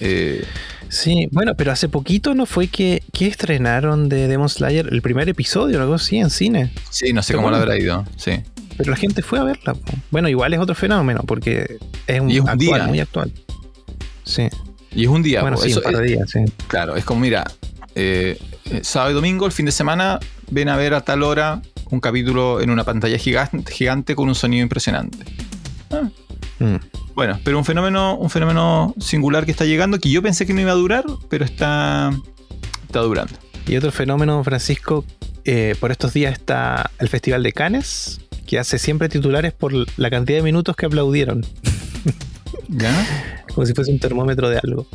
Eh, 0.00 0.44
sí, 0.88 1.28
bueno, 1.30 1.54
pero 1.56 1.72
hace 1.72 1.88
poquito 1.88 2.34
no 2.34 2.46
fue 2.46 2.68
que, 2.68 3.02
que, 3.12 3.26
estrenaron 3.26 4.08
de 4.08 4.28
Demon 4.28 4.48
Slayer 4.48 4.88
el 4.92 5.02
primer 5.02 5.28
episodio 5.28 5.78
o 5.78 5.82
algo 5.82 5.94
así 5.94 6.18
en 6.18 6.30
cine. 6.30 6.72
Sí, 6.90 7.12
no 7.12 7.22
sé 7.22 7.34
cómo 7.34 7.50
lo 7.50 7.56
habrá 7.56 7.78
ido, 7.78 8.04
sí. 8.16 8.42
Pero 8.76 8.90
la 8.90 8.96
gente 8.96 9.22
fue 9.22 9.38
a 9.38 9.44
verla. 9.44 9.76
Bueno, 10.10 10.28
igual 10.28 10.54
es 10.54 10.60
otro 10.60 10.74
fenómeno, 10.74 11.22
porque 11.26 11.78
es 12.06 12.20
un, 12.20 12.30
es 12.30 12.40
un 12.40 12.48
actual, 12.48 12.58
día. 12.58 12.86
muy 12.86 13.00
actual. 13.00 13.32
Sí. 14.24 14.48
Y 14.92 15.02
es 15.02 15.08
un 15.08 15.22
día. 15.22 15.40
Bueno, 15.42 15.56
sí, 15.56 15.70
eso, 15.70 15.80
un 15.80 15.84
par 15.84 15.96
de 15.96 16.04
días, 16.04 16.30
sí. 16.30 16.40
Claro, 16.68 16.94
es 16.96 17.04
como, 17.04 17.20
mira, 17.20 17.44
eh, 17.94 18.38
sábado 18.82 19.10
y 19.10 19.14
domingo, 19.14 19.46
el 19.46 19.52
fin 19.52 19.66
de 19.66 19.72
semana, 19.72 20.20
ven 20.50 20.68
a 20.68 20.76
ver 20.76 20.94
a 20.94 21.00
tal 21.00 21.22
hora 21.24 21.60
un 21.90 22.00
capítulo 22.00 22.60
en 22.60 22.70
una 22.70 22.84
pantalla 22.84 23.18
gigante, 23.18 23.72
gigante 23.72 24.14
con 24.14 24.28
un 24.28 24.34
sonido 24.34 24.62
impresionante. 24.62 25.18
Ah. 25.90 26.08
Mm. 26.58 26.76
Bueno, 27.14 27.38
pero 27.44 27.58
un 27.58 27.64
fenómeno, 27.64 28.16
un 28.16 28.30
fenómeno 28.30 28.94
singular 28.98 29.44
que 29.44 29.50
está 29.50 29.64
llegando, 29.64 29.98
que 29.98 30.10
yo 30.10 30.22
pensé 30.22 30.46
que 30.46 30.54
no 30.54 30.60
iba 30.60 30.72
a 30.72 30.76
durar, 30.76 31.04
pero 31.28 31.44
está, 31.44 32.12
está 32.86 33.00
durando. 33.00 33.34
Y 33.66 33.76
otro 33.76 33.92
fenómeno, 33.92 34.42
Francisco, 34.44 35.04
eh, 35.44 35.74
por 35.78 35.90
estos 35.90 36.12
días 36.12 36.32
está 36.32 36.90
el 36.98 37.08
Festival 37.08 37.42
de 37.42 37.52
Cannes, 37.52 38.20
que 38.46 38.58
hace 38.58 38.78
siempre 38.78 39.08
titulares 39.08 39.52
por 39.52 39.72
la 39.98 40.10
cantidad 40.10 40.38
de 40.38 40.42
minutos 40.42 40.74
que 40.76 40.86
aplaudieron. 40.86 41.44
¿Ya? 42.68 43.44
Como 43.54 43.66
si 43.66 43.74
fuese 43.74 43.90
un 43.90 43.98
termómetro 43.98 44.48
de 44.48 44.58
algo. 44.58 44.86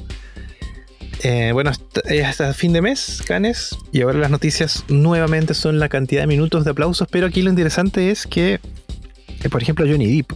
Eh, 1.23 1.51
bueno, 1.53 1.69
hasta, 1.69 2.01
hasta, 2.27 2.53
fin 2.53 2.73
de 2.73 2.81
mes, 2.81 3.23
Canes, 3.25 3.77
y 3.91 4.01
ahora 4.01 4.19
las 4.19 4.29
noticias 4.29 4.83
nuevamente 4.89 5.53
son 5.53 5.79
la 5.79 5.87
cantidad 5.87 6.21
de 6.21 6.27
minutos 6.27 6.65
de 6.65 6.71
aplausos, 6.71 7.07
pero 7.09 7.27
aquí 7.27 7.41
lo 7.41 7.49
interesante 7.49 8.11
es 8.11 8.27
que, 8.27 8.59
eh, 9.41 9.49
por 9.49 9.61
ejemplo, 9.61 9.85
Johnny 9.87 10.17
Depp 10.17 10.33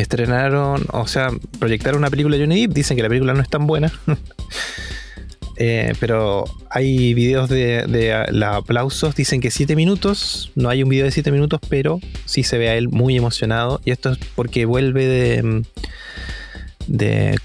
estrenaron, 0.00 0.86
o 0.92 1.06
sea, 1.06 1.30
proyectaron 1.58 1.98
una 1.98 2.10
película 2.10 2.36
de 2.36 2.42
Johnny 2.42 2.62
Depp, 2.62 2.74
dicen 2.74 2.96
que 2.96 3.02
la 3.02 3.08
película 3.08 3.34
no 3.34 3.40
es 3.40 3.48
tan 3.48 3.66
buena, 3.66 3.92
eh, 5.56 5.92
pero 6.00 6.44
hay 6.70 7.14
videos 7.14 7.48
de, 7.48 7.84
de, 7.86 8.12
aplausos, 8.44 9.14
dicen 9.14 9.40
que 9.40 9.50
7 9.50 9.76
minutos, 9.76 10.52
no 10.54 10.68
hay 10.68 10.82
un 10.82 10.88
video 10.88 11.04
de 11.04 11.10
7 11.10 11.30
minutos, 11.32 11.60
pero 11.68 12.00
sí 12.24 12.42
se 12.42 12.58
ve 12.58 12.68
a 12.68 12.76
él 12.76 12.88
muy 12.88 13.16
emocionado, 13.16 13.80
y 13.84 13.90
esto 13.90 14.10
es 14.10 14.18
porque 14.34 14.64
vuelve 14.64 15.06
de... 15.06 15.62
de 16.86 17.36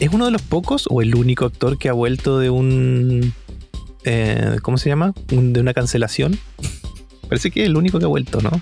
es 0.00 0.12
uno 0.12 0.24
de 0.24 0.32
los 0.32 0.42
pocos 0.42 0.86
o 0.90 1.02
el 1.02 1.14
único 1.14 1.44
actor 1.44 1.78
que 1.78 1.88
ha 1.88 1.92
vuelto 1.92 2.40
de 2.40 2.50
un. 2.50 3.32
Eh, 4.02 4.56
¿Cómo 4.60 4.76
se 4.76 4.88
llama? 4.88 5.14
De 5.28 5.60
una 5.60 5.72
cancelación. 5.72 6.36
Parece 7.28 7.52
que 7.52 7.62
es 7.62 7.68
el 7.68 7.76
único 7.76 8.00
que 8.00 8.04
ha 8.04 8.08
vuelto, 8.08 8.40
¿no? 8.40 8.60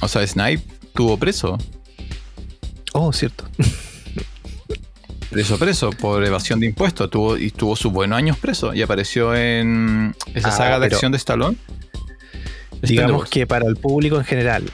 O 0.00 0.08
sea, 0.08 0.26
Snipe 0.26 0.64
tuvo 0.94 1.16
preso. 1.16 1.58
Oh, 2.92 3.12
cierto. 3.12 3.44
preso, 5.30 5.58
preso, 5.58 5.90
por 5.90 6.24
evasión 6.24 6.60
de 6.60 6.66
impuestos. 6.66 7.10
Tuvo, 7.10 7.36
y 7.36 7.50
tuvo 7.50 7.76
sus 7.76 7.92
buenos 7.92 8.18
años 8.18 8.38
preso. 8.38 8.74
Y 8.74 8.82
apareció 8.82 9.34
en 9.34 10.14
esa 10.34 10.48
ah, 10.48 10.52
saga 10.52 10.78
de 10.78 10.86
acción 10.86 11.12
de 11.12 11.18
Stallone. 11.18 11.56
Digamos 12.82 13.28
que 13.28 13.46
para 13.46 13.66
el 13.66 13.76
público 13.76 14.16
en 14.16 14.24
general, 14.24 14.70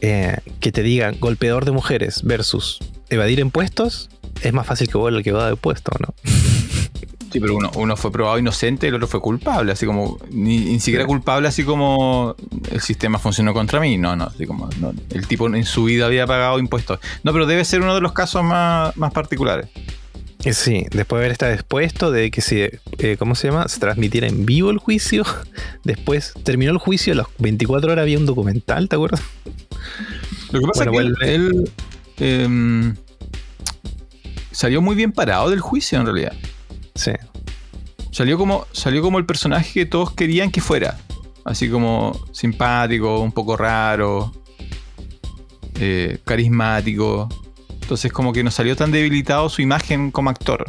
eh, 0.00 0.36
que 0.60 0.70
te 0.70 0.82
digan 0.82 1.16
golpeador 1.18 1.64
de 1.64 1.72
mujeres 1.72 2.22
versus 2.22 2.78
evadir 3.08 3.38
impuestos, 3.38 4.10
es 4.42 4.52
más 4.52 4.66
fácil 4.66 4.88
que 4.88 4.98
vos 4.98 5.12
el 5.12 5.22
que 5.22 5.32
va 5.32 5.46
de 5.46 5.52
impuestos, 5.52 5.94
¿no? 6.00 6.14
Sí, 7.30 7.40
pero 7.40 7.56
uno, 7.56 7.70
uno 7.76 7.96
fue 7.96 8.10
probado 8.10 8.38
inocente 8.38 8.86
y 8.86 8.88
el 8.88 8.94
otro 8.94 9.06
fue 9.06 9.20
culpable, 9.20 9.72
así 9.72 9.84
como, 9.84 10.18
ni, 10.30 10.58
ni 10.58 10.80
siquiera 10.80 11.04
culpable, 11.04 11.48
así 11.48 11.62
como 11.62 12.34
el 12.70 12.80
sistema 12.80 13.18
funcionó 13.18 13.52
contra 13.52 13.80
mí, 13.80 13.98
no, 13.98 14.16
no, 14.16 14.24
así 14.24 14.46
como, 14.46 14.68
no, 14.80 14.92
el 15.10 15.26
tipo 15.26 15.46
en 15.46 15.64
su 15.64 15.84
vida 15.84 16.06
había 16.06 16.26
pagado 16.26 16.58
impuestos. 16.58 17.00
No, 17.22 17.32
pero 17.32 17.46
debe 17.46 17.64
ser 17.64 17.82
uno 17.82 17.94
de 17.94 18.00
los 18.00 18.12
casos 18.12 18.42
más, 18.42 18.96
más 18.96 19.12
particulares. 19.12 19.68
Eh, 20.44 20.52
Sí, 20.52 20.86
después 20.90 21.18
de 21.18 21.24
haber 21.24 21.32
estado 21.32 21.52
expuesto 21.52 22.10
de 22.10 22.30
que 22.30 22.40
se, 22.40 22.80
eh, 22.98 23.16
¿cómo 23.18 23.34
se 23.34 23.48
llama? 23.48 23.68
Se 23.68 23.80
transmitiera 23.80 24.28
en 24.28 24.46
vivo 24.46 24.70
el 24.70 24.78
juicio. 24.78 25.24
Después 25.84 26.32
terminó 26.44 26.70
el 26.70 26.78
juicio, 26.78 27.12
a 27.12 27.16
las 27.16 27.26
24 27.38 27.92
horas 27.92 28.02
había 28.02 28.18
un 28.18 28.26
documental, 28.26 28.88
¿te 28.88 28.96
acuerdas? 28.96 29.20
Lo 30.52 30.60
que 30.60 30.66
pasa 30.66 30.90
Bueno, 30.90 31.10
es 31.10 31.18
que 31.18 31.34
él, 31.34 31.70
él, 32.18 32.44
em, 32.44 32.96
salió 34.50 34.80
muy 34.80 34.94
bien 34.96 35.12
parado 35.12 35.50
del 35.50 35.60
juicio 35.60 35.98
en 35.98 36.06
realidad. 36.06 36.32
Sí. 36.98 37.12
Salió 38.10 38.36
como, 38.36 38.66
salió 38.72 39.02
como 39.02 39.18
el 39.18 39.24
personaje 39.24 39.72
que 39.72 39.86
todos 39.86 40.12
querían 40.12 40.50
que 40.50 40.60
fuera. 40.60 40.98
Así 41.44 41.70
como 41.70 42.18
simpático, 42.32 43.20
un 43.20 43.30
poco 43.30 43.56
raro, 43.56 44.32
eh, 45.78 46.18
carismático. 46.24 47.28
Entonces 47.80 48.12
como 48.12 48.32
que 48.32 48.42
no 48.42 48.50
salió 48.50 48.74
tan 48.74 48.90
debilitado 48.90 49.48
su 49.48 49.62
imagen 49.62 50.10
como 50.10 50.30
actor. 50.30 50.64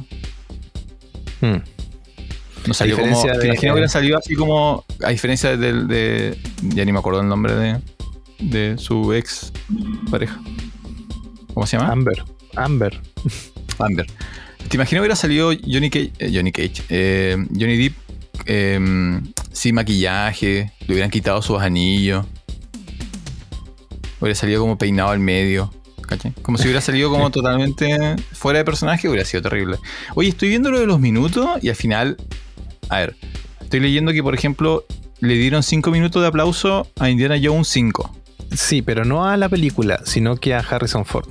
Mm. 1.41 1.57
No 2.67 2.73
salió 2.73 2.97
como. 2.97 3.23
Te 3.23 3.47
imagino 3.47 3.55
que 3.55 3.71
hubiera 3.71 3.89
salido 3.89 4.17
así 4.19 4.35
como. 4.35 4.85
A 5.03 5.09
diferencia 5.09 5.57
del 5.57 5.87
de. 5.87 6.37
Ya 6.61 6.85
ni 6.85 6.91
me 6.91 6.99
acuerdo 6.99 7.21
el 7.21 7.27
nombre 7.27 7.55
de. 7.55 7.81
De 8.39 8.77
su 8.77 9.13
ex 9.13 9.51
pareja. 10.11 10.39
¿Cómo 11.53 11.65
se 11.65 11.77
llama? 11.77 11.91
Amber. 11.91 12.23
Amber. 12.55 13.01
Amber. 13.79 14.05
Te 14.67 14.77
imagino 14.77 14.99
que 14.99 15.01
hubiera 15.01 15.15
salido 15.15 15.51
Johnny 15.65 15.89
Cage. 15.89 16.11
eh, 16.19 16.31
Johnny 16.33 16.51
Cage. 16.51 16.83
eh, 16.89 17.37
Johnny 17.57 17.77
Depp. 17.77 17.95
eh, 18.45 19.19
sin 19.51 19.75
maquillaje. 19.75 20.71
Le 20.87 20.93
hubieran 20.93 21.09
quitado 21.09 21.41
sus 21.41 21.59
anillos. 21.61 22.25
Hubiera 24.19 24.35
salido 24.35 24.61
como 24.61 24.77
peinado 24.77 25.09
al 25.09 25.19
medio. 25.19 25.73
¿cachai? 26.07 26.33
Como 26.41 26.57
si 26.57 26.63
hubiera 26.65 26.81
salido 26.81 27.09
como 27.09 27.29
totalmente 27.31 28.15
fuera 28.33 28.59
de 28.59 28.65
personaje, 28.65 29.07
hubiera 29.07 29.25
sido 29.25 29.43
terrible. 29.43 29.77
Oye, 30.15 30.29
estoy 30.29 30.49
viendo 30.49 30.71
lo 30.71 30.79
de 30.79 30.87
los 30.87 30.99
minutos 30.99 31.47
y 31.63 31.69
al 31.69 31.75
final. 31.75 32.17
A 32.89 32.99
ver, 32.99 33.15
estoy 33.61 33.79
leyendo 33.79 34.11
que, 34.11 34.23
por 34.23 34.33
ejemplo, 34.33 34.83
le 35.19 35.35
dieron 35.35 35.61
5 35.63 35.91
minutos 35.91 36.21
de 36.21 36.27
aplauso 36.27 36.87
a 36.99 37.09
Indiana 37.09 37.35
Jones 37.41 37.67
5. 37.67 38.15
Sí, 38.55 38.81
pero 38.81 39.05
no 39.05 39.25
a 39.27 39.37
la 39.37 39.47
película, 39.49 40.01
sino 40.05 40.35
que 40.37 40.55
a 40.55 40.59
Harrison 40.59 41.05
Ford. 41.05 41.27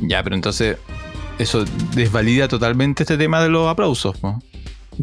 Ya, 0.00 0.22
pero 0.22 0.36
entonces. 0.36 0.76
Eso 1.38 1.64
desvalida 1.94 2.48
totalmente 2.48 3.02
este 3.02 3.18
tema 3.18 3.42
de 3.42 3.48
los 3.50 3.68
aplausos. 3.68 4.22
¿no? 4.22 4.42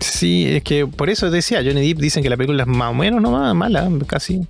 Sí, 0.02 0.48
es 0.48 0.64
que 0.64 0.88
por 0.88 1.10
eso 1.12 1.30
decía, 1.30 1.62
Johnny 1.64 1.88
Depp 1.88 2.00
dicen 2.00 2.24
que 2.24 2.30
la 2.30 2.38
película 2.38 2.64
es 2.64 2.68
más 2.68 2.92
o 2.92 2.94
menos, 2.96 3.22
no 3.22 3.54
mala, 3.54 3.88
casi. 4.08 4.42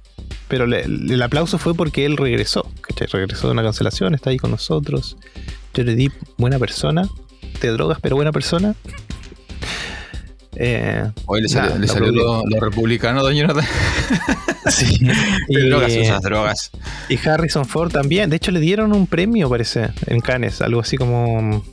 Pero 0.47 0.65
le- 0.67 0.83
el 0.83 1.21
aplauso 1.21 1.57
fue 1.57 1.73
porque 1.75 2.05
él 2.05 2.15
regresó, 2.15 2.65
¿cachai? 2.81 3.07
Regresó 3.11 3.47
de 3.47 3.53
una 3.53 3.63
cancelación, 3.63 4.15
está 4.15 4.29
ahí 4.29 4.37
con 4.37 4.51
nosotros. 4.51 5.17
Johnny 5.75 5.95
Depp, 5.95 6.13
buena 6.37 6.59
persona, 6.59 7.07
te 7.59 7.67
drogas, 7.69 7.97
pero 8.01 8.15
buena 8.15 8.31
persona. 8.31 8.75
Eh, 10.55 11.09
Hoy 11.25 11.41
le 11.41 11.49
salió, 11.49 11.73
le 11.75 11.87
lo 11.87 11.87
salió 11.87 12.09
aplaudí. 12.09 12.43
lo, 12.43 12.43
lo 12.47 12.59
republicano, 12.63 13.23
don 13.23 13.33
Jonathan. 13.35 13.65
sí. 14.69 14.99
Y, 15.49 15.57
y, 15.57 15.67
drogas, 15.69 15.91
esas 15.91 16.21
drogas. 16.21 16.71
y 17.09 17.17
Harrison 17.27 17.65
Ford 17.65 17.91
también. 17.91 18.29
De 18.29 18.35
hecho, 18.37 18.51
le 18.51 18.59
dieron 18.59 18.93
un 18.93 19.07
premio, 19.07 19.49
parece, 19.49 19.89
en 20.05 20.19
Cannes. 20.21 20.61
Algo 20.61 20.79
así 20.81 20.95
como. 20.95 21.63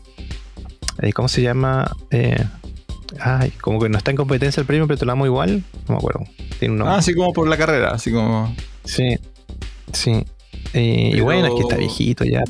Eh, 1.00 1.12
¿Cómo 1.12 1.28
se 1.28 1.42
llama? 1.42 1.96
Eh, 2.10 2.44
ay, 3.20 3.50
como 3.60 3.80
que 3.80 3.88
no 3.88 3.98
está 3.98 4.10
en 4.10 4.16
competencia 4.16 4.60
el 4.60 4.66
premio, 4.66 4.86
pero 4.86 4.98
te 4.98 5.04
lo 5.04 5.12
damos 5.12 5.26
igual. 5.26 5.64
No 5.88 5.94
me 5.94 5.96
acuerdo. 5.96 6.24
Tiene 6.58 6.72
un 6.72 6.78
nombre. 6.78 6.94
Ah, 6.94 6.98
así 6.98 7.14
como 7.14 7.32
por 7.32 7.48
la 7.48 7.56
carrera, 7.56 7.90
así 7.90 8.12
como. 8.12 8.54
Sí, 8.84 9.16
sí. 9.92 10.24
Eh, 10.72 11.12
Y 11.14 11.20
bueno, 11.20 11.48
es 11.48 11.54
que 11.54 11.60
está 11.60 11.76
viejito 11.76 12.24
ya. 12.24 12.42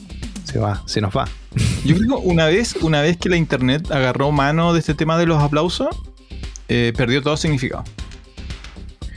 Se 0.44 0.58
va, 0.58 0.82
se 0.86 1.00
nos 1.00 1.16
va. 1.16 1.28
Yo 1.84 1.96
creo 1.96 2.20
que 2.20 2.28
una 2.28 2.46
vez, 2.46 2.76
una 2.76 3.02
vez 3.02 3.16
que 3.16 3.28
la 3.28 3.36
internet 3.36 3.90
agarró 3.90 4.32
mano 4.32 4.72
de 4.72 4.80
este 4.80 4.94
tema 4.94 5.16
de 5.18 5.26
los 5.26 5.42
aplausos, 5.42 5.88
perdió 6.66 7.22
todo 7.22 7.36
significado. 7.36 7.84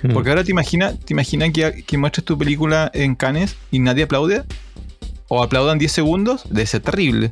Mm. 0.03 0.13
Porque 0.13 0.29
ahora 0.29 0.43
te 0.43 0.51
imaginas, 0.51 0.99
te 0.99 1.13
imaginas 1.13 1.51
que, 1.51 1.83
que 1.85 1.97
muestres 1.97 2.25
tu 2.25 2.37
película 2.37 2.91
en 2.93 3.15
Cannes 3.15 3.55
y 3.71 3.79
nadie 3.79 4.03
aplaude. 4.03 4.43
O 5.29 5.41
aplaudan 5.41 5.79
10 5.79 5.91
segundos, 5.91 6.43
debe 6.49 6.65
ser 6.67 6.81
terrible. 6.81 7.31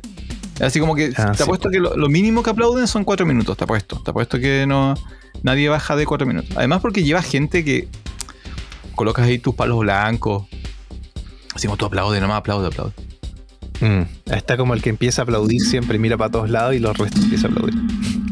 Así 0.62 0.80
como 0.80 0.94
que 0.94 1.12
Ah, 1.16 1.32
te 1.32 1.38
sí, 1.38 1.42
apuesto 1.42 1.68
que 1.70 1.78
lo, 1.80 1.96
lo 1.96 2.08
mínimo 2.08 2.42
que 2.42 2.50
aplauden 2.50 2.86
son 2.86 3.04
4 3.04 3.26
minutos, 3.26 3.56
te 3.56 3.64
apuesto. 3.64 4.00
Te 4.02 4.10
apuesto 4.10 4.38
que 4.38 4.64
no 4.66 4.94
nadie 5.42 5.68
baja 5.68 5.96
de 5.96 6.06
4 6.06 6.26
minutos. 6.26 6.50
Además 6.56 6.80
porque 6.80 7.02
lleva 7.02 7.20
gente 7.22 7.64
que 7.64 7.88
colocas 8.94 9.26
ahí 9.26 9.38
tus 9.38 9.54
palos 9.54 9.80
blancos. 9.80 10.44
Así 11.54 11.66
como 11.66 11.76
tú 11.76 11.86
aplaudes, 11.86 12.20
nomás 12.20 12.38
aplaude, 12.38 12.68
aplaude. 12.68 12.92
Mm. 13.80 14.32
Está 14.32 14.56
como 14.56 14.74
el 14.74 14.80
que 14.82 14.90
empieza 14.90 15.22
a 15.22 15.24
aplaudir 15.24 15.60
siempre, 15.60 15.98
mira 15.98 16.16
para 16.16 16.30
todos 16.30 16.48
lados 16.48 16.74
y 16.74 16.78
los 16.78 16.96
restos 16.96 17.22
empieza 17.24 17.48
a 17.48 17.50
aplaudir. 17.50 17.74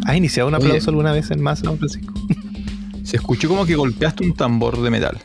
¿Has 0.07 0.17
iniciado 0.17 0.49
un 0.49 0.55
Oye. 0.55 0.67
aplauso 0.67 0.91
alguna 0.91 1.13
vez 1.13 1.31
en 1.31 1.43
masa, 1.43 1.63
don 1.65 1.79
Francisco? 1.79 2.15
Se 3.05 3.17
escuchó 3.17 3.49
como 3.49 3.67
que 3.67 3.75
golpeaste 3.75 4.25
un 4.25 4.35
tambor 4.35 4.81
de 4.81 4.91
metal. 4.91 5.21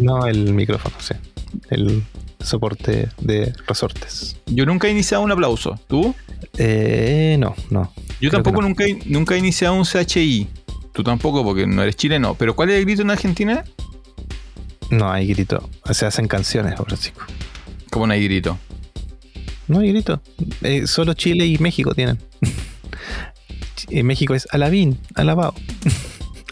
No, 0.00 0.26
el 0.26 0.52
micrófono, 0.52 0.96
sí. 0.98 1.14
El 1.70 2.02
soporte 2.44 3.08
de 3.20 3.52
resortes. 3.66 4.36
Yo 4.46 4.64
nunca 4.66 4.86
he 4.88 4.90
iniciado 4.90 5.22
un 5.24 5.32
aplauso. 5.32 5.78
¿Tú? 5.88 6.14
Eh, 6.58 7.36
no, 7.38 7.54
no. 7.70 7.92
Yo 8.20 8.30
tampoco 8.30 8.60
no. 8.62 8.68
nunca, 8.68 8.84
he- 8.84 9.00
nunca 9.06 9.34
he 9.34 9.38
iniciado 9.38 9.74
un 9.74 9.84
CHI. 9.84 10.48
Tú 10.92 11.02
tampoco, 11.02 11.42
porque 11.42 11.66
no 11.66 11.82
eres 11.82 11.96
chileno. 11.96 12.34
¿Pero 12.34 12.54
cuál 12.54 12.70
es 12.70 12.78
el 12.78 12.84
grito 12.84 13.02
en 13.02 13.10
Argentina? 13.10 13.64
No 14.90 15.10
hay 15.10 15.26
grito. 15.26 15.68
Se 15.90 16.06
hacen 16.06 16.28
canciones, 16.28 16.74
Francisco. 16.76 17.22
Como 17.90 18.06
no 18.06 18.12
hay 18.12 18.22
grito. 18.24 18.58
No 19.66 19.80
hay 19.80 19.88
grito. 19.92 20.20
Eh, 20.62 20.86
solo 20.86 21.14
Chile 21.14 21.46
y 21.46 21.58
México 21.58 21.94
tienen. 21.94 22.18
En 23.90 24.06
México 24.06 24.34
es 24.34 24.48
alabín, 24.50 24.98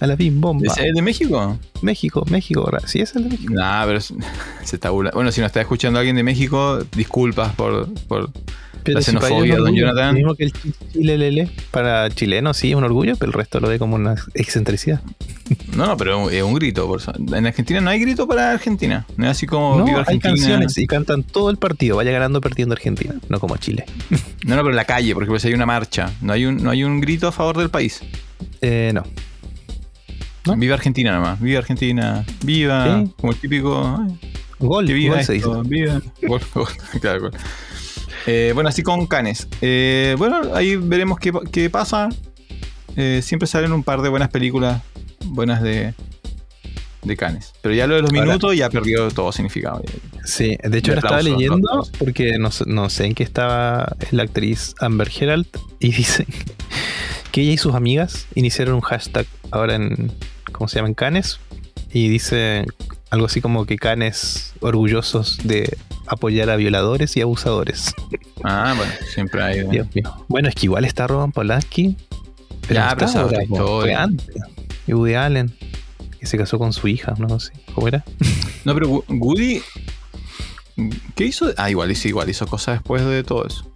alabao. 0.03 0.15
alabín, 0.15 0.41
bomba. 0.41 0.67
¿Ese 0.67 0.89
es 0.89 0.95
de 0.95 1.03
México? 1.03 1.59
México, 1.83 2.25
México. 2.31 2.67
ra- 2.71 2.81
Sí, 2.87 3.01
es 3.01 3.15
el 3.17 3.25
de 3.25 3.31
México. 3.31 3.53
Nah, 3.55 3.85
pero 3.87 4.01
se 4.65 4.77
está 4.77 4.91
burla- 4.91 5.13
Bueno, 5.15 5.33
si 5.33 5.41
nos 5.41 5.49
está 5.49 5.61
escuchando 5.61 5.99
alguien 5.99 6.17
de 6.17 6.23
México, 6.23 6.79
disculpas 6.97 7.55
por. 7.55 7.93
por 8.09 8.31
Pero 8.85 8.99
La 8.99 9.03
xenofobia, 9.05 9.57
don. 9.59 9.75
Jonathan. 9.75 10.15
Mismo 10.15 10.35
que 10.35 10.45
el 10.45 10.53
chi- 10.53 10.73
Chile 10.93 11.17
Lele. 11.19 11.51
Para 11.71 12.11
chilenos 12.11 12.57
sí 12.57 12.71
es 12.71 12.77
un 12.77 12.83
orgullo, 12.85 13.15
pero 13.17 13.31
el 13.31 13.33
resto 13.35 13.61
lo 13.61 13.69
ve 13.69 13.79
como 13.79 13.95
una 13.97 14.15
excentricidad. 14.35 15.01
No, 15.77 15.87
no, 15.87 15.97
pero 15.99 16.31
es 16.31 16.43
un 16.43 16.55
grito. 16.55 16.87
por. 16.87 17.01
En 17.37 17.45
Argentina 17.47 17.79
no 17.83 17.91
hay 17.91 17.99
grito 18.01 18.27
para 18.27 18.53
Argentina. 18.53 19.05
No 19.19 19.27
es 19.27 19.33
así 19.33 19.47
como 19.47 19.77
no, 19.77 19.85
Viva 19.85 19.99
hay 19.99 20.03
Argentina. 20.17 20.35
canciones 20.35 20.79
y 20.79 20.87
cantan 20.87 21.25
todo 21.25 21.51
el 21.51 21.59
partido. 21.59 21.97
Vaya 21.97 22.11
ganando 22.11 22.41
perdiendo 22.41 22.73
Argentina. 22.73 23.15
No 23.29 23.39
como 23.39 23.57
Chile. 23.59 23.85
No, 24.47 24.57
no, 24.57 24.63
pero 24.63 24.71
en 24.71 24.77
la 24.77 24.87
calle, 24.87 25.13
porque 25.15 25.39
si 25.41 25.49
hay 25.49 25.55
una 25.55 25.67
marcha. 25.67 26.11
No 26.23 26.33
hay 26.33 26.47
un, 26.47 26.63
no 26.63 26.71
hay 26.71 26.85
un 26.85 27.01
grito 27.03 27.29
a 27.29 27.33
favor 27.33 27.59
del 27.59 27.69
país. 27.69 28.01
Eh, 28.63 28.93
no. 28.95 29.03
¿No? 30.47 30.57
Viva 30.57 30.75
Argentina 30.75 31.13
nomás. 31.13 31.41
Viva 31.41 31.59
Argentina. 31.61 32.25
Viva. 32.45 33.01
Sí. 33.05 33.13
Como 33.21 33.33
el 33.33 33.39
típico. 33.39 33.97
ay, 34.09 34.19
Gol, 34.59 34.87
que 34.87 34.93
viva 34.93 35.17
gol 35.17 35.25
se 35.25 35.33
dice. 35.35 35.47
esto, 35.47 35.63
viva. 35.63 36.01
Gol, 36.23 36.41
gol, 36.55 36.69
claro, 37.01 37.21
gol. 37.23 37.31
Eh, 38.27 38.53
bueno, 38.55 38.69
así 38.69 38.83
con 38.83 39.07
Canes. 39.07 39.49
Eh, 39.61 40.15
bueno, 40.19 40.55
ahí 40.55 40.77
veremos 40.77 41.19
qué, 41.19 41.33
qué 41.51 41.69
pasa. 41.71 42.09
Eh, 42.97 43.21
siempre 43.23 43.47
salen 43.49 43.73
un 43.73 43.83
par 43.83 44.03
de 44.03 44.09
buenas 44.09 44.29
películas 44.29 44.83
buenas 45.25 45.63
de, 45.63 45.95
de 47.03 47.17
Canes. 47.17 47.53
Pero 47.63 47.75
ya 47.75 47.87
lo 47.89 47.97
de 47.97 48.03
los 48.03 48.11
Ahora- 48.13 48.25
minutos 48.27 48.57
ya 48.57 48.71
perdió 48.71 49.09
todo 49.11 49.33
significado. 49.33 49.83
Sí, 50.25 50.57
de 50.63 50.79
hecho 50.79 50.93
ahora 50.93 51.01
estaba 51.01 51.23
leyendo 51.23 51.69
aplausos. 51.69 51.93
porque 51.99 52.39
no, 52.39 52.51
sé- 52.53 52.65
no 52.69 52.89
sé 52.91 53.07
en 53.07 53.15
qué 53.15 53.25
estaba 53.25 53.97
la 54.13 54.23
actriz 54.23 54.75
Amber 54.79 55.11
Herald 55.21 55.47
y 55.81 55.91
dice 55.93 56.25
que 57.33 57.41
ella 57.43 57.53
y 57.53 57.59
sus 57.59 57.75
amigas 57.75 58.27
iniciaron 58.37 58.75
un 58.77 58.81
hashtag 58.83 59.27
ahora 59.51 59.75
en, 59.75 60.13
¿cómo 60.53 60.69
se 60.69 60.77
llama? 60.77 60.89
En 60.89 60.95
Canes 60.95 61.41
y 61.93 62.09
dice 62.09 62.65
algo 63.11 63.27
así 63.27 63.41
como 63.41 63.67
que 63.67 63.77
Canes 63.77 64.55
orgullosos 64.61 65.39
de 65.45 65.77
apoyar 66.07 66.51
a 66.51 66.57
violadores 66.57 67.17
y 67.17 67.21
abusadores. 67.21 67.93
Ah, 68.45 68.75
bueno, 68.77 68.93
siempre 69.13 69.43
hay. 69.43 69.63
Dios 69.69 69.87
mío. 69.95 70.25
Bueno, 70.29 70.49
es 70.49 70.55
que 70.55 70.67
igual 70.67 70.85
está 70.85 71.07
Roman 71.07 71.33
Polanski. 71.33 71.97
Pero 72.69 72.75
Ya, 72.81 72.95
pero 72.95 73.07
esa 73.07 73.27
otra 73.27 73.43
historia. 73.43 74.03
antes. 74.05 74.37
Y 74.87 74.95
Woody 74.95 75.15
Allen, 75.15 75.53
que 76.19 76.27
se 76.27 76.39
casó 76.39 76.59
con 76.59 76.73
su 76.73 76.89
hija, 76.89 77.15
no 77.19 77.39
sé. 77.41 77.53
¿Cómo 77.75 77.89
era? 77.89 78.05
No, 78.65 78.75
pero 78.75 78.89
Wo- 78.89 79.05
Woody. 79.09 79.61
¿Qué 81.15 81.25
hizo? 81.27 81.53
Ah, 81.57 81.71
igual 81.71 81.91
hizo, 81.91 82.09
igual 82.09 82.29
hizo 82.31 82.47
cosas 82.47 82.77
después 82.79 83.05
de 83.05 83.23
todo 83.25 83.47
eso. 83.47 83.71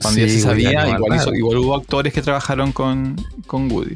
Cuando 0.00 0.20
ya 0.20 0.26
Sí, 0.28 0.40
se 0.40 0.48
Woody 0.48 0.64
sabía, 0.64 0.88
igual, 0.88 1.16
hizo- 1.16 1.34
igual 1.34 1.58
hubo 1.58 1.74
actores 1.76 2.12
que 2.12 2.22
trabajaron 2.22 2.72
con, 2.72 3.16
con 3.46 3.70
Woody. 3.70 3.94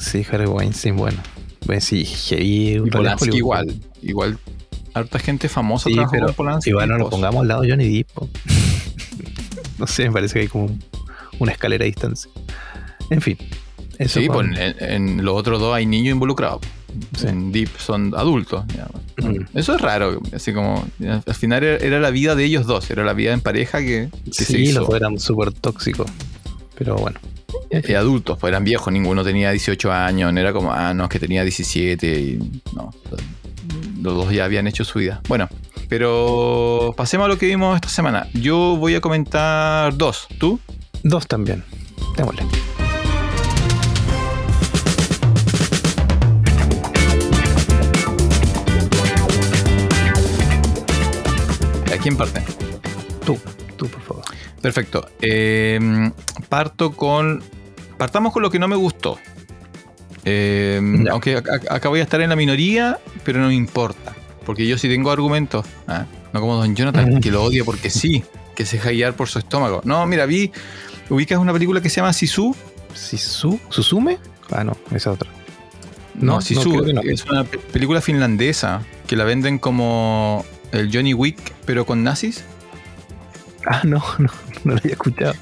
Sí, 0.00 0.26
Harry 0.32 0.46
Weinstein, 0.46 0.96
bueno. 0.96 1.18
Pues 1.66 1.84
sí. 1.84 2.08
Y 2.38 2.80
Polanski 2.90 3.36
igual. 3.36 3.72
Igual 4.02 4.38
harta 4.94 5.18
gente 5.20 5.48
famosa 5.48 5.88
Sí, 5.88 5.94
trabajó 5.94 6.12
pero 6.12 6.26
con 6.28 6.34
Polanski. 6.34 6.70
igual 6.70 6.88
no 6.88 6.94
lo 6.98 7.04
cosas. 7.04 7.10
pongamos 7.12 7.42
al 7.42 7.48
lado 7.48 7.62
Johnny 7.68 7.88
Depp. 7.98 8.08
no 9.78 9.86
sé, 9.86 10.06
me 10.06 10.12
parece 10.12 10.34
que 10.34 10.40
hay 10.40 10.48
como 10.48 10.64
un- 10.66 10.82
una 11.38 11.52
escalera 11.52 11.84
de 11.84 11.90
distancia. 11.90 12.30
En 13.10 13.20
fin. 13.20 13.36
Eso 13.98 14.18
Sí, 14.20 14.28
pues 14.28 14.46
en, 14.58 14.76
en 15.18 15.24
los 15.24 15.36
otros 15.36 15.60
dos 15.60 15.74
hay 15.74 15.84
niños 15.86 16.12
involucrados. 16.14 16.60
Sí. 17.16 17.26
En 17.28 17.52
Deep 17.52 17.68
son 17.78 18.14
adultos. 18.16 18.64
Mm. 19.22 19.56
Eso 19.58 19.74
es 19.74 19.80
raro. 19.80 20.20
Así 20.34 20.52
como, 20.52 20.84
al 21.26 21.34
final 21.34 21.62
era, 21.62 21.76
era 21.84 22.00
la 22.00 22.10
vida 22.10 22.34
de 22.34 22.44
ellos 22.44 22.66
dos. 22.66 22.90
Era 22.90 23.04
la 23.04 23.12
vida 23.12 23.32
en 23.32 23.40
pareja 23.42 23.80
que, 23.80 24.08
que 24.24 24.32
se 24.32 24.44
Sí, 24.46 24.62
hizo. 24.62 24.80
los 24.80 24.88
dos 24.88 24.96
eran 24.96 25.18
súper 25.20 25.52
tóxicos. 25.52 26.10
Pero 26.76 26.96
bueno. 26.96 27.20
Eh, 27.70 27.96
adultos, 27.96 28.38
pues 28.38 28.50
eran 28.50 28.64
viejos, 28.64 28.92
ninguno 28.92 29.24
tenía 29.24 29.50
18 29.50 29.92
años, 29.92 30.32
no 30.32 30.40
era 30.40 30.52
como, 30.52 30.72
ah, 30.72 30.94
no, 30.94 31.04
es 31.04 31.10
que 31.10 31.18
tenía 31.18 31.42
17 31.42 32.20
y 32.20 32.62
no, 32.74 32.90
los 34.00 34.14
dos 34.14 34.32
ya 34.32 34.44
habían 34.44 34.66
hecho 34.66 34.84
su 34.84 34.98
vida. 34.98 35.20
Bueno, 35.28 35.48
pero 35.88 36.94
pasemos 36.96 37.26
a 37.26 37.28
lo 37.28 37.38
que 37.38 37.46
vimos 37.46 37.74
esta 37.74 37.88
semana. 37.88 38.28
Yo 38.32 38.76
voy 38.76 38.94
a 38.94 39.00
comentar 39.00 39.96
dos, 39.96 40.28
¿tú? 40.38 40.60
Dos 41.02 41.26
también, 41.26 41.64
démosle. 42.16 42.44
¿A 51.92 52.02
quién 52.02 52.16
parte? 52.16 52.42
Tú, 53.26 53.38
tú, 53.76 53.86
por 53.88 54.00
favor. 54.00 54.24
Perfecto. 54.60 55.08
Eh, 55.20 56.10
parto 56.48 56.92
con. 56.92 57.42
Partamos 57.96 58.32
con 58.32 58.42
lo 58.42 58.50
que 58.50 58.58
no 58.58 58.68
me 58.68 58.76
gustó. 58.76 59.18
Eh, 60.24 60.80
aunque 61.10 61.36
acá 61.36 61.88
voy 61.88 62.00
a 62.00 62.02
estar 62.02 62.20
en 62.20 62.30
la 62.30 62.36
minoría, 62.36 62.98
pero 63.24 63.40
no 63.40 63.48
me 63.48 63.54
importa. 63.54 64.14
Porque 64.44 64.66
yo 64.66 64.78
sí 64.78 64.88
tengo 64.88 65.10
argumentos. 65.10 65.66
¿ah? 65.86 66.06
No 66.32 66.40
como 66.40 66.56
Don 66.56 66.74
Jonathan, 66.74 67.20
que 67.20 67.30
lo 67.30 67.42
odia 67.42 67.64
porque 67.64 67.90
sí, 67.90 68.24
que 68.54 68.64
se 68.64 68.78
deja 68.78 69.12
por 69.12 69.28
su 69.28 69.38
estómago. 69.38 69.80
No, 69.84 70.06
mira, 70.06 70.26
vi. 70.26 70.52
¿Ubicas 71.08 71.38
una 71.38 71.52
película 71.52 71.80
que 71.80 71.90
se 71.90 71.96
llama 71.96 72.12
Sisu? 72.12 72.54
¿Sisu? 72.94 73.58
¿Susume? 73.68 74.18
Ah, 74.52 74.62
no, 74.62 74.76
esa 74.94 75.10
otra. 75.10 75.28
No, 76.14 76.40
Sisu 76.40 76.84
es 77.04 77.24
una 77.24 77.44
película 77.44 78.00
finlandesa 78.00 78.82
que 79.06 79.16
la 79.16 79.24
venden 79.24 79.58
como 79.58 80.44
el 80.72 80.90
Johnny 80.92 81.14
Wick, 81.14 81.38
pero 81.64 81.84
con 81.84 82.04
nazis. 82.04 82.44
Ah, 83.66 83.82
no, 83.84 84.02
no, 84.18 84.30
no 84.64 84.72
lo 84.72 84.78
había 84.78 84.92
escuchado. 84.92 85.34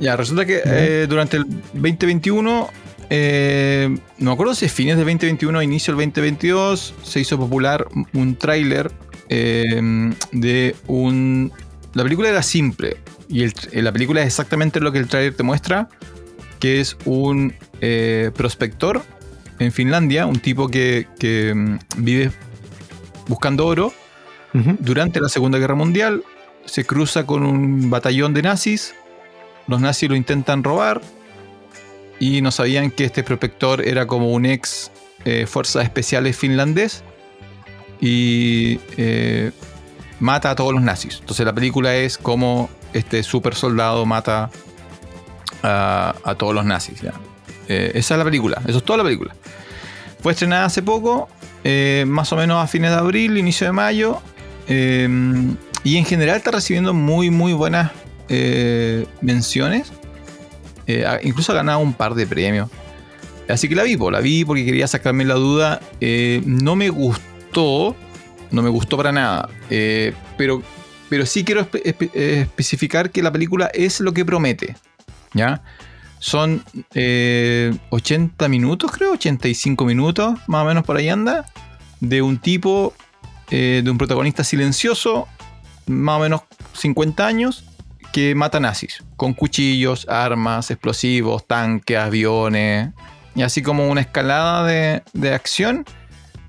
Ya, 0.00 0.16
resulta 0.16 0.46
que 0.46 0.62
eh, 0.64 1.06
durante 1.08 1.38
el 1.38 1.44
2021, 1.74 2.68
eh, 3.10 3.98
no 4.18 4.30
me 4.30 4.32
acuerdo 4.32 4.54
si 4.54 4.66
es 4.66 4.72
fines 4.72 4.96
del 4.96 5.06
2021 5.06 5.58
o 5.58 5.62
inicio 5.62 5.92
del 5.94 6.06
2022, 6.06 6.94
se 7.02 7.20
hizo 7.20 7.38
popular 7.38 7.86
un 8.12 8.36
tráiler 8.36 8.92
eh, 9.28 10.12
de 10.32 10.76
un... 10.86 11.52
La 11.94 12.04
película 12.04 12.28
era 12.28 12.42
simple 12.42 12.98
y 13.28 13.46
la 13.80 13.92
película 13.92 14.20
es 14.20 14.26
exactamente 14.28 14.78
lo 14.80 14.92
que 14.92 14.98
el 14.98 15.08
tráiler 15.08 15.34
te 15.34 15.42
muestra, 15.42 15.88
que 16.60 16.80
es 16.80 16.96
un 17.04 17.54
prospector 18.36 19.02
en 19.58 19.72
Finlandia, 19.72 20.26
un 20.26 20.38
tipo 20.38 20.68
que, 20.68 21.08
que 21.18 21.52
mm, 21.54 21.78
vive 21.96 22.30
buscando 23.26 23.66
oro. 23.66 23.92
Durante 24.80 25.20
la 25.20 25.28
Segunda 25.28 25.58
Guerra 25.58 25.76
Mundial 25.76 26.24
se 26.68 26.84
cruza 26.84 27.26
con 27.26 27.44
un 27.44 27.90
batallón 27.90 28.34
de 28.34 28.42
nazis 28.42 28.94
los 29.68 29.80
nazis 29.82 30.08
lo 30.08 30.16
intentan 30.16 30.64
robar 30.64 31.00
y 32.18 32.40
no 32.40 32.50
sabían 32.50 32.90
que 32.90 33.04
este 33.04 33.22
prospector 33.22 33.86
era 33.86 34.06
como 34.06 34.32
un 34.32 34.46
ex 34.46 34.90
eh, 35.24 35.46
fuerzas 35.46 35.84
especiales 35.84 36.36
finlandés 36.36 37.04
y 38.00 38.80
eh, 38.96 39.52
mata 40.18 40.50
a 40.50 40.56
todos 40.56 40.72
los 40.72 40.82
nazis. 40.82 41.18
Entonces 41.20 41.44
la 41.44 41.52
película 41.52 41.94
es 41.94 42.16
como 42.16 42.70
este 42.94 43.22
super 43.22 43.54
soldado 43.54 44.06
mata 44.06 44.50
a, 45.62 46.34
todos 46.38 46.54
los 46.54 46.64
nazis. 46.64 47.02
Eh, 47.68 47.92
esa 47.94 48.14
es 48.14 48.18
la 48.18 48.24
película, 48.24 48.62
eso 48.66 48.78
es 48.78 48.84
toda 48.84 48.96
la 48.96 49.04
película. 49.04 49.36
Fue 50.20 50.32
estrenada 50.32 50.64
hace 50.64 50.82
poco, 50.82 51.28
más 52.06 52.32
o 52.32 52.36
menos 52.36 52.64
a 52.64 52.66
fines 52.66 52.90
de 52.90 52.96
abril, 52.96 53.36
inicio 53.36 53.66
de 53.66 53.72
mayo. 53.72 54.22
Y 55.84 55.96
en 55.96 56.04
general 56.04 56.36
está 56.36 56.50
recibiendo 56.50 56.94
muy, 56.94 57.30
muy 57.30 57.52
buenas 57.52 57.92
eh, 58.28 59.06
menciones. 59.20 59.92
Eh, 60.86 61.04
incluso 61.22 61.52
ha 61.52 61.56
ganado 61.56 61.78
un 61.78 61.92
par 61.92 62.14
de 62.14 62.26
premios. 62.26 62.70
Así 63.48 63.68
que 63.68 63.74
la 63.74 63.82
vi, 63.84 63.96
la 63.96 64.20
vi 64.20 64.44
porque 64.44 64.64
quería 64.64 64.86
sacarme 64.86 65.24
la 65.24 65.34
duda. 65.34 65.80
Eh, 66.00 66.42
no 66.44 66.76
me 66.76 66.90
gustó, 66.90 67.96
no 68.50 68.62
me 68.62 68.68
gustó 68.68 68.96
para 68.96 69.12
nada. 69.12 69.48
pero, 70.36 70.62
pero 71.08 71.26
sí 71.26 71.44
quiero 71.44 71.66
especificar 71.72 73.10
que 73.10 73.22
la 73.22 73.32
película 73.32 73.70
es 73.72 74.00
lo 74.00 74.12
que 74.12 74.24
promete. 74.24 74.76
¿Ya? 75.32 75.62
Son 76.18 76.64
80 77.90 78.48
minutos, 78.48 78.90
creo, 78.90 79.12
85 79.12 79.84
minutos, 79.84 80.38
más 80.48 80.64
o 80.64 80.66
menos 80.66 80.84
por 80.84 80.96
ahí 80.96 81.08
anda. 81.08 81.46
De 82.00 82.22
un 82.22 82.38
tipo, 82.38 82.92
de 83.50 83.84
un 83.88 83.98
protagonista 83.98 84.44
silencioso, 84.44 85.28
más 85.88 86.18
o 86.18 86.20
menos 86.20 86.42
50 86.74 87.26
años, 87.26 87.64
que 88.12 88.34
mata 88.34 88.60
nazis, 88.60 89.04
con 89.16 89.34
cuchillos, 89.34 90.08
armas, 90.08 90.70
explosivos, 90.70 91.46
tanques, 91.46 91.98
aviones, 91.98 92.90
y 93.34 93.42
así 93.42 93.62
como 93.62 93.88
una 93.88 94.00
escalada 94.00 94.64
de, 94.64 95.32
acción, 95.32 95.84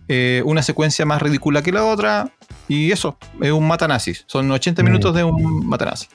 eh, 0.08 0.41
una 0.45 0.63
secuencia 0.63 1.06
más 1.06 1.21
ridícula 1.21 1.62
que 1.62 1.71
la 1.71 1.86
otra, 1.86 2.32
y 2.67 2.91
eso, 2.91 3.17
es 3.41 3.52
un 3.52 3.67
mata 3.67 3.88
nazis, 3.88 4.23
son 4.28 4.49
80 4.49 4.84
minutos 4.84 5.13
de 5.13 5.23
un 5.23 5.67
mata 5.67 5.86
nazis. 5.86 6.10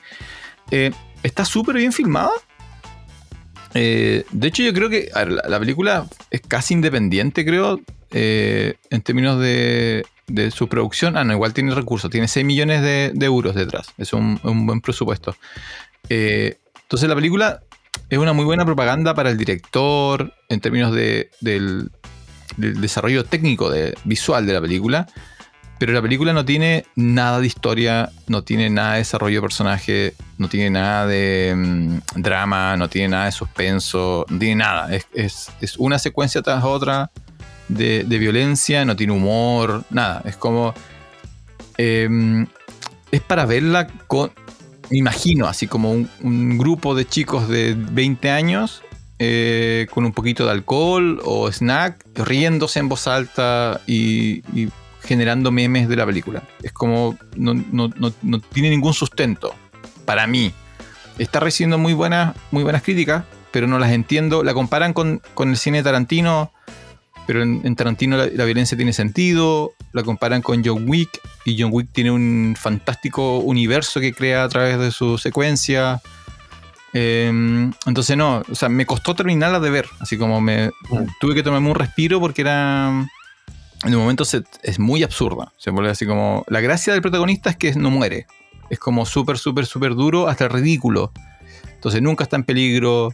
Eh, 0.71 0.91
está 1.23 1.45
súper 1.45 1.75
bien 1.77 1.93
filmada. 1.93 2.31
Eh, 3.73 4.25
de 4.31 4.47
hecho, 4.47 4.63
yo 4.63 4.73
creo 4.73 4.89
que 4.89 5.09
la, 5.13 5.59
película 5.59 6.07
es 6.31 6.41
casi 6.41 6.73
independiente, 6.73 7.45
creo, 7.45 7.79
en 8.11 9.01
términos 9.01 9.39
de, 9.39 10.05
de 10.27 10.51
su 10.51 10.67
producción, 10.67 11.17
ah, 11.17 11.23
no, 11.23 11.33
igual 11.33 11.53
tiene 11.53 11.73
recursos, 11.73 12.09
tiene 12.09 12.27
6 12.27 12.45
millones 12.45 12.81
de, 12.81 13.13
euros 13.25 13.55
detrás, 13.55 13.87
es 13.97 14.13
un, 14.13 14.39
buen 14.43 14.81
presupuesto. 14.81 15.35
Eh, 16.09 16.57
entonces 16.81 17.09
la 17.09 17.15
película 17.15 17.61
es 18.09 18.17
una 18.17 18.33
muy 18.33 18.45
buena 18.45 18.65
propaganda 18.65 19.13
para 19.13 19.29
el 19.29 19.37
director 19.37 20.33
en 20.49 20.59
términos 20.59 20.93
de, 20.93 21.29
del, 21.41 21.91
desarrollo 22.57 23.23
técnico, 23.23 23.69
de, 23.69 23.95
visual 24.03 24.45
de 24.45 24.53
la 24.53 24.61
película, 24.61 25.07
pero 25.77 25.91
la 25.91 26.01
película 26.01 26.31
no 26.31 26.45
tiene 26.45 26.85
nada 26.95 27.39
de 27.39 27.47
historia, 27.47 28.11
no 28.27 28.43
tiene 28.43 28.69
nada 28.69 28.93
de 28.93 28.99
desarrollo 28.99 29.37
de 29.37 29.41
personaje, 29.41 30.13
no 30.37 30.47
tiene 30.47 30.69
nada 30.69 31.05
de 31.05 31.53
mm, 31.55 32.21
drama, 32.21 32.77
no 32.77 32.87
tiene 32.89 33.09
nada 33.09 33.25
de 33.25 33.31
suspenso, 33.31 34.25
no 34.29 34.39
tiene 34.39 34.55
nada, 34.55 34.89
es, 35.13 35.49
es 35.59 35.77
una 35.77 35.99
secuencia 35.99 36.41
tras 36.41 36.63
otra 36.63 37.11
de, 37.67 38.03
violencia, 38.03 38.85
no 38.85 38.95
tiene 38.95 39.13
humor, 39.13 39.83
nada. 39.89 40.21
Es 40.25 40.37
como. 40.37 40.73
Em, 41.77 42.47
es 43.11 43.21
para 43.21 43.45
verla 43.45 43.87
con. 44.07 44.31
Me 44.89 44.97
imagino, 44.97 45.47
así 45.47 45.67
como 45.67 45.91
un, 45.91 46.57
grupo 46.57 46.93
de 46.93 47.05
chicos 47.05 47.47
de 47.49 47.75
20 47.75 48.29
años 48.29 48.83
eh, 49.17 49.87
con 49.89 50.05
un 50.05 50.11
poquito 50.11 50.45
de 50.45 50.51
alcohol 50.51 51.19
o 51.23 51.51
snack, 51.51 52.05
riéndose 52.13 52.79
en 52.79 52.89
voz 52.89 53.07
alta 53.07 53.81
y, 53.87 54.43
generando 55.01 55.51
memes 55.51 55.89
de 55.89 55.95
la 55.95 56.05
película. 56.05 56.43
Es 56.61 56.71
como. 56.71 57.17
No, 57.35 57.55
tiene 58.53 58.69
ningún 58.69 58.93
sustento. 58.93 59.53
Para 60.05 60.27
mí. 60.27 60.53
Está 61.17 61.39
recibiendo 61.39 61.77
muy 61.77 61.93
buenas, 61.93 62.35
muy 62.51 62.63
buenas 62.63 62.81
críticas, 62.81 63.23
pero 63.51 63.67
no 63.67 63.79
las 63.79 63.93
entiendo. 63.93 64.43
La 64.43 64.53
comparan 64.53 64.91
con, 64.91 65.21
con 65.33 65.49
el 65.49 65.55
cine 65.55 65.77
de 65.77 65.85
Tarantino 65.85 66.51
pero 67.25 67.41
en, 67.41 67.75
Tarantino 67.75 68.17
la, 68.17 68.45
violencia 68.45 68.77
tiene 68.77 68.93
sentido, 68.93 69.73
la 69.93 70.03
comparan 70.03 70.41
con 70.41 70.63
John 70.63 70.87
Wick 70.87 71.21
y 71.43 71.59
John 71.59 71.71
Wick 71.73 71.89
tiene 71.91 72.11
un 72.11 72.55
fantástico 72.57 73.39
universo 73.39 73.99
que 73.99 74.13
crea 74.13 74.43
a 74.43 74.49
través 74.49 74.79
de 74.79 74.91
su 74.91 75.17
secuencia. 75.17 76.01
Em, 76.93 77.73
entonces 77.85 78.15
no, 78.15 78.43
o 78.49 78.55
sea, 78.55 78.69
me 78.69 78.85
costó 78.85 79.15
terminarla 79.15 79.59
de 79.59 79.69
ver, 79.69 79.85
así 79.99 80.17
como 80.17 80.39
me 80.39 80.67
mm. 80.67 81.05
tuve 81.19 81.35
que 81.35 81.43
tomarme 81.43 81.69
un 81.69 81.75
respiro 81.75 82.19
porque 82.19 82.41
era 82.41 83.05
en 83.83 83.93
un 83.93 84.01
momento 84.01 84.23
es 84.63 84.79
muy 84.79 85.03
absurda, 85.03 85.51
se 85.57 85.71
vuelve 85.71 85.91
así 85.91 86.05
como 86.05 86.45
la 86.47 86.61
gracia 86.61 86.93
del 86.93 87.01
protagonista 87.01 87.49
es 87.49 87.57
que 87.57 87.73
no 87.75 87.91
muere, 87.91 88.27
es 88.69 88.79
como 88.79 89.05
súper 89.05 89.37
súper 89.37 89.65
súper 89.65 89.95
duro 89.95 90.27
hasta 90.27 90.45
el 90.45 90.51
ridículo. 90.51 91.11
Entonces 91.85 92.01
nunca 92.01 92.23
está 92.23 92.35
en 92.37 92.45
peligro, 92.45 93.13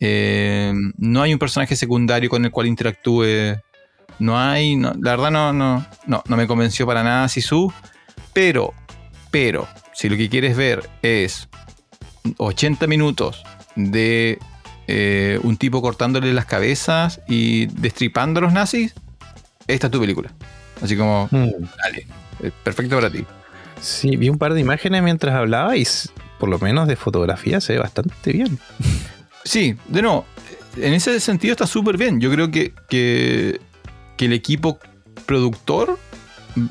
eh, 0.00 0.72
no 0.98 1.22
hay 1.22 1.32
un 1.32 1.38
personaje 1.38 1.76
secundario 1.76 2.28
con 2.28 2.44
el 2.44 2.50
cual 2.50 2.66
interactúe. 2.66 3.60
No 4.18 4.38
hay. 4.38 4.76
la 4.76 4.92
verdad, 5.16 5.30
no, 5.30 5.52
no, 5.52 5.86
no, 6.06 6.22
no 6.26 6.36
me 6.36 6.46
convenció 6.46 6.86
para 6.86 7.02
nada 7.02 7.28
Sisu. 7.28 7.72
Pero, 8.32 8.74
pero, 9.30 9.66
si 9.92 10.08
lo 10.08 10.16
que 10.16 10.28
quieres 10.28 10.56
ver 10.56 10.88
es 11.02 11.48
80 12.36 12.86
minutos 12.86 13.44
de 13.76 14.38
eh, 14.88 15.38
un 15.42 15.56
tipo 15.56 15.82
cortándole 15.82 16.32
las 16.32 16.46
cabezas 16.46 17.20
y 17.26 17.66
destripando 17.66 18.38
a 18.38 18.42
los 18.42 18.52
nazis, 18.52 18.94
esta 19.66 19.86
es 19.86 19.90
tu 19.90 20.00
película. 20.00 20.32
Así 20.82 20.96
como, 20.96 21.28
mm. 21.30 21.50
dale, 21.82 22.06
perfecto 22.62 22.96
para 22.96 23.10
ti. 23.10 23.24
Sí, 23.80 24.16
vi 24.16 24.28
un 24.28 24.38
par 24.38 24.54
de 24.54 24.60
imágenes 24.60 25.02
mientras 25.02 25.34
hablaba 25.34 25.76
y 25.76 25.86
por 26.38 26.48
lo 26.48 26.58
menos 26.58 26.88
de 26.88 26.96
fotografía 26.96 27.60
se 27.60 27.74
ve 27.74 27.78
bastante 27.78 28.32
bien. 28.32 28.58
Sí, 29.46 29.76
de 29.86 30.02
nuevo, 30.02 30.26
en 30.76 30.92
ese 30.92 31.20
sentido 31.20 31.52
está 31.52 31.66
súper 31.66 31.96
bien. 31.96 32.20
Yo 32.20 32.30
creo 32.32 32.50
que, 32.50 32.74
que, 32.88 33.60
el 34.18 34.32
equipo 34.32 34.78
productor 35.24 35.98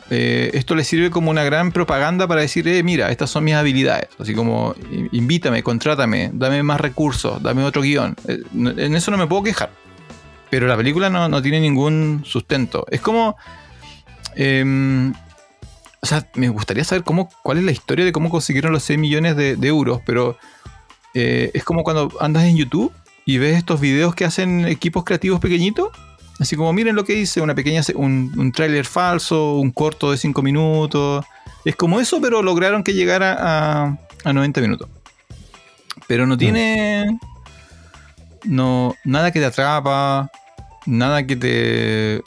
eh, 0.10 0.50
esto 0.54 0.76
le 0.76 0.84
sirve 0.84 1.10
como 1.10 1.32
una 1.32 1.44
gran 1.44 1.72
propaganda 1.72 2.28
para 2.28 2.42
decir, 2.42 2.68
eh, 2.68 2.84
mira, 2.84 3.12
estas 3.12 3.30
son 3.30 3.46
mis 3.46 3.54
habilidades. 3.54 4.10
Así 4.20 4.34
como, 4.34 4.76
invítame, 5.14 5.64
contrátame, 5.64 6.32
dame 6.34 6.64
más 6.64 6.82
recursos, 6.82 7.42
dame 7.42 7.64
otro 7.64 7.82
guion. 7.82 8.16
Eh, 8.28 8.42
en 8.54 8.96
eso 8.96 9.10
no 9.10 9.18
me 9.18 9.28
puedo 9.28 9.44
quejar. 9.44 9.70
Pero 10.50 10.68
la 10.68 10.76
película 10.76 11.10
no, 11.10 11.42
tiene 11.42 11.60
ningún 11.62 12.24
sustento. 12.26 12.86
Es 12.90 13.00
como... 13.00 13.38
Em, 14.36 15.14
o 16.02 16.08
sea, 16.08 16.30
me 16.36 16.50
gustaría 16.50 16.84
saber 16.84 17.04
cómo, 17.04 17.30
cuál 17.42 17.58
es 17.58 17.64
la 17.64 17.72
historia 17.72 18.04
de 18.06 18.12
cómo 18.12 18.30
consiguieron 18.30 18.72
los 18.74 18.84
6 18.84 19.00
millones 19.00 19.36
de, 19.36 19.58
euros, 19.68 20.02
pero 20.06 20.38
es 21.16 21.64
como 21.64 21.84
cuando 21.84 22.12
andas 22.20 22.44
en 22.44 22.58
YouTube 22.58 22.92
y 23.26 23.38
ves 23.38 23.58
estos 23.58 23.80
videos 23.80 24.14
que 24.14 24.26
hacen 24.26 24.66
equipos 24.66 25.04
creativos 25.04 25.40
pequeñitos 25.40 25.90
Así 26.40 26.56
como 26.56 26.74
miren 26.74 26.96
lo 26.96 27.06
que 27.06 27.14
hice, 27.14 27.40
una 27.42 27.56
pequeña, 27.56 27.82
un, 27.96 28.34
un 28.38 28.52
tráiler 28.52 28.86
falso, 28.86 29.56
un 29.56 29.72
corto 29.72 30.12
de 30.12 30.18
5 30.18 30.42
minutos. 30.42 31.26
Es 31.64 31.76
como 31.76 32.00
eso, 32.00 32.20
pero 32.22 32.42
lograron 32.42 32.84
que 32.84 32.94
llegara 32.94 33.38
a, 33.40 33.98
a 34.24 34.34
90 34.34 34.62
minutos. 34.62 34.90
Pero 36.08 36.28
no 36.28 36.38
tiene. 36.38 37.18
No, 38.44 38.96
nada 39.06 39.32
que 39.32 39.40
te 39.40 39.46
atrapa, 39.46 40.30
nada 40.86 41.26
que 41.26 41.36
te. 41.36 42.22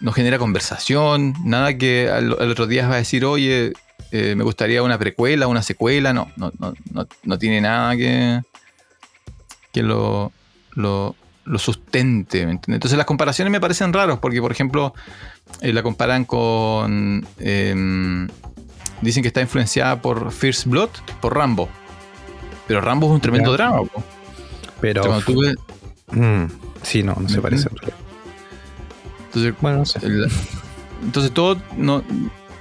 No 0.00 0.12
genera 0.12 0.38
conversación, 0.38 1.34
nada 1.44 1.76
que 1.76 2.08
al, 2.10 2.32
otro 2.32 2.66
día 2.66 2.88
vas 2.88 2.94
a 2.94 2.98
decir, 2.98 3.24
oye, 3.24 3.72
eh, 4.12 4.34
me 4.36 4.44
gustaría 4.44 4.82
una 4.82 4.98
precuela, 4.98 5.46
una 5.46 5.62
secuela. 5.62 6.12
No, 6.12 6.30
no, 6.36 6.52
no, 6.58 6.74
no, 6.92 7.08
no 7.24 7.38
tiene 7.38 7.62
nada 7.62 7.96
que. 7.96 8.42
que 9.72 9.82
lo, 9.82 10.32
lo, 10.72 11.16
lo 11.44 11.58
sustente. 11.58 12.42
Entonces 12.42 12.96
las 12.96 13.06
comparaciones 13.06 13.50
me 13.50 13.60
parecen 13.60 13.92
raros 13.92 14.18
porque, 14.18 14.40
por 14.40 14.52
ejemplo, 14.52 14.94
eh, 15.60 15.72
la 15.72 15.82
comparan 15.82 16.24
con... 16.24 17.26
Em, 17.38 18.28
dicen 19.00 19.22
que 19.22 19.28
está 19.28 19.40
influenciada 19.40 20.00
por 20.00 20.30
First 20.30 20.66
Blood, 20.66 20.90
por 21.20 21.34
Rambo. 21.34 21.68
Pero 22.66 22.80
Rambo 22.80 23.06
es 23.06 23.12
un 23.14 23.20
tremendo 23.20 23.52
drama. 23.52 23.80
Pero... 24.80 25.20
Mm, 26.10 26.44
sí, 26.82 27.02
no, 27.02 27.16
no 27.18 27.28
se 27.28 27.40
parece. 27.40 27.68
Entonces, 29.24 29.54
bueno, 29.60 29.78
no 29.78 29.86
sé. 29.86 30.00
entonces 31.02 31.32
todo... 31.32 31.56
No, 31.76 32.02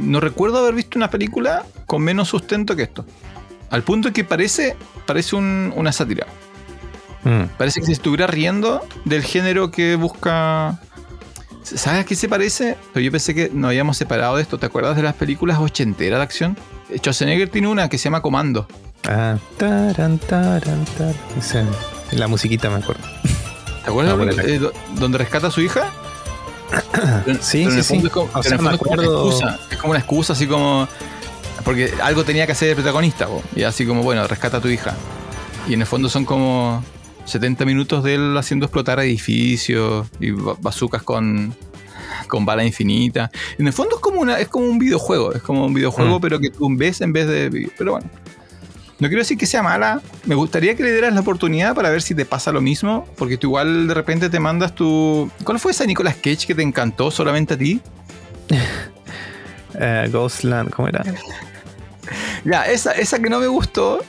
no 0.02 0.20
recuerdo 0.20 0.58
haber 0.58 0.76
visto 0.76 0.98
una 0.98 1.10
película 1.10 1.66
con 1.86 2.02
menos 2.02 2.30
sustento 2.30 2.76
que 2.76 2.84
esto. 2.84 3.06
Al 3.70 3.84
punto 3.84 4.12
que 4.12 4.24
parece, 4.24 4.76
parece 5.06 5.36
una 5.36 5.92
sátira. 5.92 6.28
Mm. 7.24 7.44
Parece 7.58 7.80
que 7.80 7.86
se 7.86 7.94
estuviera 7.94 8.28
riendo 8.28 8.86
del 9.06 9.24
género 9.24 9.72
que 9.72 9.96
busca. 9.96 10.80
¿Sabes 11.64 12.02
a 12.02 12.06
qué 12.06 12.16
se 12.16 12.28
parece? 12.28 12.78
Pero 12.94 13.04
yo 13.04 13.12
pensé 13.12 13.36
que 13.36 13.50
nos 13.54 13.70
habíamos 13.70 13.96
separado 13.96 14.36
de 14.36 14.42
esto. 14.42 14.58
¿Te 14.58 14.66
acuerdas 14.66 14.96
de 14.96 15.04
las 15.04 15.14
películas 15.14 15.60
ochenteras 15.60 16.20
de 16.20 16.24
acción? 16.24 16.58
Schwarzenegger 16.94 17.50
tiene 17.50 17.68
una 17.68 17.88
que 17.88 17.98
se 17.98 18.06
llama 18.06 18.22
Comando. 18.22 18.68
Ah, 19.08 19.38
taran, 19.58 20.20
taran, 20.20 20.86
la 22.12 22.28
musiquita 22.28 22.70
me 22.70 22.78
acuerdo. 22.78 23.04
¿Te 23.84 23.90
acuerdas? 23.90 24.36
de 24.36 24.56
eh, 24.56 24.60
donde 24.96 25.18
rescata 25.18 25.48
a 25.48 25.52
su 25.52 25.62
hija? 25.62 25.92
Sí, 27.42 27.70
sí, 27.70 27.84
sí. 27.84 27.98
Es 27.98 28.10
como, 28.10 28.30
es 28.40 28.54
como 28.54 28.62
una 28.62 28.76
excusa. 28.76 29.60
Es 29.70 29.78
como 29.78 29.92
una 29.92 30.00
excusa, 30.00 30.34
así 30.34 30.48
como. 30.48 30.88
Porque 31.64 31.94
algo 32.02 32.24
tenía 32.24 32.46
que 32.46 32.54
hacer 32.54 32.70
el 32.70 32.76
protagonista, 32.76 33.28
y 33.56 33.64
así 33.64 33.86
como, 33.86 34.02
bueno, 34.02 34.26
rescata 34.28 34.58
a 34.58 34.62
tu 34.62 34.68
hija. 34.68 34.96
Y 35.68 35.74
en 35.76 35.82
el 35.82 35.88
fondo 35.88 36.10
son 36.10 36.26
como 36.26 36.84
70 37.26 37.66
minutos 37.66 38.04
de 38.04 38.16
él 38.16 38.38
haciendo 38.38 38.66
explotar 38.66 39.00
edificios 39.00 40.08
y 40.20 40.32
bazucas 40.32 41.04
con, 41.04 41.56
con 42.28 42.46
bala 42.46 42.64
infinita. 42.64 43.30
En 43.58 43.68
el 43.68 43.74
fondo 43.74 43.96
es 43.96 44.02
como, 44.02 44.22
una, 44.22 44.40
es 44.40 44.48
como 44.48 44.66
un 44.66 44.80
videojuego, 44.80 45.34
es 45.34 45.42
como 45.42 45.66
un 45.66 45.74
videojuego, 45.74 46.18
mm. 46.18 46.22
pero 46.22 46.40
que 46.40 46.50
tú 46.50 46.68
ves 46.72 47.02
en 47.02 47.14
vez 47.14 47.28
de... 47.28 47.72
Pero 47.78 47.92
bueno, 47.92 48.10
no 49.02 49.08
quiero 49.08 49.22
decir 49.22 49.38
que 49.38 49.46
sea 49.46 49.62
mala, 49.62 50.02
me 50.26 50.36
gustaría 50.36 50.76
que 50.76 50.84
le 50.84 50.92
dieras 50.92 51.14
la 51.14 51.20
oportunidad 51.20 51.76
para 51.76 51.90
ver 51.90 52.02
si 52.02 52.16
te 52.16 52.24
pasa 52.24 52.52
lo 52.52 52.62
mismo, 52.62 53.08
porque 53.18 53.36
tú 53.36 53.48
igual 53.48 53.88
de 53.88 53.94
repente 53.94 54.30
te 54.30 54.40
mandas 54.40 54.74
tu... 54.74 55.30
¿Cuál 55.44 55.60
fue 55.60 55.74
esa 55.74 55.86
Nicolas 55.86 56.16
Cage 56.16 56.46
que 56.48 56.56
te 56.56 56.62
encantó 56.62 57.12
solamente 57.12 57.56
a 57.56 57.58
ti? 57.58 57.82
Eh, 59.74 60.10
Ghostland, 60.12 60.70
¿cómo 60.70 60.90
era? 60.90 61.02
ya, 62.44 62.66
esa, 62.66 62.92
esa 62.92 63.20
que 63.20 63.30
no 63.30 63.40
me 63.40 63.48
gustó 63.48 64.02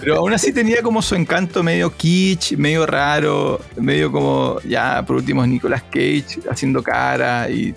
pero 0.00 0.16
aún 0.16 0.32
así 0.32 0.52
tenía 0.52 0.82
como 0.82 1.02
su 1.02 1.14
encanto 1.14 1.62
medio 1.62 1.94
kitsch, 1.94 2.52
medio 2.52 2.86
raro, 2.86 3.60
medio 3.76 4.10
como, 4.10 4.58
ya, 4.64 5.04
por 5.06 5.16
último, 5.16 5.46
Nicolas 5.46 5.82
Cage 5.82 6.40
haciendo 6.50 6.82
cara 6.82 7.50
y 7.50 7.74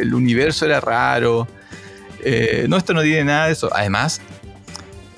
el, 0.00 0.12
universo 0.14 0.64
era 0.66 0.80
raro. 0.80 1.46
Eh, 2.24 2.66
no, 2.68 2.76
esto 2.76 2.92
no 2.92 3.02
tiene 3.02 3.24
nada 3.24 3.46
de 3.46 3.52
eso. 3.52 3.70
Además, 3.72 4.20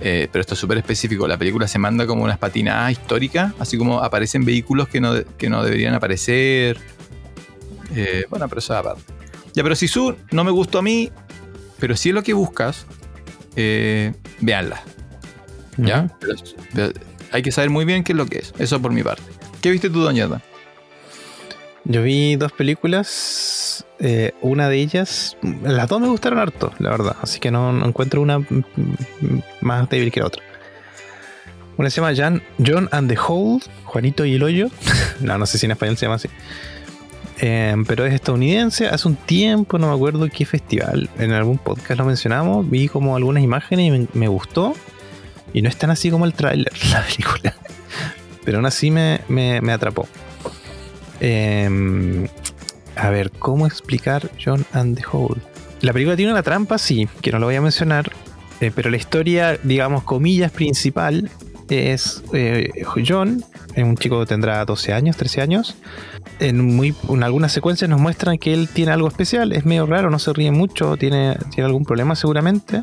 eh, 0.01 0.29
pero 0.31 0.41
esto 0.41 0.55
es 0.55 0.61
súper 0.61 0.79
específico, 0.79 1.29
la 1.29 1.39
película 1.39 1.69
se 1.69 1.79
manda 1.79 2.07
como 2.07 2.25
unas 2.25 2.39
patinadas 2.39 2.93
históricas, 2.93 3.53
así 3.59 3.79
como 3.79 4.01
aparecen 4.01 4.45
vehículos 4.45 4.89
que 4.89 5.01
no, 5.01 5.15
que 5.39 5.49
no 5.49 5.63
deberían 5.63 5.95
aparecer. 5.95 6.79
Eh, 7.95 8.25
bueno, 8.29 8.49
pero 8.49 8.59
eso 8.59 8.73
es 8.75 8.81
aparte. 8.81 9.03
Ya, 9.55 9.63
pero 9.63 9.77
si 9.77 9.87
su 9.87 10.17
no 10.33 10.43
me 10.45 10.51
gustó 10.51 10.79
a 10.79 10.83
mí, 10.83 11.11
pero 11.79 11.97
si 11.97 12.09
es 12.09 12.15
lo 12.15 12.23
que 12.23 12.33
buscas, 12.33 12.87
eh, 13.57 14.13
véanla. 14.41 14.83
¿Ya? 15.77 16.09
hay 17.33 17.43
que 17.43 17.51
saber 17.51 17.69
muy 17.69 17.85
bien 17.85 18.05
qué 18.05 18.13
es 18.13 18.17
lo 18.17 18.27
que 18.27 18.39
es. 18.39 18.55
Eso 18.59 18.81
por 18.81 18.93
mi 18.93 19.03
parte. 19.03 19.23
¿Qué 19.61 19.71
viste 19.71 19.91
tú, 19.91 20.01
Doñata? 20.01 20.41
Yo 21.85 22.03
vi 22.03 22.37
dos 22.37 22.53
películas. 22.53 23.87
Eh, 23.99 24.33
una 24.41 24.69
de 24.69 24.77
ellas, 24.79 25.37
las 25.63 25.89
dos 25.89 26.01
me 26.01 26.09
gustaron 26.09 26.39
harto, 26.39 26.73
la 26.79 26.91
verdad. 26.91 27.17
Así 27.23 27.41
que 27.41 27.51
no, 27.51 27.85
encuentro 27.85 28.21
una 28.21 28.41
más 29.61 29.89
débil 29.89 30.11
que 30.11 30.21
la 30.21 30.27
otra. 30.27 30.43
Una 31.77 31.91
se 31.91 32.01
llama 32.01 32.15
John, 32.17 32.43
John 32.65 32.89
and 32.93 33.11
the 33.11 33.19
Hole, 33.19 33.61
Juanito 33.85 34.25
y 34.25 34.35
el 34.35 34.43
Hoyo. 34.43 34.69
no, 35.21 35.39
no 35.39 35.47
sé 35.47 35.59
si 35.59 35.67
en 35.67 35.73
español 35.73 35.97
se 35.97 36.07
llama 36.07 36.17
así. 36.17 36.29
Eh, 37.41 37.75
pero 37.87 38.07
es 38.07 38.15
estadounidense. 38.15 38.87
Hace 38.87 39.09
un 39.09 39.17
tiempo, 39.17 39.79
no 39.79 39.89
me 39.89 39.95
acuerdo 39.95 40.29
qué 40.29 40.47
festival, 40.47 41.11
en 41.19 41.33
algún 41.33 41.59
podcast 41.59 41.99
lo 41.99 42.07
mencionamos. 42.07 42.69
Vi 42.69 42.89
como 42.89 43.17
algunas 43.17 43.43
imágenes 43.43 44.09
y 44.15 44.19
me 44.19 44.29
gustó. 44.29 44.75
Y 45.53 45.63
no 45.63 45.69
es 45.69 45.77
tan 45.77 45.91
así 45.91 46.11
como 46.11 46.25
el 46.25 46.35
tráiler, 46.35 46.73
la 46.91 47.03
película. 47.03 47.55
Pero 48.45 48.59
aún 48.59 48.67
así 48.67 48.91
me, 48.91 49.61
atrapó. 49.73 50.07
Em, 51.21 52.27
a 52.97 53.11
ver, 53.11 53.31
¿cómo 53.31 53.67
explicar 53.67 54.31
John 54.43 54.65
and 54.73 54.97
the 54.97 55.05
Hole? 55.11 55.41
La 55.81 55.93
película 55.93 56.17
tiene 56.17 56.33
una 56.33 56.43
trampa, 56.43 56.79
sí, 56.79 57.09
que 57.21 57.33
no 57.33 57.39
lo 57.39 57.47
voy 57.47 57.57
a 57.57 57.61
mencionar. 57.61 58.11
Eh, 58.61 58.71
pero 58.75 58.91
la 58.91 58.97
historia, 58.97 59.59
digamos, 59.63 60.05
comillas, 60.05 60.53
principal 60.53 61.31
es 61.69 62.23
eh, 62.33 62.71
John, 63.07 63.45
un 63.77 63.97
chico 63.97 64.21
que 64.21 64.27
tendrá 64.27 64.65
12 64.65 64.93
años, 64.93 65.17
13 65.17 65.41
años. 65.41 65.77
En, 66.41 66.65
muy, 66.75 66.95
en 67.09 67.23
algunas 67.23 67.53
secuencias 67.53 67.89
nos 67.89 68.01
muestran 68.01 68.39
que 68.39 68.53
él 68.53 68.69
tiene 68.69 68.93
algo 68.93 69.09
especial, 69.09 69.53
es 69.53 69.65
medio 69.65 69.87
raro, 69.87 70.11
no 70.11 70.19
se 70.19 70.33
ríe 70.33 70.51
mucho, 70.51 70.97
tiene, 70.97 71.37
tiene 71.55 71.67
algún 71.67 71.85
problema 71.85 72.17
seguramente. 72.17 72.83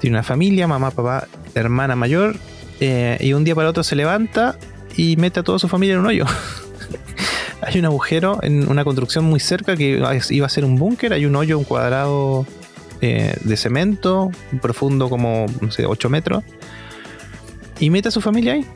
Tiene 0.00 0.16
una 0.16 0.22
familia, 0.22 0.66
mamá, 0.66 0.90
papá, 0.90 1.28
hermana 1.54 1.94
mayor, 1.94 2.36
eh, 2.80 3.18
y 3.20 3.34
un 3.34 3.44
día 3.44 3.54
para 3.54 3.68
otro 3.68 3.82
se 3.82 3.94
levanta 3.96 4.56
y 4.96 5.16
mete 5.16 5.40
a 5.40 5.42
toda 5.42 5.58
su 5.58 5.68
familia 5.68 5.94
en 5.94 6.00
un 6.00 6.06
hoyo. 6.06 6.24
hay 7.62 7.78
un 7.78 7.84
agujero 7.84 8.38
en 8.42 8.68
una 8.68 8.84
construcción 8.84 9.24
muy 9.24 9.40
cerca 9.40 9.76
que 9.76 10.02
iba 10.30 10.46
a 10.46 10.48
ser 10.48 10.64
un 10.64 10.76
búnker, 10.76 11.12
hay 11.12 11.26
un 11.26 11.36
hoyo, 11.36 11.58
un 11.58 11.64
cuadrado 11.64 12.46
eh, 13.00 13.36
de 13.42 13.56
cemento, 13.56 14.30
profundo 14.60 15.08
como, 15.08 15.46
no 15.60 15.70
sé, 15.70 15.86
8 15.86 16.08
metros, 16.10 16.44
y 17.78 17.90
mete 17.90 18.08
a 18.08 18.10
su 18.10 18.20
familia 18.20 18.54
ahí. 18.54 18.66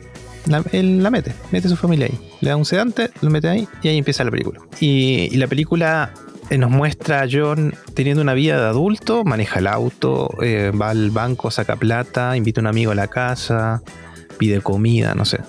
él 0.71 1.03
la 1.03 1.11
mete, 1.11 1.33
mete 1.51 1.67
a 1.67 1.69
su 1.69 1.77
familia 1.77 2.07
ahí. 2.07 2.19
Le 2.41 2.49
da 2.49 2.55
un 2.55 2.65
sedante, 2.65 3.09
lo 3.21 3.29
mete 3.29 3.49
ahí 3.49 3.67
y 3.81 3.87
ahí 3.87 3.97
empieza 3.97 4.23
la 4.23 4.31
película. 4.31 4.61
y 4.79 5.35
la 5.37 5.47
película 5.47 6.11
eh, 6.51 6.59
nos 6.59 6.69
muestra 6.69 7.21
a 7.21 7.27
John 7.31 7.73
teniendo 7.95 8.21
una 8.21 8.35
vida 8.35 8.59
de 8.59 8.67
adulto, 8.67 9.23
maneja 9.23 9.59
el 9.59 9.67
auto, 9.67 10.29
eh, 10.43 10.71
va 10.79 10.91
al 10.91 11.09
banco, 11.09 11.49
saca 11.49 11.75
plata, 11.75 12.37
invita 12.37 12.61
a 12.61 12.63
un 12.63 12.67
amigo 12.67 12.91
a 12.91 12.95
la 12.95 13.07
casa, 13.07 13.81
pide 14.37 14.61
comida, 14.61 15.15
no 15.15 15.25
sé. 15.25 15.39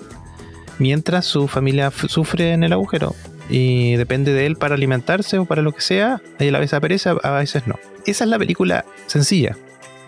Mientras 0.79 1.25
su 1.25 1.47
familia 1.47 1.91
sufre 1.91 2.53
en 2.53 2.63
el 2.63 2.73
agujero 2.73 3.13
y 3.49 3.95
depende 3.95 4.33
de 4.33 4.45
él 4.45 4.55
para 4.55 4.75
alimentarse 4.75 5.37
o 5.37 5.45
para 5.45 5.61
lo 5.61 5.71
que 5.71 5.81
sea, 5.81 6.21
y 6.39 6.47
a 6.47 6.59
vez 6.59 6.73
aparece, 6.73 7.09
a 7.21 7.31
veces 7.31 7.67
no. 7.67 7.79
Esa 8.05 8.23
es 8.23 8.29
la 8.29 8.39
película 8.39 8.85
sencilla. 9.07 9.55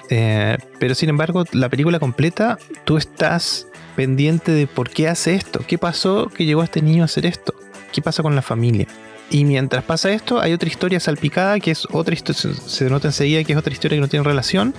Eh, 0.09 0.57
pero 0.79 0.95
sin 0.95 1.09
embargo, 1.09 1.43
la 1.51 1.69
película 1.69 1.99
completa, 1.99 2.57
tú 2.83 2.97
estás 2.97 3.67
pendiente 3.95 4.51
de 4.51 4.65
por 4.65 4.89
qué 4.89 5.07
hace 5.07 5.35
esto, 5.35 5.61
qué 5.67 5.77
pasó 5.77 6.27
que 6.27 6.45
llegó 6.45 6.61
a 6.61 6.63
este 6.63 6.81
niño 6.81 7.03
a 7.03 7.05
hacer 7.05 7.25
esto, 7.25 7.53
qué 7.91 8.01
pasa 8.01 8.23
con 8.23 8.35
la 8.35 8.41
familia. 8.41 8.87
Y 9.29 9.45
mientras 9.45 9.83
pasa 9.83 10.11
esto, 10.11 10.41
hay 10.41 10.53
otra 10.53 10.69
historia 10.69 10.99
salpicada, 10.99 11.59
que 11.59 11.71
es 11.71 11.87
otra 11.91 12.15
historia, 12.15 12.53
se 12.65 12.89
nota 12.89 13.09
enseguida 13.09 13.43
que 13.43 13.53
es 13.53 13.59
otra 13.59 13.71
historia 13.71 13.97
que 13.97 14.01
no 14.01 14.07
tiene 14.07 14.23
relación. 14.23 14.73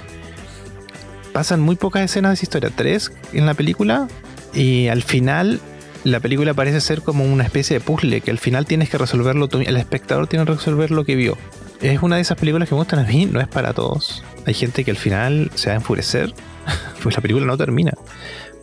Pasan 1.32 1.60
muy 1.60 1.76
pocas 1.76 2.02
escenas 2.02 2.30
de 2.30 2.34
esa 2.34 2.44
historia, 2.44 2.72
tres 2.74 3.12
en 3.32 3.46
la 3.46 3.54
película, 3.54 4.08
y 4.52 4.88
al 4.88 5.04
final 5.04 5.60
la 6.04 6.20
película 6.20 6.54
parece 6.54 6.80
ser 6.80 7.02
como 7.02 7.24
una 7.24 7.44
especie 7.44 7.78
de 7.78 7.84
puzzle, 7.84 8.20
que 8.20 8.30
al 8.30 8.38
final 8.38 8.66
tienes 8.66 8.88
que 8.88 8.98
resolverlo, 8.98 9.48
el 9.52 9.76
espectador 9.76 10.26
tiene 10.26 10.44
que 10.44 10.52
resolver 10.52 10.90
lo 10.90 11.04
que 11.04 11.14
vio. 11.14 11.36
es 11.80 12.02
una 12.02 12.16
de 12.16 12.22
esas 12.22 12.38
películas 12.38 12.68
que 12.68 12.74
me 12.74 12.80
gustan 12.80 13.00
a 13.00 13.04
mí, 13.04 13.26
no 13.26 13.40
es 13.40 13.48
para 13.48 13.72
todos. 13.72 14.24
Hay 14.46 14.54
gente 14.54 14.84
que 14.84 14.90
al 14.90 14.96
final 14.96 15.50
se 15.54 15.68
va 15.68 15.74
a 15.74 15.76
enfurecer, 15.76 16.32
pues 17.02 17.14
la 17.14 17.22
película 17.22 17.46
no 17.46 17.56
termina. 17.56 17.92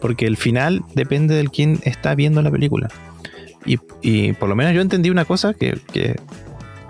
Porque 0.01 0.25
el 0.27 0.37
final 0.37 0.83
depende 0.93 1.35
del 1.35 1.49
quien 1.49 1.79
está 1.83 2.13
viendo 2.15 2.41
la 2.41 2.51
película. 2.51 2.89
Y, 3.65 3.79
y 4.01 4.33
por 4.33 4.47
lo 4.47 4.55
menos 4.55 4.73
yo 4.73 4.81
entendí 4.81 5.09
una 5.09 5.25
cosa 5.25 5.53
que, 5.53 5.79
que, 5.91 6.15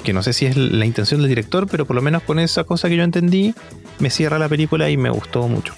que 0.04 0.14
no 0.14 0.24
sé 0.24 0.34
si 0.34 0.46
es 0.46 0.56
la 0.58 0.86
intención 0.86 1.22
del 1.22 1.30
director, 1.30 1.68
pero 1.68 1.86
por 1.86 1.96
lo 1.96 2.02
menos 2.02 2.24
con 2.24 2.40
esa 2.40 2.64
cosa 2.64 2.90
que 2.90 2.96
yo 2.96 3.04
entendí, 3.04 3.54
me 4.00 4.10
cierra 4.10 4.38
la 4.40 4.48
película 4.48 4.90
y 4.90 4.98
me 4.98 5.10
gustó 5.10 5.48
mucho. 5.48 5.74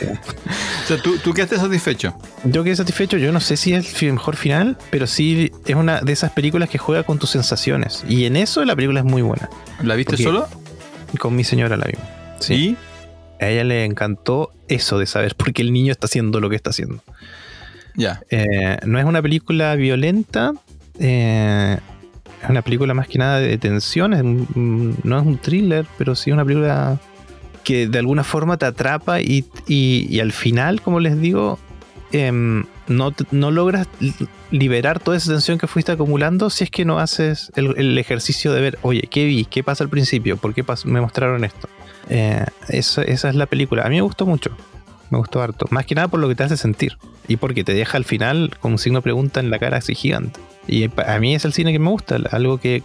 O 0.84 0.86
sea, 0.86 0.98
¿tú, 0.98 1.16
tú 1.16 1.32
quedaste 1.32 1.56
satisfecho. 1.56 2.14
Yo 2.44 2.62
quedé 2.62 2.76
satisfecho, 2.76 3.16
yo 3.16 3.32
no 3.32 3.40
sé 3.40 3.56
si 3.56 3.72
es 3.72 4.02
el 4.02 4.12
mejor 4.12 4.36
final, 4.36 4.76
pero 4.90 5.06
sí 5.06 5.50
es 5.64 5.74
una 5.74 6.02
de 6.02 6.12
esas 6.12 6.30
películas 6.32 6.68
que 6.68 6.76
juega 6.76 7.04
con 7.04 7.18
tus 7.18 7.30
sensaciones. 7.30 8.04
Y 8.06 8.26
en 8.26 8.36
eso 8.36 8.62
la 8.66 8.76
película 8.76 9.00
es 9.00 9.06
muy 9.06 9.22
buena. 9.22 9.48
¿La 9.82 9.94
viste 9.94 10.18
solo? 10.18 10.46
Con 11.18 11.34
mi 11.34 11.42
señora 11.42 11.78
la 11.78 11.86
vimos. 11.86 12.06
Sí. 12.38 12.54
¿Y? 12.54 12.76
A 13.42 13.48
ella 13.48 13.64
le 13.64 13.86
encantó 13.86 14.52
eso 14.68 14.98
de 14.98 15.06
saber 15.06 15.34
por 15.36 15.54
qué 15.54 15.62
el 15.62 15.72
niño 15.72 15.90
está 15.90 16.04
haciendo 16.04 16.38
lo 16.38 16.50
que 16.50 16.56
está 16.56 16.68
haciendo. 16.68 17.02
Ya. 17.94 18.20
Eh, 18.28 18.76
no 18.84 18.98
es 18.98 19.06
una 19.06 19.22
película 19.22 19.74
violenta, 19.76 20.52
eh, 20.98 21.78
es 22.42 22.50
una 22.50 22.60
película 22.60 22.92
más 22.92 23.08
que 23.08 23.16
nada 23.16 23.40
de 23.40 23.56
tensión, 23.56 24.12
es 24.12 24.22
no 24.22 25.18
es 25.18 25.26
un 25.26 25.38
thriller, 25.38 25.86
pero 25.96 26.14
sí 26.14 26.30
una 26.30 26.44
película 26.44 27.00
que 27.64 27.88
de 27.88 27.98
alguna 27.98 28.22
forma 28.24 28.56
te 28.58 28.66
atrapa 28.66 29.20
y, 29.20 29.44
y- 29.66 30.20
al 30.20 30.32
final, 30.32 30.80
como 30.82 31.00
les 31.00 31.20
digo, 31.20 31.58
em, 32.12 32.64
no, 32.86 33.12
no 33.32 33.50
logras 33.50 33.88
li- 34.00 34.14
liberar 34.50 35.00
toda 35.00 35.16
esa 35.16 35.30
tensión 35.32 35.58
que 35.58 35.66
fuiste 35.66 35.90
acumulando 35.90 36.50
si 36.50 36.64
es 36.64 36.70
que 36.70 36.84
no 36.84 36.98
haces 36.98 37.50
el, 37.56 37.74
el 37.76 37.98
ejercicio 37.98 38.52
de 38.52 38.60
ver, 38.60 38.78
oye, 38.82 39.08
¿qué 39.10 39.24
vi? 39.24 39.44
¿Qué 39.46 39.64
pasa 39.64 39.82
al 39.82 39.90
principio? 39.90 40.36
¿Por 40.36 40.54
qué 40.54 40.64
me 40.84 41.00
mostraron 41.00 41.44
esto? 41.44 41.68
Eh, 42.10 42.44
esa 42.68 43.02
es 43.02 43.34
la 43.34 43.46
película. 43.46 43.82
A 43.84 43.88
mí 43.88 43.96
me 43.96 44.02
gustó 44.02 44.26
mucho. 44.26 44.50
Me 45.10 45.18
gustó 45.18 45.42
harto. 45.42 45.66
Más 45.70 45.86
que 45.86 45.94
nada 45.94 46.08
por 46.08 46.20
lo 46.20 46.28
que 46.28 46.34
te 46.34 46.42
hace 46.44 46.56
sentir. 46.56 46.98
Y 47.28 47.36
porque 47.36 47.64
te 47.64 47.72
deja 47.72 47.96
al 47.96 48.04
final 48.04 48.50
con 48.60 48.72
un 48.72 48.78
signo 48.78 48.98
de 48.98 49.02
pregunta 49.02 49.40
en 49.40 49.50
la 49.50 49.58
cara 49.58 49.78
así 49.78 49.94
gigante. 49.94 50.38
Y 50.68 50.90
a 51.06 51.18
mí 51.18 51.34
es 51.34 51.44
el 51.46 51.52
cine 51.54 51.72
que 51.72 51.78
me 51.78 51.88
gusta. 51.88 52.16
Algo 52.30 52.58
que, 52.58 52.82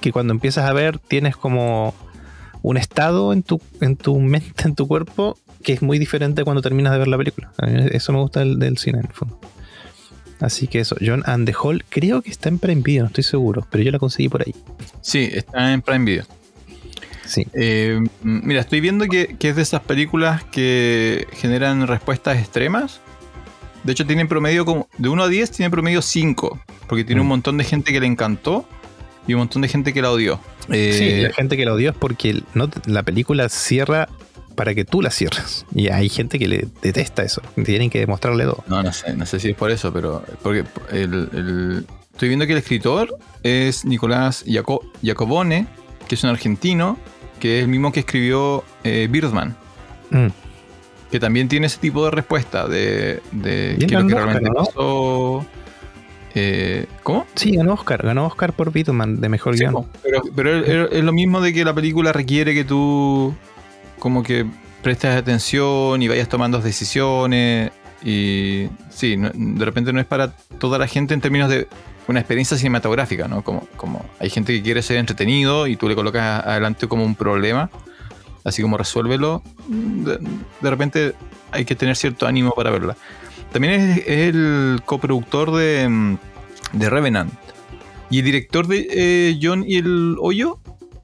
que 0.00 0.12
cuando 0.12 0.32
empiezas 0.34 0.68
a 0.68 0.72
ver 0.74 0.98
tienes 0.98 1.36
como 1.36 1.94
un 2.62 2.76
estado 2.76 3.32
en 3.32 3.42
tu, 3.42 3.60
en 3.80 3.96
tu 3.96 4.18
mente, 4.20 4.52
en 4.64 4.74
tu 4.74 4.86
cuerpo, 4.86 5.38
que 5.62 5.72
es 5.72 5.82
muy 5.82 5.98
diferente 5.98 6.44
cuando 6.44 6.62
terminas 6.62 6.92
de 6.92 6.98
ver 6.98 7.08
la 7.08 7.18
película. 7.18 7.52
A 7.58 7.66
mí 7.66 7.80
eso 7.92 8.12
me 8.12 8.18
gusta 8.20 8.40
del, 8.40 8.58
del 8.58 8.78
cine, 8.78 8.98
en 9.00 9.06
el 9.06 9.12
fondo. 9.12 9.38
Así 10.40 10.66
que 10.68 10.80
eso, 10.80 10.96
John 11.04 11.22
and 11.26 11.46
the 11.46 11.54
Hall, 11.60 11.84
creo 11.90 12.22
que 12.22 12.30
está 12.30 12.48
en 12.48 12.58
Prime 12.58 12.80
Video, 12.82 13.02
no 13.02 13.08
estoy 13.08 13.24
seguro, 13.24 13.66
pero 13.70 13.84
yo 13.84 13.90
la 13.90 13.98
conseguí 13.98 14.28
por 14.30 14.42
ahí. 14.42 14.54
Sí, 15.02 15.28
está 15.32 15.72
en 15.72 15.82
Prime 15.82 16.04
Video. 16.04 16.24
Sí. 17.26 17.46
Eh, 17.52 18.00
mm, 18.22 18.40
mira, 18.46 18.60
estoy 18.60 18.80
viendo 18.80 19.04
que, 19.06 19.36
que 19.38 19.50
es 19.50 19.56
de 19.56 19.62
esas 19.62 19.82
películas 19.82 20.42
que 20.44 21.26
generan 21.32 21.86
respuestas 21.86 22.38
extremas. 22.38 23.00
De 23.84 23.92
hecho, 23.92 24.06
tienen 24.06 24.28
promedio 24.28 24.64
como. 24.64 24.88
De 24.98 25.08
1 25.08 25.22
a 25.22 25.28
10 25.28 25.50
tiene 25.52 25.70
promedio 25.70 26.02
5. 26.02 26.60
Porque 26.88 27.04
tiene 27.04 27.20
Mm. 27.20 27.24
un 27.24 27.28
montón 27.28 27.56
de 27.56 27.64
gente 27.64 27.92
que 27.92 28.00
le 28.00 28.06
encantó 28.06 28.66
y 29.26 29.34
un 29.34 29.40
montón 29.40 29.62
de 29.62 29.68
gente 29.68 29.92
que 29.92 30.02
la 30.02 30.10
odió. 30.10 30.40
Eh, 30.70 30.94
Sí, 30.96 31.22
la 31.22 31.32
gente 31.32 31.56
que 31.56 31.64
la 31.64 31.72
odió 31.74 31.90
es 31.90 31.96
porque 31.96 32.42
no, 32.54 32.68
la 32.86 33.02
película 33.02 33.48
cierra 33.48 34.08
para 34.54 34.74
que 34.74 34.84
tú 34.84 35.00
la 35.02 35.10
cierres. 35.10 35.64
Y 35.74 35.88
hay 35.88 36.08
gente 36.08 36.38
que 36.38 36.48
le 36.48 36.68
detesta 36.82 37.22
eso. 37.22 37.40
Tienen 37.64 37.90
que 37.90 37.98
demostrarle 38.00 38.44
todo. 38.44 38.64
No, 38.66 38.82
no 38.82 38.92
sé, 38.92 39.14
no 39.14 39.24
sé 39.26 39.40
si 39.40 39.50
es 39.50 39.56
por 39.56 39.70
eso, 39.70 39.92
pero. 39.92 40.22
Porque 40.42 40.64
el, 40.90 41.28
el- 41.32 41.86
estoy 42.12 42.28
viendo 42.28 42.46
que 42.46 42.52
el 42.52 42.58
escritor 42.58 43.16
es 43.42 43.84
Nicolás 43.84 44.44
Jaco- 44.46 44.82
Jacobone, 45.02 45.66
que 46.08 46.14
es 46.16 46.24
un 46.24 46.30
argentino, 46.30 46.98
que 47.38 47.58
es 47.58 47.62
el 47.64 47.68
mismo 47.70 47.90
que 47.92 48.00
escribió 48.00 48.64
eh, 48.84 49.08
Birdman. 49.10 49.56
Mm. 50.10 50.26
que 51.10 51.18
también 51.20 51.48
tiene 51.48 51.66
ese 51.68 51.78
tipo 51.78 52.04
de 52.04 52.10
respuesta 52.10 52.68
de, 52.68 53.20
qué 53.42 53.76
es 53.84 53.90
lo 53.92 54.06
que 54.06 54.14
realmente 54.14 54.50
pasó. 54.54 55.46
Eh, 56.34 56.86
¿Cómo? 57.02 57.26
Sí, 57.34 57.56
ganó 57.56 57.72
Oscar. 57.74 58.04
Ganó 58.04 58.26
Oscar 58.26 58.52
por 58.52 58.72
Bitman 58.72 59.20
de 59.20 59.28
mejor 59.28 59.56
Sí, 59.56 59.64
guion. 59.64 59.86
pero 60.02 60.22
pero 60.34 60.58
es, 60.58 60.68
es- 60.68 60.98
es 60.98 61.04
lo 61.04 61.12
mismo 61.12 61.40
de 61.40 61.52
que 61.52 61.64
la 61.64 61.74
película 61.74 62.12
requiere 62.12 62.54
que 62.54 62.64
tú 62.64 63.34
como 63.98 64.22
que 64.22 64.46
prestes 64.82 65.14
atención 65.16 66.00
y 66.02 66.08
vayas 66.08 66.28
tomando 66.28 66.58
decisiones 66.60 67.72
y 68.02 68.68
sí, 68.90 69.16
no- 69.16 69.30
de 69.34 69.64
repente 69.64 69.92
no 69.92 70.00
es 70.00 70.06
para 70.06 70.32
toda 70.58 70.78
la 70.78 70.86
gente 70.86 71.14
en 71.14 71.20
términos 71.20 71.50
de 71.50 71.66
una 72.08 72.20
experiencia 72.20 72.56
cinematográfica, 72.56 73.28
¿no? 73.28 73.42
Como, 73.42 73.66
como 73.76 74.04
hay 74.18 74.30
gente 74.30 74.52
que 74.52 74.62
quiere 74.62 74.82
ser 74.82 74.96
entretenido 74.98 75.66
y 75.66 75.76
tú 75.76 75.88
le 75.88 75.94
colocas 75.94 76.44
adelante 76.46 76.86
como 76.88 77.04
un 77.04 77.14
problema, 77.14 77.70
así 78.44 78.62
como 78.62 78.76
resuélvelo, 78.78 79.42
de, 79.68 80.18
de 80.60 80.70
repente 80.70 81.12
hay 81.52 81.64
que 81.64 81.74
tener 81.74 81.96
cierto 81.96 82.26
ánimo 82.26 82.52
para 82.52 82.70
verla. 82.70 82.96
También 83.52 83.74
es, 83.74 83.98
es 83.98 84.34
el 84.34 84.80
coproductor 84.84 85.54
de, 85.56 85.88
mm, 85.88 86.18
de 86.74 86.90
Revenant. 86.90 87.32
Y 88.10 88.18
el 88.20 88.24
director 88.24 88.66
de 88.66 88.86
eh, 88.90 89.38
John 89.42 89.64
y 89.66 89.76
el 89.76 90.16
Hoyo 90.20 90.58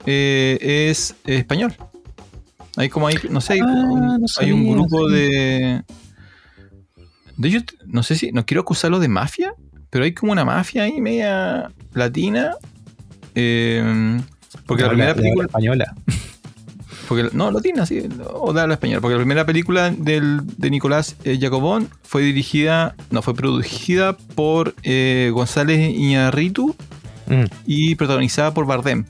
eh, 0.07 0.89
es 0.91 1.15
español. 1.25 1.75
Hay 2.77 2.89
como 2.89 3.07
hay, 3.09 3.17
no 3.31 3.41
sé, 3.41 3.55
hay, 3.55 3.61
Ah, 3.61 3.65
un, 3.67 4.01
no 4.01 4.13
hay 4.15 4.21
un 4.21 4.29
sabía, 4.29 4.73
grupo 4.75 5.09
de. 5.09 5.83
De 7.37 7.49
ellos, 7.49 7.65
no 7.87 8.03
sé 8.03 8.17
si, 8.17 8.33
no 8.33 8.45
quiero 8.47 8.63
acusarlo 8.63 8.99
de 8.99 9.09
mafia, 9.09 9.53
pero 9.91 10.05
hay 10.05 10.13
como 10.15 10.33
una 10.33 10.45
mafia 10.45 10.85
ahí 10.85 11.01
media 11.01 11.71
latina. 11.93 12.53
eh, 13.35 14.19
porque 14.67 14.83
la 14.83 14.89
Habla- 14.91 14.91
primera 14.91 15.11
habla 15.13 15.23
película. 15.23 15.47
española. 15.47 15.95
Porque, 17.09 17.29
no, 17.33 17.51
latina, 17.51 17.87
sí, 17.87 18.03
o 18.33 18.53
de 18.53 18.61
habla 18.61 18.75
español. 18.75 19.01
Porque 19.01 19.15
la 19.15 19.21
primera 19.21 19.47
película 19.47 19.91
del, 19.91 20.41
de 20.57 20.71
Nicolás 20.71 21.17
eh, 21.25 21.39
Jacobón 21.41 21.89
fue 22.03 22.23
dirigida, 22.23 22.95
no, 23.11 23.23
fue 23.23 23.35
producida 23.35 24.17
por 24.17 24.75
eh, 24.83 25.31
González 25.33 25.95
Iñárritu 25.95 26.75
Mm. 27.29 27.45
y 27.67 27.95
protagonizada 27.97 28.55
por 28.55 28.67
Bardem. 28.67 29.05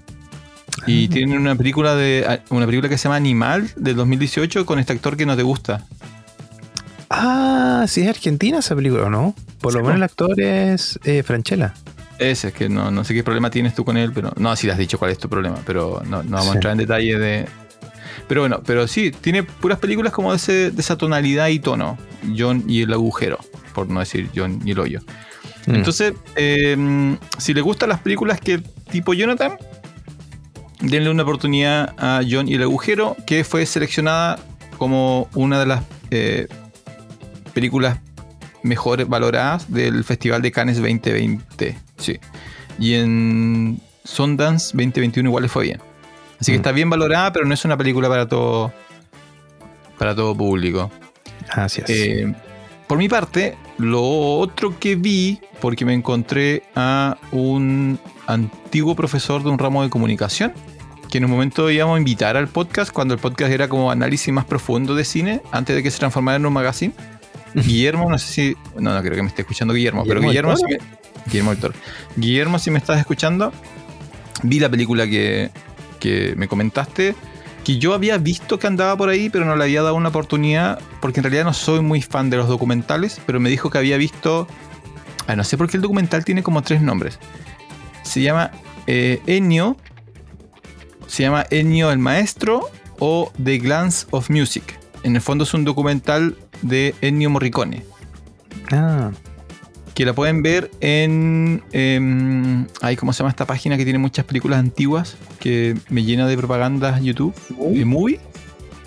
Y 0.87 1.07
Ah. 1.07 1.11
tienen 1.13 1.39
una 1.39 1.55
película 1.55 1.95
de 1.95 2.41
una 2.49 2.65
película 2.65 2.89
que 2.89 2.97
se 2.97 3.05
llama 3.05 3.17
Animal 3.17 3.71
del 3.77 3.95
2018 3.97 4.65
con 4.65 4.79
este 4.79 4.95
actor 4.95 5.17
que 5.19 5.27
no 5.27 5.37
te 5.37 5.43
gusta. 5.43 5.85
Ah, 7.11 7.85
sí 7.89 8.03
es 8.03 8.09
argentina 8.09 8.59
esa 8.59 8.75
película, 8.75 9.05
¿o 9.05 9.11
no? 9.11 9.35
Por 9.61 9.75
lo 9.75 9.81
menos 9.81 9.97
el 9.97 10.03
actor 10.03 10.41
es 10.41 10.99
eh, 11.05 11.23
Franchella. 11.23 11.75
Ese, 12.19 12.53
que 12.53 12.69
no, 12.69 12.91
no 12.91 13.05
sé 13.05 13.13
qué 13.15 13.23
problema 13.23 13.51
tienes 13.51 13.75
tú 13.75 13.85
con 13.85 13.97
él, 13.97 14.13
pero. 14.15 14.33
No, 14.39 14.57
si 14.57 14.67
le 14.67 14.73
has 14.73 14.79
dicho 14.79 14.99
cuál 14.99 15.11
es 15.11 15.19
tu 15.19 15.29
problema, 15.29 15.59
pero 15.67 16.03
no, 16.07 16.23
no 16.23 16.31
vamos 16.31 16.45
Sí. 16.47 16.51
a 16.51 16.55
entrar 16.55 16.73
en 16.73 16.79
detalle 16.79 17.19
de. 17.19 17.47
Pero 18.29 18.41
bueno, 18.43 18.61
pero 18.67 18.89
sí, 18.89 19.11
tiene 19.13 19.43
puras 19.45 19.79
películas 19.79 20.13
como 20.13 20.31
de, 20.33 20.37
ese- 20.37 20.71
de 20.73 20.81
esa 20.81 20.97
tonalidad 20.97 21.49
y 21.49 21.59
tono. 21.61 21.97
John 22.37 22.65
y 22.67 22.83
el 22.83 22.93
agujero, 22.93 23.39
por 23.75 23.89
no 23.89 24.01
decir 24.01 24.29
John 24.35 24.61
y 24.65 24.73
el 24.73 24.79
hoyo. 24.81 25.01
Mm. 25.67 25.75
Entonces, 25.77 26.15
eh, 26.35 27.17
si 27.39 27.55
le 27.55 27.61
gustan 27.61 27.89
las 27.91 28.01
películas 28.01 28.41
que 28.41 28.59
tipo 28.91 29.15
Jonathan, 29.15 29.57
denle 30.81 31.11
una 31.11 31.23
oportunidad 31.23 31.95
a 31.99 32.21
John 32.29 32.49
y 32.49 32.55
el 32.55 32.63
agujero, 32.63 33.17
que 33.27 33.45
fue 33.45 33.65
seleccionada 33.67 34.39
como 34.79 35.29
una 35.35 35.59
de 35.61 35.67
las 35.67 35.85
eh, 36.11 36.49
películas 37.55 37.99
mejor 38.63 39.05
valoradas 39.07 39.73
del 39.73 40.03
Festival 40.05 40.43
de 40.43 40.51
Cannes 40.53 40.77
2020. 40.79 41.77
Sí. 41.99 42.19
Y 42.79 42.95
en 42.95 43.81
Sundance 44.05 44.77
2021 44.77 45.29
igual 45.29 45.43
le 45.45 45.49
fue 45.49 45.65
bien. 45.65 45.81
Así 46.41 46.53
que 46.53 46.59
Mm. 46.59 46.61
está 46.61 46.73
bien 46.73 46.91
valorada, 46.91 47.33
pero 47.33 47.47
no 47.47 47.55
es 47.55 47.65
una 47.65 47.77
película 47.77 48.09
para 48.09 48.29
todo 48.29 48.73
para 49.99 50.15
todo 50.15 50.37
público. 50.37 50.91
Así 51.51 51.81
es. 51.83 51.91
Eh, 51.91 52.35
por 52.87 52.99
mi 52.99 53.09
parte, 53.09 53.57
lo 53.79 54.03
otro 54.39 54.79
que 54.79 54.95
vi, 54.97 55.41
porque 55.61 55.85
me 55.85 55.95
encontré 55.95 56.65
a 56.75 57.17
un 57.33 57.99
antiguo 58.27 58.95
profesor 58.95 59.43
de 59.43 59.49
un 59.49 59.59
ramo 59.59 59.83
de 59.83 59.89
comunicación, 59.91 60.53
que 61.11 61.19
en 61.19 61.25
un 61.25 61.31
momento 61.31 61.71
íbamos 61.71 61.97
a 61.97 61.99
invitar 61.99 62.37
al 62.37 62.49
podcast, 62.49 62.93
cuando 62.93 63.15
el 63.15 63.21
podcast 63.21 63.51
era 63.53 63.69
como 63.69 63.91
análisis 63.91 64.33
más 64.35 64.45
profundo 64.45 64.95
de 64.95 65.05
cine, 65.05 65.41
antes 65.51 65.75
de 65.75 65.83
que 65.83 65.91
se 65.91 65.99
transformara 65.99 66.37
en 66.37 66.45
un 66.45 66.53
magazine. 66.53 66.93
Guillermo, 67.55 68.11
no 68.11 68.19
sé 68.19 68.33
si. 68.33 68.57
No, 68.79 68.93
no 68.93 69.01
creo 69.01 69.15
que 69.15 69.23
me 69.23 69.29
esté 69.29 69.43
escuchando 69.43 69.73
Guillermo, 69.73 70.05
pero 70.07 70.21
¿Guillermo 70.21 70.55
si 70.57 70.65
me, 70.65 70.79
Guillermo. 71.27 71.55
Guillermo, 72.17 72.59
si 72.59 72.71
me 72.71 72.79
estás 72.79 72.99
escuchando, 72.99 73.51
vi 74.43 74.59
la 74.61 74.69
película 74.69 75.07
que, 75.07 75.51
me 76.37 76.49
comentaste, 76.49 77.15
que 77.65 77.79
yo 77.79 77.95
había 77.95 78.17
visto 78.19 78.59
que 78.59 78.69
andaba 78.69 78.97
por 78.97 79.09
ahí, 79.09 79.29
pero 79.29 79.45
no 79.45 79.57
le 79.57 79.65
había 79.65 79.83
dado 79.83 79.97
una 79.97 80.11
oportunidad, 80.11 80.81
porque 81.01 81.21
en 81.21 81.25
realidad 81.25 81.45
no 81.45 81.53
soy 81.53 81.81
muy 81.81 82.01
fan 82.01 82.31
de 82.31 82.37
los 82.37 82.49
documentales, 82.49 83.21
pero 83.27 83.41
me 83.41 83.51
dijo 83.51 83.71
que 83.71 83.79
había 83.79 83.97
visto. 83.97 84.47
Ah, 85.27 85.35
no 85.35 85.43
sé 85.43 85.59
por 85.59 85.69
qué 85.69 85.77
el 85.77 85.83
documental 85.83 86.25
tiene 86.25 86.45
como 86.45 86.63
tres 86.63 86.81
nombres. 86.81 87.19
Se 88.05 88.23
llama 88.23 88.53
eh, 88.87 89.21
Ennio, 89.27 89.77
se 91.09 91.25
llama 91.25 91.45
Ennio 91.51 91.91
el 91.91 91.99
Maestro 91.99 92.71
o 93.01 93.33
The 93.43 93.59
Glance 93.59 94.07
of 94.11 94.31
Music. 94.31 94.79
En 95.03 95.17
el 95.17 95.23
fondo 95.23 95.43
es 95.43 95.53
un 95.53 95.65
documental 95.65 96.37
de 96.63 96.95
Ennio 97.01 97.31
Morricone. 97.31 97.83
ah, 98.71 99.11
que 99.97 100.05
la 100.05 100.13
pueden 100.13 100.43
ver 100.43 100.71
en. 100.81 101.63
em, 101.73 102.67
¿Cómo 102.99 103.15
se 103.15 103.21
llama 103.21 103.31
esta 103.31 103.47
página 103.47 103.79
que 103.79 103.85
tiene 103.85 103.99
muchas 103.99 104.27
películas 104.27 104.59
antiguas? 104.59 105.17
Que 105.41 105.75
me 105.89 106.05
llena 106.05 106.27
de 106.29 106.37
propagandas 106.37 107.03
YouTube. 107.03 107.35
¿Movie? 107.57 107.79
¿De 107.79 107.85
Movie? 107.87 108.21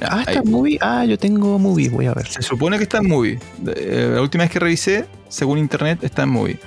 Ah, 0.02 0.24
está 0.26 0.44
movie. 0.44 0.78
Ah, 0.80 1.06
yo 1.06 1.18
tengo 1.18 1.58
movie. 1.58 1.90
Voy 1.90 2.06
a 2.06 2.14
ver. 2.14 2.28
Se 2.28 2.44
supone 2.44 2.78
que 2.78 2.84
está 2.84 3.00
en 3.00 3.08
Movie. 3.08 3.40
Eh, 3.76 4.12
la 4.14 4.22
última 4.22 4.44
vez 4.44 4.52
que 4.52 4.60
revisé, 4.60 5.08
según 5.30 5.58
internet, 5.58 6.04
está 6.04 6.24
en 6.24 6.30
Movie. 6.30 6.60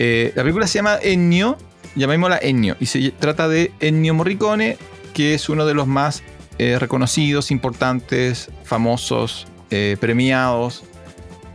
Eh, 0.00 0.32
la 0.34 0.42
película 0.42 0.66
se 0.66 0.80
llama 0.80 0.98
Ennio, 1.00 1.56
llamémosla 1.94 2.40
Ennio, 2.42 2.76
y 2.80 2.86
se 2.86 3.12
trata 3.12 3.46
de 3.46 3.70
Ennio 3.78 4.12
Morricone, 4.12 4.76
que 5.14 5.34
es 5.34 5.48
uno 5.48 5.66
de 5.66 5.74
los 5.74 5.86
más 5.86 6.24
eh, 6.58 6.78
reconocidos, 6.80 7.52
importantes, 7.52 8.50
famosos, 8.64 9.46
eh, 9.70 9.96
premiados 10.00 10.82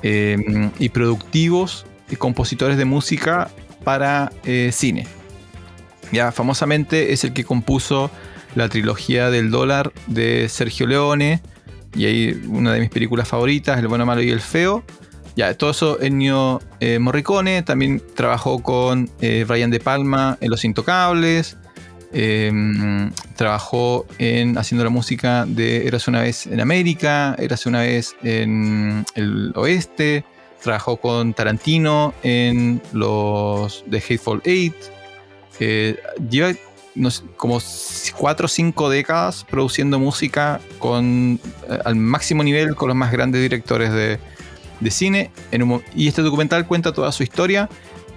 eh, 0.03 0.72
y 0.80 0.89
productivos 0.89 1.86
compositores 2.16 2.78
de 2.78 2.86
música 2.86 3.49
para 3.84 4.32
eh, 4.45 4.70
cine. 4.72 5.08
Ya 6.12 6.32
famosamente 6.32 7.12
es 7.12 7.24
el 7.24 7.34
que 7.34 7.43
compuso 7.43 8.10
la 8.55 8.70
trilogía 8.70 9.30
del 9.30 9.51
dólar 9.51 9.91
de 10.08 10.47
Sergio 10.49 10.88
Leone. 10.88 11.41
Y 11.95 12.05
ahí 12.05 12.41
una 12.47 12.74
de 12.74 12.80
mis 12.80 12.89
películas 12.89 13.28
favoritas, 13.28 13.80
El 13.80 13.88
bueno, 13.88 14.05
malo 14.05 14.22
y 14.22 14.30
el 14.30 14.41
feo. 14.41 14.84
Ya, 15.36 15.53
todo 15.53 15.70
eso 15.70 16.01
Ennio 16.01 16.62
eh, 16.80 16.99
Morricone. 16.99 17.62
También 17.62 18.01
trabajó 18.16 18.62
con 18.64 19.10
eh, 19.22 19.45
Brian 19.47 19.70
De 19.70 19.80
Palma 19.80 20.38
en 20.41 20.49
Los 20.49 20.64
Intocables. 20.66 21.58
Eh, 22.14 22.51
trabajó 23.36 24.05
en 24.18 24.58
haciendo 24.58 24.84
la 24.84 24.89
música 24.89 25.45
de 25.45 25.88
Eras 25.88 26.08
una 26.08 26.22
vez 26.22 26.47
en 26.47 26.62
América, 26.62 27.36
Eras 27.38 27.66
una 27.66 27.82
vez 27.82 28.16
en 28.24 29.05
el 29.16 29.51
oeste. 29.55 30.24
Trabajó 30.62 30.97
con 30.97 31.34
Tarantino 31.34 32.14
en 32.24 32.82
los 32.93 33.84
de 33.88 33.97
Hateful 33.97 34.41
Eight. 34.43 34.76
Lleva 36.30 36.53
como 37.36 37.60
4 38.18 38.45
o 38.45 38.47
5 38.47 38.89
décadas 38.89 39.45
produciendo 39.49 39.99
música 39.99 40.60
con, 40.80 41.39
eh, 41.70 41.80
al 41.86 41.95
máximo 41.95 42.43
nivel 42.43 42.76
con 42.76 42.88
los 42.88 42.97
más 42.97 43.12
grandes 43.12 43.41
directores 43.41 43.91
de, 43.91 44.20
de 44.80 44.91
cine. 44.91 45.32
Y 45.95 46.08
este 46.08 46.22
documental 46.22 46.66
cuenta 46.68 46.93
toda 46.93 47.12
su 47.12 47.24
historia. 47.24 47.70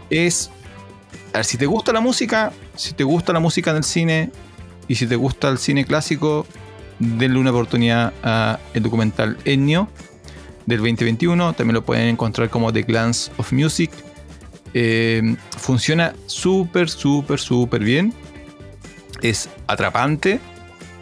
Es, 0.09 0.51
a 1.33 1.39
ver, 1.39 1.45
si 1.45 1.59
te 1.59 1.67
gusta 1.67 1.93
la 1.93 2.01
música, 2.01 2.53
si 2.75 2.93
te 2.93 3.05
gusta 3.05 3.33
la 3.33 3.41
música 3.41 3.71
en 3.71 3.79
el 3.79 3.85
cine 3.85 4.31
y 4.89 4.95
si 4.95 5.07
te 5.07 5.17
gusta 5.17 5.49
el 5.49 5.59
cine 5.59 5.85
clásico, 5.85 6.47
denle 6.99 7.39
una 7.39 7.51
oportunidad 7.51 8.13
a 8.23 8.59
el 8.75 8.83
documental 8.83 9.39
Ennio 9.45 9.89
del 10.67 10.79
2021. 10.79 11.53
También 11.55 11.75
lo 11.75 11.85
pueden 11.85 12.09
encontrar 12.09 12.51
como 12.51 12.73
The 12.73 12.83
Glance 12.83 13.31
of 13.37 13.53
Music. 13.53 13.91
Eh, 14.75 15.37
funciona 15.57 16.15
súper, 16.27 16.89
súper, 16.89 17.39
súper 17.41 17.83
bien. 17.83 18.13
Es 19.23 19.49
atrapante. 19.67 20.41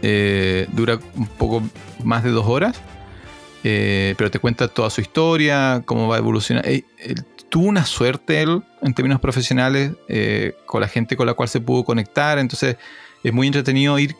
eh, 0.00 0.68
dura 0.72 1.00
un 1.16 1.26
poco 1.26 1.62
más 2.04 2.22
de 2.24 2.30
dos 2.30 2.46
horas. 2.46 2.80
eh, 3.64 4.14
pero 4.16 4.30
te 4.30 4.38
cuenta 4.38 4.68
toda 4.68 4.88
su 4.88 5.00
historia, 5.00 5.82
cómo 5.84 6.06
va 6.08 6.16
a 6.16 6.18
evolucionar. 6.18 6.64
Tuvo 7.48 7.66
una 7.66 7.84
suerte 7.84 8.42
él, 8.42 8.62
en 8.82 8.94
términos 8.94 9.20
profesionales, 9.20 9.92
con 10.66 10.80
la 10.80 10.88
gente 10.88 11.16
con 11.16 11.26
la 11.26 11.34
cual 11.34 11.48
se 11.48 11.60
pudo 11.60 11.84
conectar. 11.84 12.38
Entonces 12.38 12.76
es 13.24 13.32
muy 13.32 13.46
entretenido 13.48 13.98
ir 13.98 14.14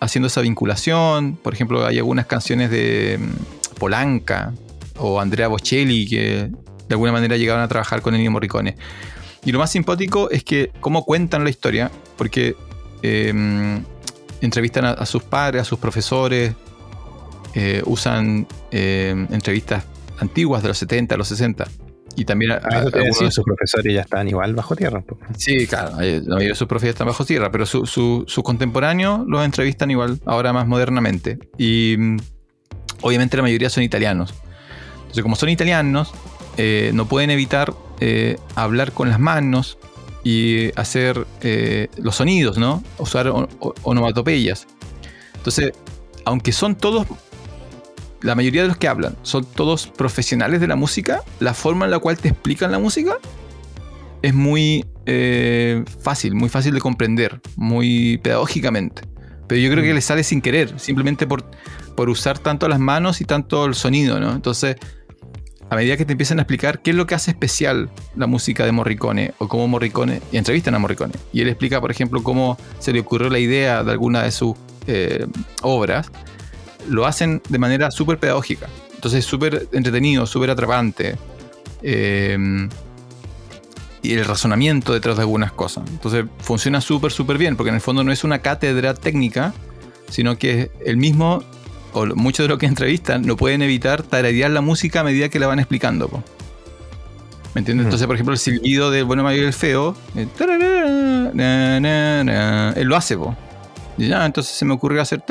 haciendo 0.00 0.28
esa 0.28 0.40
vinculación. 0.40 1.36
Por 1.36 1.54
ejemplo, 1.54 1.84
hay 1.84 1.98
algunas 1.98 2.26
canciones 2.26 2.70
de 2.70 3.18
mm, 3.18 3.78
Polanca 3.78 4.52
o 4.98 5.20
Andrea 5.20 5.48
Bocelli 5.48 6.06
que 6.08 6.50
de 6.88 6.92
alguna 6.94 7.12
manera 7.12 7.36
llegaron 7.36 7.62
a 7.62 7.68
trabajar 7.68 8.00
con 8.02 8.14
Ennio 8.14 8.30
Morricone. 8.30 8.76
Y 9.44 9.52
lo 9.52 9.58
más 9.58 9.70
simpático 9.70 10.30
es 10.30 10.42
que 10.44 10.70
cómo 10.80 11.04
cuentan 11.04 11.44
la 11.44 11.50
historia, 11.50 11.90
porque 12.16 12.56
eh, 13.02 13.80
entrevistan 14.40 14.84
a, 14.84 14.90
a 14.90 15.06
sus 15.06 15.22
padres, 15.22 15.62
a 15.62 15.64
sus 15.64 15.78
profesores, 15.78 16.54
eh, 17.54 17.82
usan 17.86 18.46
eh, 18.70 19.26
entrevistas 19.30 19.84
antiguas 20.18 20.62
de 20.62 20.68
los 20.68 20.78
70, 20.78 21.14
a 21.14 21.18
los 21.18 21.28
60. 21.28 21.66
Y 22.16 22.24
también 22.24 22.52
a- 22.52 22.54
a- 22.54 22.58
Ah, 22.62 22.70
te 22.70 22.76
algunos- 22.76 23.04
decía, 23.06 23.30
sus 23.30 23.44
profesores 23.44 23.94
ya 23.94 24.00
estaban 24.00 24.26
igual 24.28 24.54
bajo 24.54 24.74
tierra. 24.74 25.00
po. 25.02 25.18
Sí, 25.36 25.66
claro, 25.66 26.00
eh, 26.00 26.20
la 26.24 26.36
mayoría 26.36 26.48
de 26.52 26.54
sus 26.54 26.66
profes 26.66 26.88
están 26.90 27.06
bajo 27.06 27.24
tierra, 27.24 27.50
pero 27.52 27.66
sus 27.66 27.90
su, 27.90 28.24
sus 28.26 28.42
contemporáneos 28.42 29.20
los 29.26 29.44
entrevistan 29.44 29.90
igual, 29.90 30.18
ahora 30.24 30.52
más 30.52 30.66
modernamente. 30.66 31.38
Y 31.58 31.96
obviamente 33.02 33.36
la 33.36 33.42
mayoría 33.42 33.68
son 33.70 33.82
italianos. 33.84 34.34
Entonces, 35.16 35.22
como 35.22 35.36
son 35.36 35.48
italianos, 35.48 36.12
eh, 36.58 36.90
no 36.92 37.08
pueden 37.08 37.30
evitar 37.30 37.72
eh, 38.00 38.36
hablar 38.54 38.92
con 38.92 39.08
las 39.08 39.18
manos 39.18 39.78
y 40.22 40.78
hacer 40.78 41.26
eh, 41.40 41.88
los 41.96 42.16
sonidos, 42.16 42.58
¿no? 42.58 42.84
Usar 42.98 43.32
onomatopeyas. 43.82 44.66
Entonces, 45.36 45.72
aunque 46.26 46.52
son 46.52 46.74
todos, 46.74 47.06
la 48.20 48.34
mayoría 48.34 48.60
de 48.60 48.68
los 48.68 48.76
que 48.76 48.88
hablan 48.88 49.16
son 49.22 49.46
todos 49.46 49.86
profesionales 49.86 50.60
de 50.60 50.66
la 50.66 50.76
música, 50.76 51.22
la 51.40 51.54
forma 51.54 51.86
en 51.86 51.92
la 51.92 51.98
cual 51.98 52.18
te 52.18 52.28
explican 52.28 52.70
la 52.70 52.78
música 52.78 53.16
es 54.20 54.34
muy 54.34 54.84
fácil, 56.02 56.34
muy 56.34 56.50
fácil 56.50 56.74
de 56.74 56.80
comprender, 56.80 57.40
muy 57.56 58.18
pedagógicamente. 58.18 59.00
Pero 59.46 59.62
yo 59.62 59.70
creo 59.70 59.82
que 59.82 59.94
le 59.94 60.02
sale 60.02 60.24
sin 60.24 60.42
querer, 60.42 60.78
simplemente 60.78 61.26
por, 61.26 61.48
por 61.94 62.10
usar 62.10 62.38
tanto 62.38 62.68
las 62.68 62.80
manos 62.80 63.22
y 63.22 63.24
tanto 63.24 63.64
el 63.64 63.74
sonido, 63.74 64.20
¿no? 64.20 64.32
Entonces, 64.32 64.76
a 65.68 65.76
medida 65.76 65.96
que 65.96 66.04
te 66.04 66.12
empiezan 66.12 66.38
a 66.38 66.42
explicar 66.42 66.80
qué 66.80 66.90
es 66.90 66.96
lo 66.96 67.06
que 67.06 67.14
hace 67.14 67.30
especial 67.30 67.90
la 68.14 68.26
música 68.26 68.64
de 68.64 68.72
Morricone 68.72 69.34
o 69.38 69.48
cómo 69.48 69.68
Morricone, 69.68 70.20
y 70.32 70.36
entrevistan 70.36 70.74
a 70.74 70.78
Morricone, 70.78 71.14
y 71.32 71.40
él 71.40 71.48
explica, 71.48 71.80
por 71.80 71.90
ejemplo, 71.90 72.22
cómo 72.22 72.56
se 72.78 72.92
le 72.92 73.00
ocurrió 73.00 73.30
la 73.30 73.38
idea 73.38 73.82
de 73.82 73.92
alguna 73.92 74.22
de 74.22 74.30
sus 74.30 74.54
eh, 74.86 75.26
obras, 75.62 76.10
lo 76.88 77.06
hacen 77.06 77.42
de 77.48 77.58
manera 77.58 77.90
súper 77.90 78.18
pedagógica. 78.18 78.68
Entonces, 78.94 79.24
súper 79.24 79.68
entretenido, 79.72 80.26
súper 80.26 80.50
atrapante. 80.50 81.16
Eh, 81.82 82.68
y 84.06 84.12
el 84.12 84.24
razonamiento 84.24 84.92
detrás 84.92 85.16
de 85.16 85.22
algunas 85.22 85.52
cosas. 85.52 85.84
Entonces 85.90 86.24
funciona 86.38 86.80
súper, 86.80 87.10
súper 87.10 87.38
bien, 87.38 87.56
porque 87.56 87.70
en 87.70 87.74
el 87.76 87.80
fondo 87.80 88.04
no 88.04 88.12
es 88.12 88.24
una 88.24 88.38
cátedra 88.38 88.94
técnica, 88.94 89.52
sino 90.08 90.38
que 90.38 90.70
el 90.84 90.96
mismo, 90.96 91.42
o 91.96 92.06
muchos 92.14 92.44
de 92.44 92.48
los 92.48 92.58
que 92.58 92.66
entrevistan, 92.66 93.22
no 93.26 93.36
pueden 93.36 93.62
evitar 93.62 94.02
tararear 94.02 94.50
la 94.50 94.60
música 94.60 95.00
a 95.00 95.04
medida 95.04 95.28
que 95.28 95.38
la 95.38 95.46
van 95.46 95.58
explicando. 95.58 96.08
po. 96.08 96.22
¿Me 97.54 97.60
entiendes? 97.60 97.84
Ujú. 97.84 97.88
Entonces, 97.88 98.06
por 98.06 98.16
ejemplo, 98.16 98.32
el 98.34 98.38
silbido 98.38 98.90
del 98.90 99.04
bueno, 99.04 99.22
mayor 99.22 99.44
y 99.44 99.46
el 99.46 99.52
feo, 99.54 99.96
eh, 100.14 100.26
tararara, 100.36 101.30
na, 101.32 101.80
na, 101.80 102.24
na, 102.24 102.72
él 102.76 102.86
lo 102.86 102.96
hace, 102.96 103.16
po. 103.16 103.34
Y 103.98 104.08
ya, 104.08 104.26
entonces 104.26 104.54
se 104.54 104.64
me 104.66 104.74
ocurrió 104.74 105.00
hacer 105.00 105.22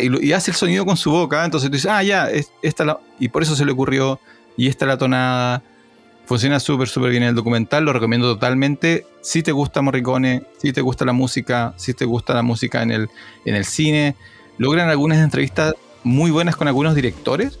y, 0.00 0.08
lo- 0.08 0.18
y 0.20 0.32
hace 0.32 0.50
el 0.50 0.56
sonido 0.56 0.86
con 0.86 0.96
su 0.96 1.10
boca, 1.10 1.44
entonces 1.44 1.68
tú 1.68 1.74
dices, 1.76 1.90
ah, 1.90 2.02
ya, 2.02 2.30
es- 2.30 2.50
esta 2.62 2.84
la, 2.86 2.98
y 3.18 3.28
por 3.28 3.42
eso 3.42 3.54
se 3.54 3.66
le 3.66 3.72
ocurrió, 3.72 4.18
y 4.56 4.68
esta 4.68 4.86
la 4.86 4.96
tonada. 4.96 5.62
Funciona 6.26 6.58
súper, 6.58 6.88
súper 6.88 7.10
bien 7.10 7.22
el 7.22 7.34
documental, 7.34 7.84
lo 7.84 7.92
recomiendo 7.92 8.32
totalmente. 8.32 9.04
Si 9.20 9.42
te 9.42 9.52
gusta 9.52 9.82
Morricone, 9.82 10.44
si 10.56 10.72
te 10.72 10.80
gusta 10.80 11.04
la 11.04 11.12
música, 11.12 11.74
si 11.76 11.92
te 11.92 12.06
gusta 12.06 12.32
la 12.32 12.40
música 12.40 12.82
en 12.82 12.92
el, 12.92 13.10
en 13.44 13.54
el 13.56 13.66
cine, 13.66 14.16
logran 14.56 14.88
algunas 14.88 15.18
entrevistas 15.18 15.74
muy 16.04 16.30
buenas 16.30 16.56
con 16.56 16.68
algunos 16.68 16.94
directores. 16.94 17.58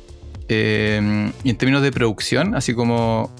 eh, 0.48 1.32
en 1.44 1.56
términos 1.56 1.82
de 1.82 1.90
producción, 1.90 2.54
así 2.54 2.74
como 2.74 3.30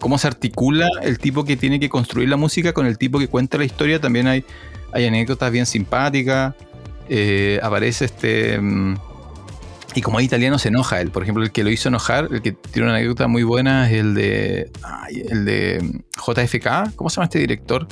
cómo 0.00 0.18
se 0.18 0.26
articula 0.26 0.88
el 1.02 1.18
tipo 1.20 1.44
que 1.44 1.56
tiene 1.56 1.78
que 1.78 1.88
construir 1.88 2.28
la 2.28 2.36
música 2.36 2.72
con 2.72 2.86
el 2.86 2.98
tipo 2.98 3.20
que 3.20 3.28
cuenta 3.28 3.56
la 3.58 3.64
historia, 3.64 4.00
también 4.00 4.26
hay, 4.26 4.44
hay 4.92 5.06
anécdotas 5.06 5.52
bien 5.52 5.64
simpáticas. 5.66 6.54
Eh, 7.08 7.60
aparece 7.62 8.06
este. 8.06 8.58
mm, 8.60 8.96
y 9.94 10.00
como 10.00 10.18
es 10.18 10.24
italiano 10.26 10.58
se 10.58 10.68
enoja 10.68 11.00
él. 11.00 11.10
Por 11.10 11.22
ejemplo, 11.22 11.44
el 11.44 11.52
que 11.52 11.62
lo 11.62 11.70
hizo 11.70 11.88
enojar, 11.88 12.28
el 12.32 12.42
que 12.42 12.52
tiene 12.52 12.88
una 12.88 12.96
anécdota 12.96 13.28
muy 13.28 13.44
buena 13.44 13.88
es 13.90 14.00
el 14.00 14.14
de. 14.14 14.70
el 15.30 15.44
de 15.44 16.02
JFK. 16.16 16.96
¿Cómo 16.96 17.08
se 17.10 17.16
llama 17.16 17.24
este 17.26 17.38
director? 17.38 17.86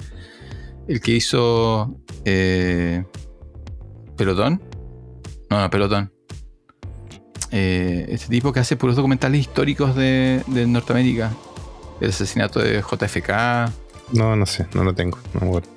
El 0.89 1.01
que 1.01 1.13
hizo. 1.13 1.95
eh, 2.25 3.05
¿Pelotón? 4.17 4.61
No, 5.51 5.61
no, 5.61 5.71
Pelotón. 5.71 6.11
Eh, 7.53 8.07
este 8.09 8.29
tipo 8.29 8.53
que 8.53 8.61
hace 8.61 8.77
puros 8.77 8.97
documentales 8.97 9.41
históricos 9.41 9.95
de, 9.97 10.43
de 10.47 10.67
Norteamérica. 10.67 11.33
El 12.01 12.11
asesinato 12.11 12.61
de 12.61 12.81
JFK. 12.81 13.73
No, 14.13 14.37
no 14.37 14.47
sé, 14.47 14.67
no 14.75 14.85
lo 14.85 14.95
tengo. 14.95 15.19
no 15.35 15.41
me 15.41 15.47
acuerdo. 15.49 15.69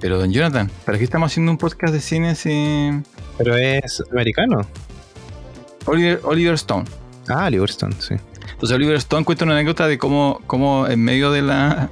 Pero, 0.00 0.18
don 0.18 0.32
Jonathan, 0.32 0.70
¿para 0.84 0.98
qué 0.98 1.04
estamos 1.04 1.30
haciendo 1.30 1.52
un 1.52 1.58
podcast 1.58 1.94
de 1.94 2.00
cine 2.00 2.34
sin. 2.34 3.04
Pero 3.38 3.56
es 3.56 4.02
americano. 4.10 4.66
Oliver, 5.86 6.20
Oliver 6.24 6.54
Stone. 6.54 6.84
Ah, 7.28 7.48
Liverstone, 7.48 7.94
sí. 7.98 8.14
Entonces 8.52 8.76
Oliver 8.76 8.96
Stone 8.96 9.24
cuenta 9.24 9.44
una 9.44 9.54
anécdota 9.54 9.86
de 9.86 9.98
cómo, 9.98 10.40
cómo 10.46 10.86
en 10.86 11.02
medio 11.02 11.30
de 11.30 11.42
la 11.42 11.90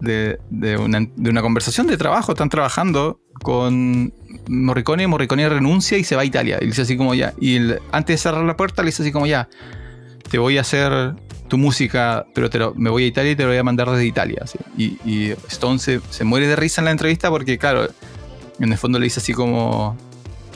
de, 0.00 0.38
de 0.50 0.76
una, 0.76 1.00
de 1.14 1.30
una 1.30 1.42
conversación 1.42 1.86
de 1.86 1.96
trabajo 1.96 2.32
están 2.32 2.48
trabajando 2.48 3.20
con 3.42 4.12
Morricone, 4.48 5.06
Morricone 5.06 5.48
renuncia 5.48 5.98
y 5.98 6.04
se 6.04 6.16
va 6.16 6.22
a 6.22 6.24
Italia. 6.24 6.58
Y 6.60 6.66
dice 6.66 6.82
así 6.82 6.96
como 6.96 7.14
ya. 7.14 7.32
Y 7.40 7.58
antes 7.90 8.14
de 8.14 8.18
cerrar 8.18 8.44
la 8.44 8.56
puerta 8.56 8.82
le 8.82 8.86
dice 8.86 9.02
así 9.02 9.12
como 9.12 9.26
ya, 9.26 9.48
te 10.30 10.38
voy 10.38 10.58
a 10.58 10.62
hacer 10.62 11.14
tu 11.48 11.58
música, 11.58 12.24
pero 12.34 12.48
te 12.48 12.58
lo- 12.58 12.74
me 12.74 12.88
voy 12.90 13.04
a 13.04 13.06
Italia 13.06 13.32
y 13.32 13.36
te 13.36 13.42
lo 13.42 13.50
voy 13.50 13.58
a 13.58 13.62
mandar 13.62 13.90
desde 13.90 14.06
Italia. 14.06 14.44
Y, 14.76 14.98
y 15.04 15.34
Stone 15.48 15.78
se, 15.78 16.00
se 16.10 16.24
muere 16.24 16.46
de 16.46 16.56
risa 16.56 16.80
en 16.80 16.86
la 16.86 16.90
entrevista 16.92 17.28
porque, 17.30 17.58
claro, 17.58 17.88
en 18.58 18.72
el 18.72 18.78
fondo 18.78 18.98
le 18.98 19.04
dice 19.04 19.20
así 19.20 19.34
como, 19.34 19.96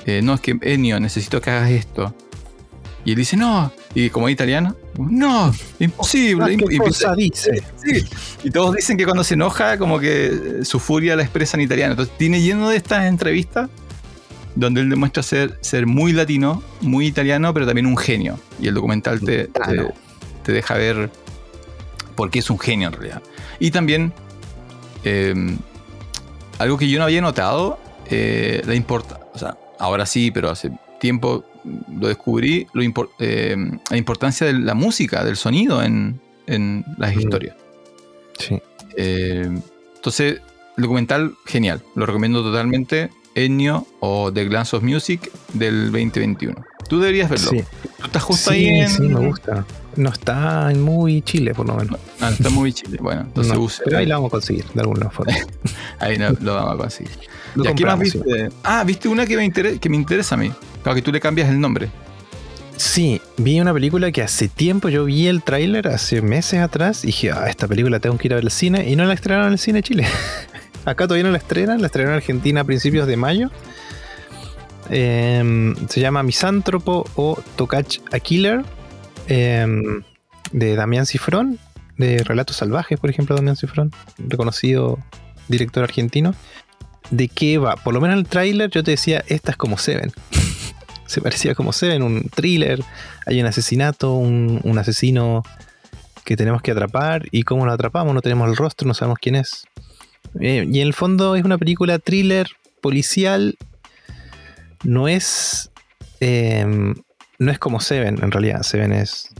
eh, 0.06 0.20
no, 0.22 0.34
es 0.34 0.40
que 0.40 0.56
Ennio, 0.62 0.98
necesito 1.00 1.40
que 1.40 1.50
hagas 1.50 1.70
esto. 1.70 2.14
Y 3.04 3.10
él 3.10 3.16
dice, 3.16 3.36
no. 3.36 3.70
Y 3.94 4.10
como 4.10 4.28
es 4.28 4.32
italiano, 4.32 4.74
no, 4.98 5.52
imposible. 5.78 6.56
¿Qué 6.56 6.64
imp- 6.64 6.78
cosa 6.78 7.14
dice? 7.14 7.62
Sí. 7.84 8.04
Y 8.44 8.50
todos 8.50 8.74
dicen 8.74 8.96
que 8.96 9.04
cuando 9.04 9.24
se 9.24 9.34
enoja, 9.34 9.78
como 9.78 9.98
que 9.98 10.60
su 10.62 10.78
furia 10.78 11.16
la 11.16 11.22
expresa 11.22 11.56
en 11.56 11.62
italiano. 11.62 11.92
Entonces 11.92 12.16
tiene 12.16 12.40
lleno 12.40 12.68
de 12.68 12.76
estas 12.76 13.04
entrevistas 13.06 13.68
donde 14.54 14.80
él 14.80 14.88
demuestra 14.88 15.22
ser, 15.22 15.58
ser 15.60 15.86
muy 15.86 16.12
latino, 16.12 16.62
muy 16.80 17.06
italiano, 17.06 17.52
pero 17.52 17.66
también 17.66 17.86
un 17.86 17.96
genio. 17.96 18.38
Y 18.58 18.68
el 18.68 18.74
documental 18.74 19.20
te, 19.20 19.50
te, 20.44 20.52
deja 20.52 20.74
ver 20.74 21.10
por 22.14 22.30
qué 22.30 22.38
es 22.38 22.48
un 22.48 22.58
genio 22.58 22.88
en 22.88 22.94
realidad. 22.94 23.22
Y 23.58 23.70
también, 23.70 24.12
eh, 25.04 25.56
algo 26.58 26.78
que 26.78 26.88
yo 26.88 26.98
no 26.98 27.04
había 27.04 27.20
notado, 27.20 27.78
eh, 28.08 28.62
la 28.66 28.74
importa, 28.74 29.20
o 29.34 29.38
sea, 29.38 29.58
ahora 29.78 30.06
sí, 30.06 30.30
pero 30.30 30.48
hace 30.50 30.70
tiempo 31.00 31.44
lo 31.98 32.08
descubrí, 32.08 32.66
lo 32.72 32.82
impor- 32.82 33.10
eh, 33.18 33.56
la 33.90 33.96
importancia 33.96 34.46
de 34.46 34.52
la 34.54 34.74
música, 34.74 35.24
del 35.24 35.36
sonido 35.36 35.82
en, 35.82 36.20
en 36.46 36.84
las 36.98 37.14
Mm. 37.14 37.18
historias. 37.20 37.56
Sí. 38.38 38.60
Eh, 38.96 39.48
entonces, 39.96 40.40
el 40.76 40.82
documental, 40.82 41.34
genial. 41.46 41.82
Lo 41.94 42.06
recomiendo 42.06 42.42
totalmente. 42.42 43.10
Ennio 43.34 43.86
o 44.00 44.32
The 44.32 44.44
Glance 44.46 44.74
of 44.76 44.82
Music 44.82 45.30
del 45.52 45.92
2021. 45.92 46.54
Tú 46.88 47.00
deberías 47.00 47.28
verlo. 47.28 47.50
Sí. 47.50 47.62
Tú 47.98 48.04
estás 48.06 48.22
justo 48.22 48.50
Sí, 48.50 48.56
ahí 48.56 48.80
en. 48.80 48.88
sí, 48.88 49.02
me 49.02 49.26
gusta. 49.26 49.64
No 49.96 50.10
está 50.10 50.70
en 50.70 50.80
muy 50.82 51.20
Chile, 51.22 51.52
por 51.54 51.66
lo 51.66 51.74
menos. 51.76 51.98
Ah, 52.20 52.30
está 52.30 52.48
muy 52.50 52.72
chile. 52.72 52.98
Bueno, 53.00 53.22
entonces 53.22 53.52
No, 53.54 53.60
use- 53.60 53.82
pero 53.84 53.98
ahí 53.98 54.06
la 54.06 54.16
vamos 54.16 54.28
a 54.28 54.30
conseguir, 54.32 54.64
de 54.72 54.80
alguna 54.80 55.10
forma. 55.10 55.32
ahí 55.98 56.16
no- 56.18 56.30
lo 56.40 56.54
vamos 56.54 56.74
a 56.74 56.76
conseguir. 56.76 57.12
Lo 57.56 57.64
¿Y 57.64 57.68
aquí 57.68 57.84
más 57.84 57.98
sí. 57.98 58.18
viste? 58.22 58.48
Ah, 58.62 58.84
viste 58.84 59.08
una 59.08 59.26
que 59.26 59.36
me, 59.36 59.44
inter- 59.44 59.78
que 59.80 59.88
me 59.88 59.96
interesa 59.96 60.34
a 60.34 60.38
mí. 60.38 60.52
Claro 60.86 60.94
que 60.94 61.02
tú 61.02 61.10
le 61.10 61.18
cambias 61.18 61.48
el 61.48 61.60
nombre. 61.60 61.90
Sí, 62.76 63.20
vi 63.38 63.58
una 63.58 63.74
película 63.74 64.12
que 64.12 64.22
hace 64.22 64.46
tiempo 64.46 64.88
yo 64.88 65.04
vi 65.04 65.26
el 65.26 65.42
tráiler, 65.42 65.88
hace 65.88 66.22
meses 66.22 66.60
atrás, 66.60 67.02
y 67.02 67.08
dije, 67.08 67.32
ah, 67.32 67.48
esta 67.48 67.66
película 67.66 67.98
tengo 67.98 68.16
que 68.16 68.28
ir 68.28 68.34
a 68.34 68.36
ver 68.36 68.44
al 68.44 68.52
cine, 68.52 68.88
y 68.88 68.94
no 68.94 69.04
la 69.04 69.14
estrenaron 69.14 69.48
en 69.48 69.54
el 69.54 69.58
cine 69.58 69.82
Chile. 69.82 70.06
Acá 70.84 71.08
todavía 71.08 71.24
no 71.24 71.32
la 71.32 71.38
estrenan, 71.38 71.80
la 71.80 71.86
estrenaron 71.86 72.12
en 72.12 72.18
Argentina 72.18 72.60
a 72.60 72.64
principios 72.64 73.08
de 73.08 73.16
mayo. 73.16 73.50
Em, 74.88 75.74
se 75.88 75.98
llama 75.98 76.22
Misántropo 76.22 77.04
o 77.16 77.36
Tocach 77.56 77.98
a 78.12 78.20
Killer, 78.20 78.62
em, 79.26 80.04
de 80.52 80.76
Damián 80.76 81.06
Cifrón, 81.06 81.58
de 81.96 82.22
Relatos 82.22 82.58
Salvajes, 82.58 83.00
por 83.00 83.10
ejemplo, 83.10 83.34
Damián 83.34 83.56
Cifrón, 83.56 83.90
reconocido 84.18 85.00
director 85.48 85.82
argentino. 85.82 86.36
¿De 87.10 87.26
qué 87.26 87.58
va? 87.58 87.74
Por 87.74 87.92
lo 87.92 88.00
menos 88.00 88.14
en 88.14 88.20
el 88.20 88.28
tráiler 88.28 88.70
yo 88.70 88.84
te 88.84 88.92
decía, 88.92 89.24
esta 89.26 89.50
es 89.50 89.56
como 89.56 89.78
Seven. 89.78 90.12
Se 91.06 91.20
parecía 91.20 91.54
como 91.54 91.72
Seven, 91.72 92.02
un 92.02 92.28
thriller, 92.28 92.82
hay 93.26 93.40
un 93.40 93.46
asesinato, 93.46 94.14
un, 94.14 94.78
asesino 94.78 95.42
que 96.24 96.36
tenemos 96.36 96.62
que 96.62 96.72
atrapar 96.72 97.26
y 97.30 97.42
cómo 97.44 97.66
lo 97.66 97.72
atrapamos, 97.72 98.14
no 98.14 98.22
tenemos 98.22 98.48
el 98.48 98.56
rostro, 98.56 98.88
no 98.88 98.94
sabemos 98.94 99.18
quién 99.20 99.36
es. 99.36 99.66
Eh, 100.40 100.66
y 100.70 100.80
en 100.80 100.86
el 100.86 100.94
fondo 100.94 101.36
es 101.36 101.44
una 101.44 101.58
película 101.58 101.98
thriller 101.98 102.48
policial, 102.80 103.56
no 104.82 105.08
es 105.08 105.70
eh, 106.20 106.94
no 107.38 107.52
es 107.52 107.58
como 107.58 107.80
Seven 107.80 108.18
en 108.22 108.30
realidad, 108.30 108.62
Seven 108.62 108.92
es 108.92 109.30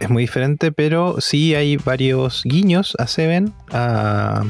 es 0.00 0.10
muy 0.10 0.24
diferente, 0.24 0.72
pero 0.72 1.20
sí 1.20 1.54
hay 1.54 1.76
varios 1.76 2.42
guiños 2.44 2.94
a 2.98 3.06
Seven, 3.06 3.54
a 3.72 4.44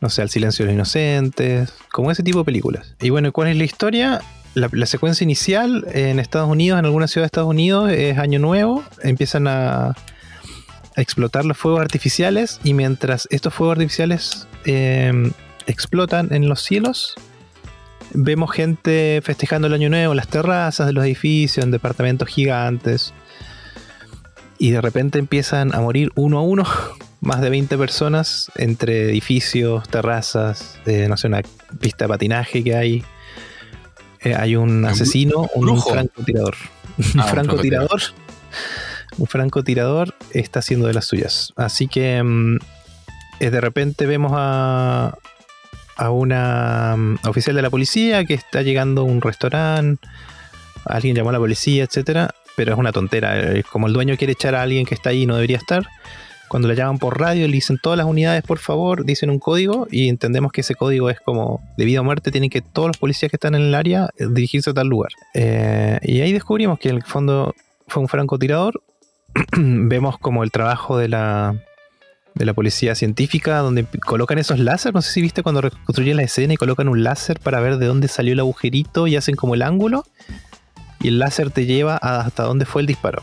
no 0.00 0.08
sé, 0.08 0.22
al 0.22 0.30
silencio 0.30 0.64
de 0.64 0.72
los 0.72 0.74
inocentes, 0.76 1.74
como 1.90 2.10
ese 2.10 2.22
tipo 2.22 2.38
de 2.38 2.44
películas. 2.44 2.94
Y 3.00 3.10
bueno, 3.10 3.32
¿cuál 3.32 3.48
es 3.48 3.56
la 3.56 3.64
historia? 3.64 4.20
La, 4.58 4.86
secuencia 4.86 5.24
inicial 5.24 5.86
en 5.92 6.18
Estados 6.18 6.48
Unidos, 6.48 6.78
en 6.78 6.84
alguna 6.84 7.06
ciudad 7.06 7.24
de 7.24 7.26
Estados 7.26 7.50
Unidos, 7.50 7.90
es 7.90 8.18
Año 8.18 8.38
Nuevo, 8.38 8.84
empiezan 9.02 9.46
a, 9.46 9.94
explotar 10.96 11.44
los 11.44 11.56
fuegos 11.56 11.80
artificiales 11.80 12.60
y 12.64 12.74
mientras 12.74 13.28
estos 13.30 13.54
fuegos 13.54 13.76
artificiales 13.76 14.48
eh, 14.64 15.30
explotan 15.68 16.32
en 16.32 16.48
los 16.48 16.60
cielos, 16.60 17.14
vemos 18.12 18.50
gente 18.50 19.20
festejando 19.22 19.68
el 19.68 19.74
Año 19.74 19.90
Nuevo 19.90 20.12
en 20.12 20.16
las 20.16 20.28
terrazas 20.28 20.86
de 20.86 20.92
los 20.92 21.04
edificios, 21.04 21.64
en 21.64 21.70
departamentos 21.70 22.28
gigantes. 22.28 23.12
Y 24.58 24.70
de 24.70 24.80
repente 24.80 25.18
empiezan 25.18 25.74
a 25.74 25.80
morir 25.80 26.10
uno 26.16 26.38
a 26.38 26.42
uno 26.42 26.64
más 27.20 27.40
de 27.40 27.50
20 27.50 27.76
personas 27.78 28.50
entre 28.56 29.10
edificios, 29.10 29.88
terrazas, 29.88 30.78
eh, 30.86 31.06
no 31.08 31.16
sé, 31.16 31.28
una 31.28 31.42
pista 31.80 32.04
de 32.04 32.08
patinaje 32.08 32.64
que 32.64 32.74
hay. 32.74 33.04
Eh, 34.30 34.34
hay 34.36 34.56
un 34.56 34.84
asesino, 34.84 35.48
un 35.54 35.80
francotirador. 35.82 36.54
Un 36.98 37.04
Ah, 37.20 37.24
un 37.24 37.28
francotirador. 37.30 38.00
Un 39.18 39.26
francotirador 39.26 40.14
está 40.32 40.60
haciendo 40.60 40.86
de 40.86 40.94
las 40.94 41.06
suyas. 41.06 41.52
Así 41.56 41.86
que 41.88 42.22
mm, 42.22 42.56
eh, 43.40 43.50
de 43.50 43.60
repente 43.60 44.06
vemos 44.06 44.32
a, 44.34 45.16
a 45.96 46.10
una 46.10 46.94
mm, 46.96 47.18
oficial 47.28 47.54
de 47.56 47.62
la 47.62 47.70
policía 47.70 48.24
que 48.24 48.34
está 48.34 48.62
llegando 48.62 49.02
a 49.02 49.04
un 49.04 49.20
restaurante. 49.20 50.06
Alguien 50.84 51.14
llamó 51.16 51.30
a 51.30 51.32
la 51.32 51.38
policía, 51.38 51.84
etcétera. 51.84 52.34
Pero 52.56 52.72
es 52.72 52.78
una 52.78 52.90
tontera. 52.92 53.38
eh, 53.52 53.62
Como 53.70 53.86
el 53.86 53.92
dueño 53.92 54.16
quiere 54.16 54.32
echar 54.32 54.54
a 54.56 54.62
alguien 54.62 54.84
que 54.84 54.94
está 54.94 55.10
ahí 55.10 55.22
y 55.22 55.26
no 55.26 55.34
debería 55.36 55.56
estar. 55.58 55.86
Cuando 56.48 56.68
le 56.68 56.74
llaman 56.74 56.98
por 56.98 57.18
radio, 57.20 57.46
le 57.46 57.52
dicen 57.52 57.78
todas 57.80 57.96
las 57.96 58.06
unidades, 58.06 58.42
por 58.42 58.58
favor, 58.58 59.04
dicen 59.04 59.30
un 59.30 59.38
código 59.38 59.86
y 59.90 60.08
entendemos 60.08 60.50
que 60.50 60.62
ese 60.62 60.74
código 60.74 61.10
es 61.10 61.20
como 61.20 61.60
de 61.76 61.84
vida 61.84 62.00
o 62.00 62.04
muerte, 62.04 62.30
tienen 62.30 62.50
que 62.50 62.62
todos 62.62 62.88
los 62.88 62.96
policías 62.96 63.30
que 63.30 63.36
están 63.36 63.54
en 63.54 63.62
el 63.62 63.74
área 63.74 64.08
eh, 64.16 64.26
dirigirse 64.30 64.70
a 64.70 64.74
tal 64.74 64.88
lugar. 64.88 65.10
Eh, 65.34 65.98
y 66.02 66.20
ahí 66.20 66.32
descubrimos 66.32 66.78
que 66.78 66.88
en 66.88 66.96
el 66.96 67.02
fondo 67.02 67.54
fue 67.86 68.02
un 68.02 68.08
francotirador. 68.08 68.82
Vemos 69.56 70.18
como 70.18 70.42
el 70.42 70.50
trabajo 70.50 70.96
de 70.96 71.08
la, 71.08 71.54
de 72.34 72.44
la 72.44 72.54
policía 72.54 72.94
científica, 72.94 73.58
donde 73.58 73.84
colocan 74.04 74.38
esos 74.38 74.58
láser. 74.58 74.94
No 74.94 75.02
sé 75.02 75.12
si 75.12 75.20
viste 75.20 75.42
cuando 75.42 75.60
reconstruyen 75.60 76.16
la 76.16 76.22
escena 76.22 76.54
y 76.54 76.56
colocan 76.56 76.88
un 76.88 77.02
láser 77.04 77.40
para 77.40 77.60
ver 77.60 77.76
de 77.76 77.86
dónde 77.86 78.08
salió 78.08 78.32
el 78.32 78.40
agujerito 78.40 79.06
y 79.06 79.16
hacen 79.16 79.36
como 79.36 79.54
el 79.54 79.62
ángulo. 79.62 80.04
Y 81.00 81.08
el 81.08 81.18
láser 81.18 81.50
te 81.50 81.66
lleva 81.66 81.96
hasta 81.96 82.44
dónde 82.44 82.64
fue 82.64 82.82
el 82.82 82.86
disparo. 82.86 83.22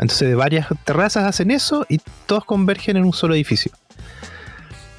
Entonces 0.00 0.28
de 0.28 0.34
varias 0.34 0.66
terrazas 0.84 1.24
hacen 1.24 1.50
eso 1.50 1.84
y 1.88 2.00
todos 2.26 2.44
convergen 2.44 2.96
en 2.96 3.04
un 3.04 3.12
solo 3.12 3.34
edificio. 3.34 3.70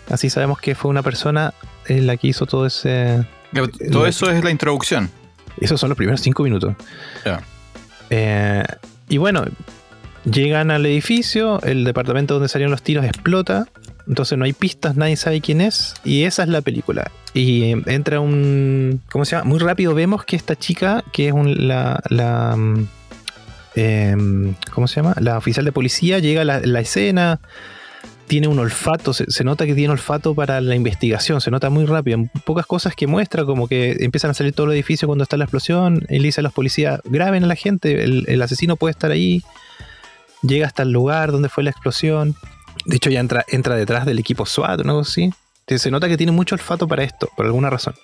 Así 0.09 0.29
sabemos 0.29 0.59
que 0.59 0.75
fue 0.75 0.91
una 0.91 1.01
persona 1.01 1.53
en 1.87 2.05
la 2.05 2.17
que 2.17 2.27
hizo 2.27 2.45
todo 2.45 2.65
ese... 2.65 3.25
Todo 3.91 4.05
eso 4.05 4.29
es 4.29 4.43
la 4.43 4.51
introducción. 4.51 5.09
Esos 5.59 5.79
son 5.79 5.89
los 5.89 5.97
primeros 5.97 6.21
cinco 6.21 6.43
minutos. 6.43 6.75
Ya. 7.25 7.41
Eh, 8.09 8.63
y 9.09 9.17
bueno, 9.17 9.43
llegan 10.23 10.69
al 10.71 10.85
edificio, 10.85 11.61
el 11.63 11.83
departamento 11.83 12.35
donde 12.35 12.49
salieron 12.49 12.71
los 12.71 12.83
tiros 12.83 13.05
explota, 13.05 13.67
entonces 14.07 14.37
no 14.37 14.45
hay 14.45 14.53
pistas, 14.53 14.95
nadie 14.95 15.15
sabe 15.15 15.41
quién 15.41 15.61
es, 15.61 15.93
y 16.03 16.23
esa 16.23 16.43
es 16.43 16.49
la 16.49 16.61
película. 16.61 17.09
Y 17.33 17.63
eh, 17.63 17.83
entra 17.87 18.19
un... 18.19 19.01
¿Cómo 19.11 19.25
se 19.25 19.35
llama? 19.35 19.49
Muy 19.49 19.59
rápido 19.59 19.93
vemos 19.95 20.25
que 20.25 20.35
esta 20.35 20.55
chica, 20.55 21.03
que 21.11 21.27
es 21.27 21.33
un- 21.33 21.67
la... 21.67 22.01
la 22.09 22.57
em, 23.76 24.55
¿Cómo 24.74 24.88
se 24.88 24.95
llama? 24.97 25.15
La 25.19 25.38
oficial 25.38 25.65
de 25.65 25.72
policía 25.72 26.19
llega 26.19 26.41
a 26.41 26.45
la, 26.45 26.80
escena, 26.80 27.39
tiene 28.28 28.47
un 28.47 28.59
olfato, 28.59 29.13
se, 29.13 29.43
nota 29.43 29.65
que 29.65 29.76
tiene 29.76 29.91
olfato 29.91 30.36
para 30.36 30.61
la 30.61 30.76
investigación, 30.76 31.41
se 31.41 31.51
nota 31.51 31.69
muy 31.69 31.86
rápido, 31.86 32.19
pocas 32.45 32.65
cosas 32.65 32.95
que 32.95 33.07
muestra, 33.07 33.45
como 33.45 33.67
que 33.67 33.97
empiezan 33.99 34.32
a 34.32 34.34
salir 34.34 34.53
todos 34.53 34.67
los 34.67 34.76
edificios 34.76 35.07
cuando 35.07 35.24
está 35.24 35.38
la 35.38 35.45
explosión, 35.45 36.05
él 36.09 36.24
dice 36.24 36.41
a 36.41 36.43
los 36.43 36.53
policías, 36.53 37.01
graben 37.05 37.43
a 37.43 37.47
la 37.47 37.55
gente, 37.55 38.03
el, 38.03 38.26
el 38.28 38.41
asesino 38.41 38.76
puede 38.76 38.91
estar 38.91 39.11
ahí, 39.11 39.43
llega 40.41 40.67
hasta 40.67 40.84
el 40.84 40.91
lugar 40.91 41.32
donde 41.32 41.49
fue 41.49 41.63
la 41.63 41.69
explosión, 41.69 42.36
de 42.86 42.95
hecho 42.95 43.09
ya 43.09 43.19
entra, 43.19 43.76
detrás 43.76 44.05
del 44.05 44.19
equipo 44.19 44.45
SWAT, 44.45 44.80
o 44.80 44.84
algo 44.84 44.99
así, 45.01 45.32
Entonces, 45.61 45.82
se 45.82 45.91
nota 45.91 46.07
que 46.07 46.17
tiene 46.17 46.32
mucho 46.32 46.55
olfato 46.55 46.88
para 46.88 47.03
esto, 47.03 47.30
por 47.36 47.45
alguna 47.45 47.69
razón. 47.69 47.95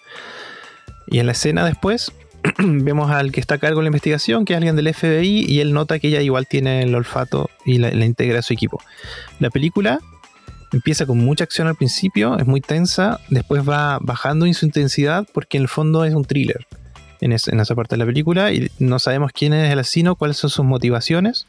Y 1.07 1.20
en 1.20 1.26
la 1.26 1.32
escena 1.32 1.65
después 1.65 2.11
vemos 2.59 3.11
al 3.11 3.31
que 3.31 3.39
está 3.39 3.55
a 3.55 3.57
cargo 3.57 3.79
de 3.79 3.83
la 3.83 3.87
investigación, 3.89 4.45
que 4.45 4.53
es 4.53 4.57
alguien 4.57 4.75
del 4.75 4.93
FBI, 4.93 5.45
y 5.47 5.59
él 5.59 5.73
nota 5.73 5.99
que 5.99 6.07
ella 6.09 6.21
igual 6.21 6.47
tiene 6.47 6.83
el 6.83 6.93
olfato 6.95 7.49
y 7.65 7.77
la, 7.77 7.89
integra 8.05 8.39
a 8.39 8.41
su 8.41 8.53
equipo. 8.53 8.81
La 9.39 9.49
película 9.49 9.99
empieza 10.73 11.05
con 11.05 11.17
mucha 11.19 11.43
acción 11.45 11.67
al 11.67 11.75
principio, 11.75 12.37
es 12.37 12.45
muy 12.45 12.61
tensa, 12.61 13.19
después 13.29 13.67
va 13.67 13.99
bajando 14.01 14.45
en 14.45 14.53
su 14.53 14.65
intensidad 14.65 15.25
porque 15.33 15.57
en 15.57 15.63
el 15.63 15.69
fondo 15.69 16.03
es 16.03 16.13
un 16.13 16.25
thriller 16.25 16.65
en, 17.21 17.31
es- 17.31 17.47
en 17.47 17.59
esa 17.59 17.73
parte 17.73 17.95
de 17.95 17.99
la 17.99 18.05
película 18.05 18.51
y 18.51 18.69
no 18.79 18.99
sabemos 18.99 19.31
quién 19.33 19.53
es 19.53 19.71
el 19.71 19.79
asesino, 19.79 20.15
cuáles 20.15 20.37
son 20.37 20.49
sus 20.49 20.65
motivaciones. 20.65 21.47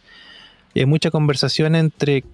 Y 0.75 0.81
hay 0.81 0.87
mucha 0.87 1.11
conversación 1.11 1.75
entre 1.75 2.25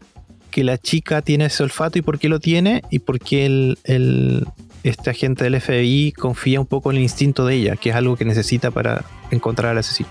que 0.51 0.63
la 0.63 0.77
chica 0.79 1.23
tiene 1.23 1.47
ese 1.47 1.63
olfato 1.63 1.99
y 1.99 2.03
por 2.03 2.19
qué 2.19 2.29
lo 2.29 2.39
tiene 2.39 2.83
y 2.91 2.99
por 3.01 3.19
qué 3.19 3.47
el- 3.47 4.47
este 4.85 5.11
agente 5.11 5.45
del 5.45 5.61
FBI 5.61 6.13
confía 6.13 6.61
un 6.61 6.67
poco 6.67 6.91
en 6.91 6.99
el 6.99 7.03
instinto 7.03 7.47
de 7.47 7.55
ella, 7.57 7.77
que 7.77 7.91
es 7.91 7.97
algo 7.97 8.17
que 8.17 8.25
necesita 8.25 8.71
para 8.71 9.05
encontrar 9.31 9.73
al 9.73 9.79
asesino. 9.79 10.09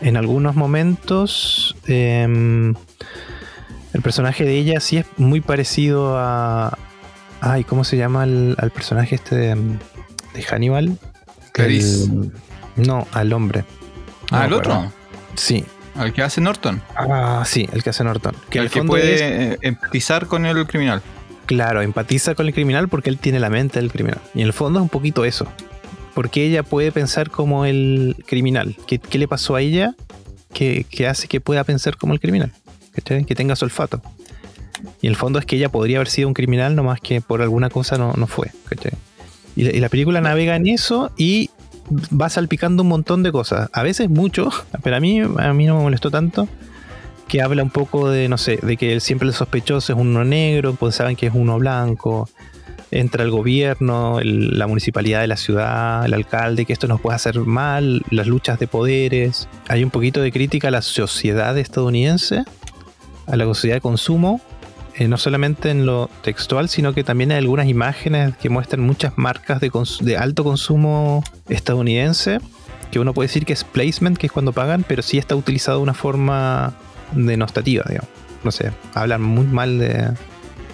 en 0.00 0.16
algunos 0.16 0.56
momentos 0.56 1.76
em, 1.86 2.74
el 3.92 4.02
personaje 4.02 4.44
de 4.44 4.58
ella 4.58 4.80
sí 4.80 4.98
es 4.98 5.06
muy 5.16 5.40
parecido 5.40 6.18
a... 6.18 6.76
Ay, 7.40 7.64
¿cómo 7.64 7.84
se 7.84 7.96
llama 7.96 8.22
al 8.22 8.72
personaje 8.74 9.14
este 9.14 9.36
de, 9.36 9.54
de 10.34 10.42
Hannibal? 10.42 10.98
Clarice. 11.52 12.08
no, 12.76 13.06
al 13.12 13.32
hombre. 13.32 13.64
¿Ah, 14.30 14.42
al 14.42 14.52
otro? 14.52 14.92
Sí. 15.34 15.64
¿Al 15.94 16.12
que 16.12 16.22
hace 16.22 16.40
Norton? 16.40 16.82
Ah, 16.94 17.42
sí, 17.46 17.68
el 17.72 17.82
que 17.82 17.90
hace 17.90 18.04
Norton. 18.04 18.34
Que 18.50 18.58
el 18.58 18.70
que 18.70 18.82
puede 18.82 19.52
eh, 19.52 19.58
empatizar 19.62 20.26
con 20.26 20.44
el 20.44 20.66
criminal. 20.66 21.02
Claro, 21.46 21.80
empatiza 21.82 22.34
con 22.34 22.46
el 22.46 22.54
criminal 22.54 22.88
porque 22.88 23.08
él 23.08 23.18
tiene 23.18 23.40
la 23.40 23.50
mente 23.50 23.80
del 23.80 23.90
criminal. 23.90 24.20
Y 24.34 24.40
en 24.40 24.46
el 24.46 24.52
fondo 24.52 24.80
es 24.80 24.82
un 24.82 24.88
poquito 24.88 25.24
eso. 25.24 25.46
Porque 26.14 26.44
ella 26.44 26.62
puede 26.62 26.92
pensar 26.92 27.30
como 27.30 27.64
el 27.64 28.16
criminal. 28.26 28.76
¿Qué, 28.86 29.00
le 29.18 29.28
pasó 29.28 29.54
a 29.54 29.60
ella 29.60 29.94
que, 30.52 30.86
hace 31.08 31.28
que 31.28 31.40
pueda 31.40 31.62
pensar 31.64 31.96
como 31.96 32.14
el 32.14 32.20
criminal? 32.20 32.52
Que 32.92 33.34
tenga 33.34 33.54
su 33.56 33.64
olfato. 33.64 34.02
Y 35.00 35.06
en 35.06 35.10
el 35.10 35.16
fondo 35.16 35.38
es 35.38 35.44
que 35.44 35.56
ella 35.56 35.68
podría 35.68 35.98
haber 35.98 36.08
sido 36.08 36.28
un 36.28 36.34
criminal, 36.34 36.74
nomás 36.74 37.00
que 37.00 37.20
por 37.20 37.42
alguna 37.42 37.70
cosa 37.70 37.96
no, 37.96 38.14
no 38.14 38.26
fue. 38.26 38.50
Y 39.54 39.68
y 39.68 39.80
la 39.80 39.88
película 39.88 40.20
navega 40.20 40.56
en 40.56 40.66
eso 40.66 41.12
y 41.16 41.50
va 41.90 42.28
salpicando 42.28 42.82
un 42.82 42.88
montón 42.88 43.22
de 43.22 43.32
cosas. 43.32 43.68
A 43.72 43.82
veces 43.82 44.10
mucho, 44.10 44.50
pero 44.82 44.96
a 44.96 45.00
mí, 45.00 45.20
a 45.20 45.52
mí 45.52 45.66
no 45.66 45.76
me 45.76 45.82
molestó 45.82 46.10
tanto. 46.10 46.48
Que 47.28 47.42
habla 47.42 47.62
un 47.62 47.70
poco 47.70 48.08
de, 48.08 48.28
no 48.28 48.38
sé, 48.38 48.58
de 48.62 48.76
que 48.76 49.00
siempre 49.00 49.28
el 49.28 49.34
sospechoso 49.34 49.92
es 49.92 49.98
uno 49.98 50.24
negro, 50.24 50.74
pues 50.74 50.94
saben 50.94 51.16
que 51.16 51.26
es 51.26 51.32
uno 51.34 51.58
blanco. 51.58 52.28
Entra 52.92 53.24
el 53.24 53.30
gobierno, 53.30 54.20
la 54.22 54.66
municipalidad 54.68 55.20
de 55.20 55.26
la 55.26 55.36
ciudad, 55.36 56.04
el 56.04 56.14
alcalde, 56.14 56.64
que 56.64 56.72
esto 56.72 56.86
nos 56.86 57.00
puede 57.00 57.16
hacer 57.16 57.40
mal, 57.40 58.04
las 58.10 58.28
luchas 58.28 58.60
de 58.60 58.68
poderes. 58.68 59.48
Hay 59.68 59.82
un 59.82 59.90
poquito 59.90 60.20
de 60.20 60.30
crítica 60.30 60.68
a 60.68 60.70
la 60.70 60.82
sociedad 60.82 61.58
estadounidense, 61.58 62.44
a 63.26 63.36
la 63.36 63.44
sociedad 63.44 63.76
de 63.76 63.80
consumo, 63.80 64.40
eh, 64.98 65.08
no 65.08 65.18
solamente 65.18 65.68
en 65.70 65.84
lo 65.84 66.08
textual, 66.22 66.70
sino 66.70 66.94
que 66.94 67.04
también 67.04 67.30
hay 67.30 67.36
algunas 67.36 67.68
imágenes 67.68 68.34
que 68.38 68.48
muestran 68.48 68.80
muchas 68.80 69.12
marcas 69.16 69.60
de, 69.60 70.16
alto 70.16 70.42
consumo 70.42 71.22
estadounidense, 71.50 72.38
que 72.90 72.98
uno 72.98 73.12
puede 73.12 73.28
decir 73.28 73.44
que 73.44 73.52
es 73.52 73.62
placement, 73.62 74.16
que 74.16 74.28
es 74.28 74.32
cuando 74.32 74.54
pagan, 74.54 74.86
pero 74.88 75.02
sí 75.02 75.18
está 75.18 75.36
utilizado 75.36 75.78
de 75.78 75.82
una 75.82 75.92
forma 75.92 76.72
denostativa, 77.12 77.84
digamos. 77.88 78.10
No 78.44 78.50
sé, 78.50 78.70
hablan 78.94 79.22
muy 79.22 79.46
mal 79.46 79.78
de, 79.78 80.10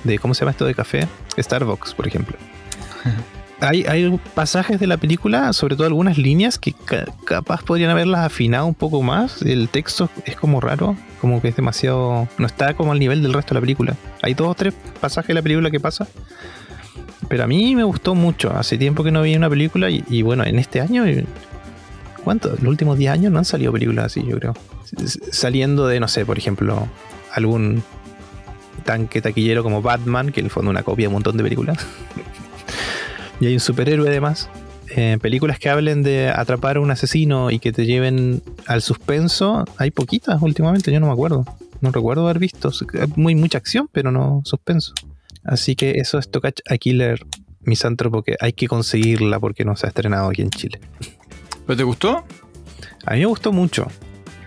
de 0.05 0.19
¿cómo 0.19 0.35
se 0.35 0.41
llama 0.41 0.51
esto 0.51 0.67
de 0.67 0.75
café? 0.75 1.09
Starbucks, 1.39 1.95
por 1.95 2.07
ejemplo. 2.07 2.37
hay, 3.63 4.21
pasajes 4.35 4.81
de 4.81 4.87
la 4.87 4.97
película, 4.97 5.53
sobre 5.53 5.77
todo 5.77 5.87
algunas 5.87 6.19
líneas 6.19 6.59
que 6.59 6.75
capaz 7.25 7.63
podrían 7.63 7.91
haberlas 7.91 8.27
afinado 8.27 8.67
un 8.67 8.75
poco 8.75 9.03
más. 9.03 9.43
El 9.43 9.69
texto 9.69 10.11
es 10.25 10.37
como 10.37 10.61
raro, 10.61 10.97
como 11.21 11.41
que 11.41 11.49
es 11.49 11.57
demasiado. 11.57 12.29
No 12.39 12.47
está 12.47 12.75
como 12.75 12.93
al 12.93 12.99
nivel 12.99 13.23
del 13.23 13.33
resto 13.33 13.51
de 13.51 13.55
la 13.57 13.61
película. 13.61 13.97
Hay 14.23 14.35
dos 14.35 14.49
o 14.49 14.55
tres 14.55 14.75
pasajes 15.01 15.29
de 15.29 15.35
la 15.35 15.43
película 15.43 15.71
que 15.71 15.81
pasa. 15.81 16.09
Pero 17.29 17.45
a 17.45 17.47
mí 17.47 17.77
me 17.77 17.85
gustó 17.85 18.15
mucho. 18.15 18.53
Hace 18.55 18.79
tiempo 18.79 19.05
que 19.05 19.13
no 19.13 19.23
vi 19.23 19.37
una 19.37 19.49
película 19.49 19.89
y, 19.91 20.23
bueno, 20.23 20.45
en 20.45 20.59
este 20.59 20.81
año. 20.81 21.05
¿Cuánto? 22.25 22.51
Los 22.51 22.65
últimos 22.65 22.99
10 22.99 23.13
años 23.13 23.33
no 23.33 23.39
han 23.39 23.45
salido 23.45 23.73
películas 23.73 24.07
así, 24.07 24.25
yo 24.27 24.39
creo. 24.39 24.55
Saliendo 25.31 25.87
de, 25.87 26.01
no 26.01 26.09
sé, 26.09 26.25
por 26.27 26.39
ejemplo, 26.39 26.89
algún 27.33 27.83
tanque 28.85 29.23
taquillero 29.23 29.63
como 29.63 29.83
Batman, 29.83 30.33
que 30.33 30.41
en 30.41 30.47
el 30.47 30.51
fondo 30.51 30.71
una 30.71 30.83
copia 30.83 31.05
de 31.05 31.09
un 31.09 31.15
montón 31.15 31.37
de 31.37 31.43
películas. 31.43 31.79
y 33.41 33.47
hay 33.47 33.55
un 33.55 33.61
superhéroe 33.61 34.09
además. 34.09 34.49
Eh, 34.95 35.19
películas 35.23 35.59
que 35.59 35.71
hablen 35.71 36.03
de 36.03 36.29
atrapar 36.29 36.77
a 36.77 36.81
un 36.81 36.91
asesino 36.91 37.51
y 37.51 37.59
que 37.59 37.73
te 37.73 37.87
lleven 37.87 38.43
al 38.67 38.83
suspenso, 38.83 39.65
hay 39.79 39.91
poquitas 39.91 40.43
últimamente, 40.43 40.93
yo 40.93 41.01
no 41.01 41.07
me 41.07 41.13
acuerdo. 41.13 41.47
No 41.81 41.91
recuerdo 41.91 42.25
haber 42.25 42.39
visto. 42.39 42.71
Muy 43.17 43.35
mucha 43.35 43.59
acción, 43.59 43.89
pero 43.91 44.13
no 44.13 44.43
suspenso. 44.45 44.93
Así 45.45 45.75
que 45.75 45.93
eso 45.93 46.19
es 46.19 46.31
Tocach 46.31 46.61
a 46.69 46.77
Killer 46.77 47.25
Misántropo 47.65 48.23
que 48.23 48.37
hay 48.41 48.53
que 48.53 48.67
conseguirla 48.67 49.39
porque 49.39 49.65
no 49.65 49.77
se 49.77 49.87
ha 49.87 49.89
estrenado 49.89 50.29
aquí 50.29 50.43
en 50.43 50.51
Chile. 50.51 50.81
¿Pero 51.67 51.77
te 51.77 51.85
gustó? 51.85 52.25
A 53.07 53.15
mí 53.15 53.21
me 53.21 53.27
gustó 53.27 53.53
mucho. 53.53 53.87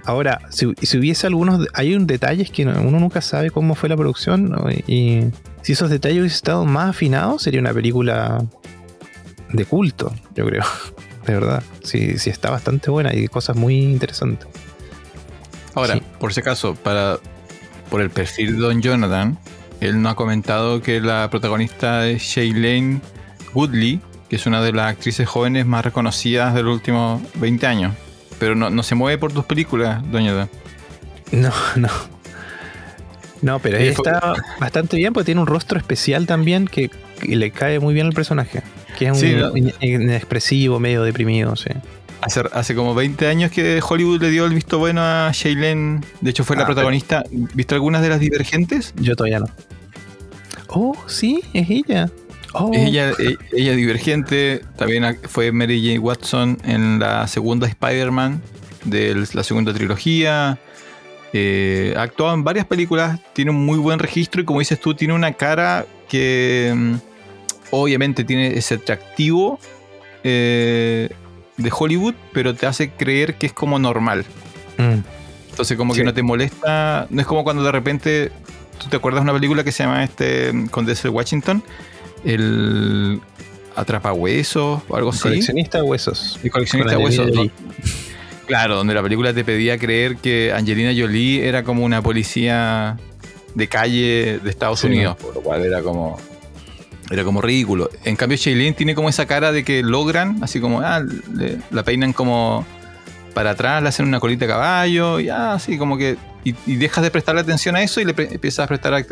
Ahora, 0.05 0.39
si, 0.49 0.65
hubiese 0.67 1.27
algunos. 1.27 1.67
Hay 1.73 1.95
un 1.95 2.05
detalles 2.07 2.51
que 2.51 2.63
uno 2.63 2.99
nunca 2.99 3.21
sabe 3.21 3.49
cómo 3.49 3.75
fue 3.75 3.89
la 3.89 3.97
producción. 3.97 4.53
Y 4.87 5.21
si 5.61 5.73
esos 5.73 5.89
detalles 5.89 6.19
hubiesen 6.19 6.35
estado 6.35 6.65
más 6.65 6.91
afinados, 6.91 7.41
sería 7.41 7.59
una 7.59 7.73
película 7.73 8.45
de 9.51 9.65
culto, 9.65 10.13
yo 10.35 10.45
creo. 10.45 10.63
De 11.25 11.33
verdad. 11.33 11.63
Sí, 11.83 12.19
sí 12.19 12.29
está 12.29 12.51
bastante 12.51 12.91
buena 12.91 13.15
y 13.15 13.27
cosas 13.27 13.55
muy 13.55 13.79
interesantes. 13.79 14.47
Ahora, 15.73 15.99
por 16.19 16.31
si 16.33 16.41
acaso, 16.41 16.75
para, 16.75 17.17
por 17.89 18.01
el 18.01 18.11
perfil 18.11 18.57
de 18.57 18.61
Don 18.61 18.79
Jonathan, 18.79 19.39
él 19.81 20.01
no 20.03 20.09
ha 20.09 20.15
comentado 20.15 20.83
que 20.83 21.01
la 21.01 21.27
protagonista 21.31 22.07
es 22.07 22.21
Shailene 22.21 23.01
Woodley, 23.55 24.01
que 24.29 24.35
es 24.35 24.45
una 24.45 24.61
de 24.61 24.71
las 24.71 24.91
actrices 24.91 25.27
jóvenes 25.27 25.65
más 25.65 25.83
reconocidas 25.83 26.53
de 26.53 26.61
los 26.61 26.75
últimos 26.75 27.23
20 27.35 27.65
años. 27.65 27.93
Pero 28.45 28.53
no, 28.53 28.83
se 28.83 28.93
mueve 28.93 29.17
por 29.17 29.33
tus 29.33 29.43
películas, 29.43 30.03
Don 30.11 30.23
Jonathan. 30.23 30.49
No, 31.31 31.51
no. 31.77 31.89
No, 33.41 33.57
pero 33.57 33.79
ella 33.79 33.89
está 33.89 34.35
bastante 34.59 34.97
bien 34.97 35.13
porque 35.13 35.25
tiene 35.25 35.41
un 35.41 35.47
rostro 35.47 35.79
especial 35.79 36.27
también 36.27 36.67
que, 36.67 36.91
le 37.23 37.49
cae 37.49 37.79
muy 37.79 37.95
bien 37.95 38.05
al 38.05 38.13
personaje. 38.13 38.61
Que 38.99 39.07
es 39.07 39.19
un 39.19 39.73
inexpresivo, 39.81 40.79
medio 40.79 41.01
deprimido, 41.01 41.55
sí. 41.55 41.71
Hace, 42.21 42.43
hace, 42.53 42.75
como 42.75 42.93
20 42.93 43.25
años 43.25 43.49
que 43.49 43.81
Hollywood 43.81 44.21
le 44.21 44.29
dio 44.29 44.45
el 44.45 44.53
visto 44.53 44.77
bueno 44.77 45.01
a 45.01 45.31
Shailene. 45.33 46.01
De 46.21 46.29
hecho, 46.29 46.43
fue 46.43 46.55
la 46.55 46.63
ah, 46.63 46.67
protagonista. 46.67 47.23
¿Viste 47.31 47.73
algunas 47.73 48.03
de 48.03 48.09
las 48.09 48.19
divergentes? 48.19 48.93
Yo 48.97 49.15
todavía 49.15 49.39
no. 49.39 49.47
Oh, 50.67 50.95
sí, 51.07 51.41
es 51.53 51.67
ella. 51.71 52.11
Oh. 52.57 52.71
ella, 52.73 53.11
e, 53.11 53.37
ella 53.51 53.73
divergente. 53.73 54.61
También 54.77 55.17
fue 55.23 55.51
Mary 55.51 55.81
Jane 55.81 55.99
Watson 55.99 56.57
en 56.63 56.99
la 56.99 57.27
segunda 57.27 57.67
Spider-Man 57.67 58.41
de 58.85 59.27
la 59.33 59.43
segunda 59.43 59.73
trilogía. 59.73 60.57
Eh, 61.33 61.93
ha 61.97 62.03
actuado 62.03 62.33
en 62.33 62.43
varias 62.43 62.65
películas. 62.65 63.19
Tiene 63.33 63.51
un 63.51 63.65
muy 63.65 63.77
buen 63.77 63.99
registro 63.99 64.41
y, 64.41 64.45
como 64.45 64.59
dices 64.59 64.79
tú, 64.79 64.93
tiene 64.95 65.13
una 65.13 65.33
cara 65.33 65.85
que. 66.07 66.73
Mm, 66.75 66.95
obviamente 67.71 68.23
tiene 68.23 68.57
ese 68.57 68.75
atractivo 68.75 69.59
eh, 70.23 71.09
de 71.57 71.71
Hollywood, 71.77 72.15
pero 72.33 72.55
te 72.55 72.65
hace 72.65 72.91
creer 72.91 73.35
que 73.35 73.47
es 73.47 73.53
como 73.53 73.79
normal. 73.79 74.25
Mm. 74.77 74.99
Entonces 75.49 75.77
como 75.77 75.93
que 75.93 76.03
no 76.03 76.13
te 76.13 76.21
molesta, 76.21 77.07
no 77.09 77.21
es 77.21 77.27
como 77.27 77.45
cuando 77.45 77.63
de 77.63 77.71
repente 77.71 78.31
tú 78.77 78.89
te 78.89 78.97
acuerdas 78.97 79.21
de 79.21 79.31
una 79.31 79.33
película 79.33 79.63
que 79.63 79.71
se 79.71 79.83
llama 79.83 80.03
este 80.03 80.51
con 80.69 80.85
Denzel 80.85 81.11
Washington, 81.11 81.63
el 82.25 83.21
Atrapahuesos 83.75 84.81
o 84.87 84.95
algo 84.95 85.11
así. 85.11 85.23
Coleccionista 85.23 85.77
de 85.79 85.83
huesos. 85.83 86.39
El 86.43 86.51
coleccionista 86.51 86.97
de 86.97 87.03
huesos. 87.03 87.31
Claro, 88.45 88.75
donde 88.75 88.93
la 88.93 89.01
película 89.01 89.33
te 89.33 89.43
pedía 89.43 89.77
creer 89.77 90.17
que 90.17 90.53
Angelina 90.53 90.93
Jolie 90.95 91.47
era 91.47 91.63
como 91.63 91.83
una 91.83 92.01
policía 92.01 92.97
de 93.55 93.67
calle 93.67 94.39
de 94.43 94.49
Estados 94.49 94.83
Unidos, 94.83 95.17
por 95.17 95.33
lo 95.33 95.41
cual 95.41 95.63
era 95.63 95.81
como 95.81 96.17
era 97.11 97.23
como 97.23 97.41
ridículo. 97.41 97.89
En 98.03 98.15
cambio, 98.15 98.37
Shailene 98.37 98.73
tiene 98.73 98.95
como 98.95 99.09
esa 99.09 99.25
cara 99.25 99.51
de 99.51 99.63
que 99.63 99.83
logran, 99.83 100.43
así 100.43 100.59
como, 100.59 100.81
ah, 100.81 101.03
la 101.71 101.83
peinan 101.83 102.13
como 102.13 102.65
para 103.35 103.51
atrás, 103.51 103.83
le 103.83 103.89
hacen 103.89 104.07
una 104.07 104.19
colita 104.19 104.45
de 104.45 104.51
caballo, 104.51 105.19
y 105.19 105.29
ah, 105.29 105.53
así 105.53 105.77
como 105.77 105.97
que. 105.97 106.17
Y, 106.43 106.75
dejas 106.75 107.03
de 107.03 107.09
prestarle 107.09 107.41
atención 107.41 107.75
a 107.75 107.81
eso 107.81 107.99
y 107.99 108.05
le 108.05 108.13
empiezas 108.17 108.65
a 108.65 108.67
prestar 108.67 109.03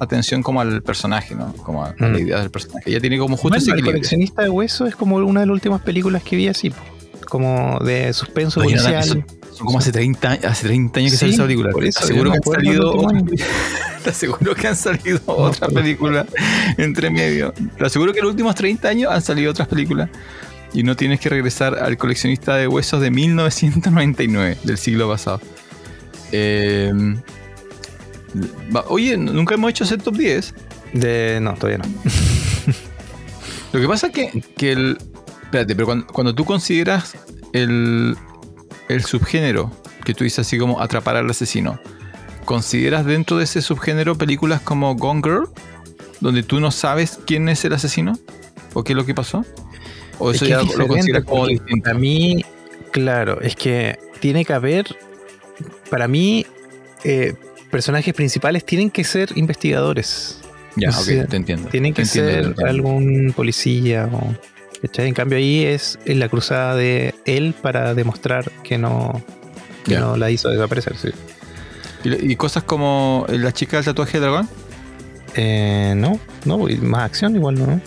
atención 0.00 0.42
como 0.42 0.60
al 0.60 0.82
personaje, 0.82 1.36
¿no? 1.36 1.52
Como 1.52 1.84
a, 1.84 1.94
la 1.96 2.08
mm. 2.08 2.16
idea 2.16 2.40
del 2.40 2.50
personaje. 2.50 2.90
Ella 2.90 3.00
tiene 3.00 3.16
como 3.16 3.36
justo 3.36 3.56
ese 3.56 3.70
El 3.70 3.84
coleccionista 3.84 4.42
de 4.42 4.48
hueso 4.48 4.86
es 4.86 4.96
como 4.96 5.16
una 5.16 5.40
de 5.40 5.46
las 5.46 5.54
últimas 5.54 5.82
películas 5.82 6.24
que 6.24 6.34
vi 6.34 6.48
así, 6.48 6.72
como 7.28 7.78
de 7.78 8.12
suspenso 8.12 8.60
policial. 8.60 9.04
son, 9.04 9.24
como 9.66 9.78
hace 9.78 9.92
30, 9.92 10.32
hace 10.48 10.66
30 10.66 10.98
años 10.98 11.12
que 11.12 11.18
sale 11.18 11.32
esa 11.32 11.44
película. 11.44 11.70
Por 11.70 11.84
eso, 11.84 12.04
Seguro 12.04 12.32
que 12.32 12.38
han 12.38 12.54
salido 12.54 12.92
te 14.02 14.10
aseguro 14.10 14.54
que 14.54 14.66
han 14.66 14.76
salido 14.76 15.20
otras 15.26 15.72
películas 15.72 16.26
entre 16.76 17.10
medio. 17.10 17.52
Te 17.52 17.84
aseguro 17.84 18.12
que 18.12 18.18
en 18.18 18.24
los 18.24 18.32
últimos 18.32 18.54
30 18.56 18.88
años 18.88 19.12
han 19.12 19.22
salido 19.22 19.50
otras 19.50 19.68
películas. 19.68 20.10
Y 20.72 20.82
no 20.82 20.96
tienes 20.96 21.20
que 21.20 21.28
regresar 21.28 21.78
al 21.78 21.96
coleccionista 21.96 22.56
de 22.56 22.68
huesos 22.68 23.00
de 23.00 23.10
1999, 23.10 24.58
del 24.64 24.78
siglo 24.78 25.08
pasado. 25.08 25.40
Eh, 26.32 26.92
oye, 28.88 29.16
nunca 29.16 29.54
hemos 29.54 29.70
hecho 29.70 29.84
ese 29.84 29.98
top 29.98 30.16
10. 30.16 30.54
De, 30.92 31.38
no, 31.40 31.54
todavía 31.54 31.78
no. 31.78 31.84
Lo 33.72 33.80
que 33.80 33.88
pasa 33.88 34.08
es 34.08 34.12
que, 34.12 34.42
que 34.56 34.72
el. 34.72 34.98
Espérate, 35.42 35.74
pero 35.74 36.04
cuando, 36.12 36.34
tú 36.34 36.44
consideras 36.44 37.16
el, 37.52 38.16
el 38.88 39.04
subgénero 39.04 39.70
que 40.04 40.12
tú 40.12 40.24
dices 40.24 40.40
así 40.46 40.58
como 40.58 40.80
atrapar 40.80 41.16
al 41.16 41.30
asesino, 41.30 41.80
¿consideras 42.44 43.06
dentro 43.06 43.38
de 43.38 43.44
ese 43.44 43.62
subgénero 43.62 44.16
películas 44.16 44.60
como 44.60 44.94
Gone 44.94 45.22
Girl? 45.22 45.48
Donde 46.20 46.42
tú 46.42 46.60
no 46.60 46.70
sabes 46.70 47.18
quién 47.26 47.48
es 47.48 47.64
el 47.64 47.72
asesino 47.72 48.18
o 48.74 48.84
qué 48.84 48.92
es 48.92 48.96
lo 48.96 49.06
que 49.06 49.14
pasó? 49.14 49.44
¿O 50.18 50.30
eso 50.30 50.44
ya 50.44 50.62
lo 50.62 50.86
consideras 50.88 51.24
como 51.24 51.46
distinto? 51.46 51.90
A 51.90 51.94
mí, 51.94 52.44
claro, 52.90 53.40
es 53.40 53.54
que 53.56 53.98
tiene 54.20 54.44
que 54.44 54.52
haber, 54.52 54.84
para 55.90 56.08
mí, 56.08 56.46
eh, 57.04 57.34
personajes 57.70 58.14
principales 58.14 58.64
tienen 58.64 58.90
que 58.90 59.04
ser 59.04 59.30
investigadores. 59.36 60.40
Ya, 60.76 60.90
O 60.90 60.92
sea, 60.92 61.24
ok, 61.24 61.30
te 61.30 61.36
entiendo. 61.36 61.68
Tienen 61.68 61.94
que 61.94 62.02
entiendo, 62.02 62.30
ser 62.30 62.44
entiendo. 62.44 62.70
algún 62.70 63.32
policía 63.34 64.08
o. 64.12 64.34
¿cachai? 64.82 65.08
En 65.08 65.14
cambio, 65.14 65.38
ahí 65.38 65.64
es 65.64 65.98
en 66.04 66.20
la 66.20 66.28
cruzada 66.28 66.76
de 66.76 67.14
él 67.24 67.54
para 67.60 67.94
demostrar 67.94 68.50
que 68.62 68.78
no, 68.78 69.22
que 69.84 69.96
no 69.98 70.16
la 70.16 70.30
hizo 70.30 70.48
desaparecer. 70.48 70.96
sí. 70.96 71.10
¿Y, 72.04 72.32
y 72.32 72.36
cosas 72.36 72.62
como 72.62 73.26
la 73.28 73.52
chica 73.52 73.78
del 73.78 73.84
tatuaje 73.86 74.18
de 74.18 74.20
dragón? 74.20 74.48
Eh, 75.34 75.94
no, 75.96 76.20
no, 76.44 76.58
más 76.82 77.02
acción 77.02 77.34
igual, 77.34 77.56
¿no? 77.56 77.80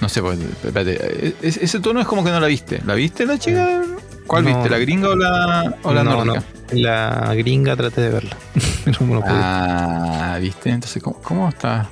No 0.00 0.08
sé, 0.08 0.22
pues, 0.22 0.38
espérate. 0.40 0.98
eh, 1.28 1.34
es- 1.42 1.56
Ese 1.58 1.80
tono 1.80 2.00
es 2.00 2.06
como 2.06 2.24
que 2.24 2.30
no 2.30 2.40
la 2.40 2.46
viste. 2.46 2.80
¿La 2.86 2.94
viste 2.94 3.26
la 3.26 3.38
chica? 3.38 3.82
¿Cuál 4.26 4.44
No. 4.44 4.50
viste? 4.54 4.70
¿La 4.70 4.78
gringa 4.78 5.08
o 5.08 5.16
la, 5.16 5.74
o 5.82 5.92
la 5.92 6.04
no, 6.04 6.24
nórdica? 6.24 6.44
no. 6.72 6.78
La 6.78 7.34
gringa 7.34 7.76
traté 7.76 8.00
de 8.00 8.08
verla. 8.10 8.36
Pero 8.84 8.98
no 9.06 9.14
lo 9.14 9.20
pude. 9.20 9.32
Ah, 9.34 10.38
¿viste? 10.40 10.70
Entonces, 10.70 11.02
¿cómo, 11.02 11.20
cómo 11.20 11.48
está? 11.48 11.90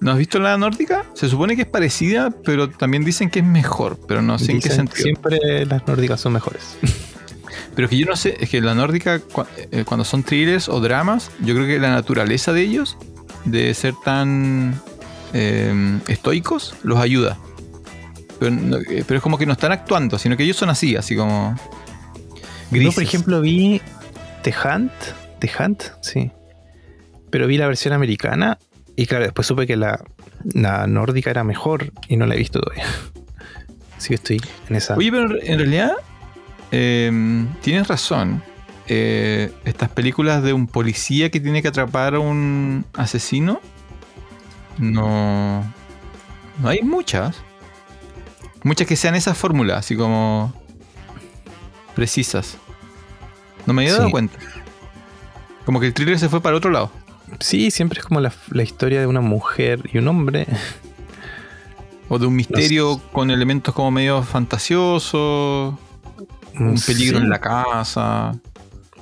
¿No 0.00 0.12
has 0.12 0.18
visto 0.18 0.38
la 0.38 0.56
nórdica? 0.56 1.06
Se 1.14 1.28
supone 1.28 1.56
que 1.56 1.62
es 1.62 1.68
parecida, 1.68 2.30
pero 2.44 2.68
también 2.70 3.04
dicen 3.04 3.30
que 3.30 3.40
es 3.40 3.44
mejor, 3.44 3.98
pero 4.06 4.22
no 4.22 4.38
sé 4.38 4.52
en 4.52 4.60
qué 4.60 4.68
Dicen 4.68 4.86
sentido. 4.86 5.02
Siempre 5.02 5.66
las 5.66 5.84
nórdicas 5.88 6.20
son 6.20 6.34
mejores. 6.34 6.76
Pero 7.74 7.86
es 7.86 7.90
que 7.90 7.96
yo 7.98 8.06
no 8.06 8.16
sé, 8.16 8.36
es 8.40 8.48
que 8.50 8.60
la 8.60 8.74
nórdica, 8.74 9.20
eh, 9.70 9.84
cuando 9.84 10.04
son 10.04 10.22
thrillers 10.24 10.68
o 10.68 10.80
dramas, 10.80 11.30
yo 11.40 11.54
creo 11.54 11.66
que 11.66 11.78
la 11.78 11.90
naturaleza 11.90 12.52
de 12.52 12.62
ellos, 12.62 12.96
de 13.44 13.72
ser 13.74 13.94
tan 14.04 14.80
eh, 15.32 15.98
estoicos, 16.08 16.74
los 16.82 16.98
ayuda. 16.98 17.38
Pero, 18.38 18.50
no- 18.52 18.76
eh, 18.78 19.04
pero 19.06 19.18
es 19.18 19.22
como 19.22 19.36
que 19.38 19.46
no 19.46 19.52
están 19.52 19.72
actuando, 19.72 20.18
sino 20.18 20.36
que 20.36 20.44
ellos 20.44 20.56
son 20.56 20.70
así, 20.70 20.96
así 20.96 21.16
como. 21.16 21.56
Yo, 22.70 22.76
Grises. 22.78 22.94
por 22.94 23.02
ejemplo, 23.02 23.40
vi 23.40 23.80
The 24.42 24.54
Hunt. 24.64 24.92
The 25.40 25.50
Hunt, 25.58 25.82
sí. 26.02 26.30
Pero 27.30 27.46
vi 27.46 27.58
la 27.58 27.66
versión 27.66 27.94
americana. 27.94 28.58
Y 28.96 29.06
claro, 29.06 29.24
después 29.24 29.46
supe 29.46 29.66
que 29.66 29.76
la, 29.76 30.04
la 30.54 30.86
nórdica 30.86 31.30
era 31.30 31.44
mejor 31.44 31.92
y 32.08 32.16
no 32.16 32.26
la 32.26 32.34
he 32.34 32.38
visto 32.38 32.60
todavía. 32.60 32.84
Así 33.96 34.08
que 34.08 34.14
estoy 34.16 34.40
en 34.68 34.76
esa. 34.76 34.94
Oye, 34.96 35.10
pero 35.10 35.40
en 35.40 35.58
realidad 35.58 35.92
eh, 36.72 37.44
tienes 37.62 37.88
razón. 37.88 38.42
Eh, 38.90 39.52
estas 39.64 39.88
películas 39.90 40.42
de 40.42 40.52
un 40.52 40.66
policía 40.66 41.30
que 41.30 41.40
tiene 41.40 41.60
que 41.62 41.68
atrapar 41.68 42.14
a 42.14 42.20
un 42.20 42.86
asesino, 42.94 43.60
no, 44.78 45.62
no 46.60 46.68
hay 46.68 46.82
muchas. 46.82 47.36
Muchas 48.64 48.86
que 48.86 48.96
sean 48.96 49.14
esas 49.14 49.36
fórmulas, 49.38 49.78
así 49.78 49.96
como 49.96 50.52
precisas. 51.94 52.56
No 53.66 53.72
me 53.72 53.82
había 53.82 53.94
dado 53.94 54.06
Sí. 54.06 54.12
cuenta. 54.12 54.38
Como 55.64 55.80
que 55.80 55.86
el 55.86 55.94
thriller 55.94 56.18
se 56.18 56.28
fue 56.28 56.40
para 56.40 56.56
otro 56.56 56.70
lado. 56.70 56.90
Sí, 57.40 57.70
siempre 57.70 58.00
es 58.00 58.06
como 58.06 58.20
la, 58.20 58.32
la 58.50 58.62
historia 58.62 59.00
de 59.00 59.06
una 59.06 59.20
mujer 59.20 59.88
y 59.92 59.98
un 59.98 60.08
hombre. 60.08 60.46
O 62.08 62.18
de 62.18 62.26
un 62.26 62.34
misterio 62.36 62.98
con 63.12 63.30
elementos 63.30 63.74
como 63.74 63.90
medio 63.90 64.22
fantasiosos, 64.22 65.12
un 66.58 66.80
peligro 66.86 67.18
Sí, 67.18 67.24
en 67.24 67.28
la 67.28 67.38
casa. 67.38 68.34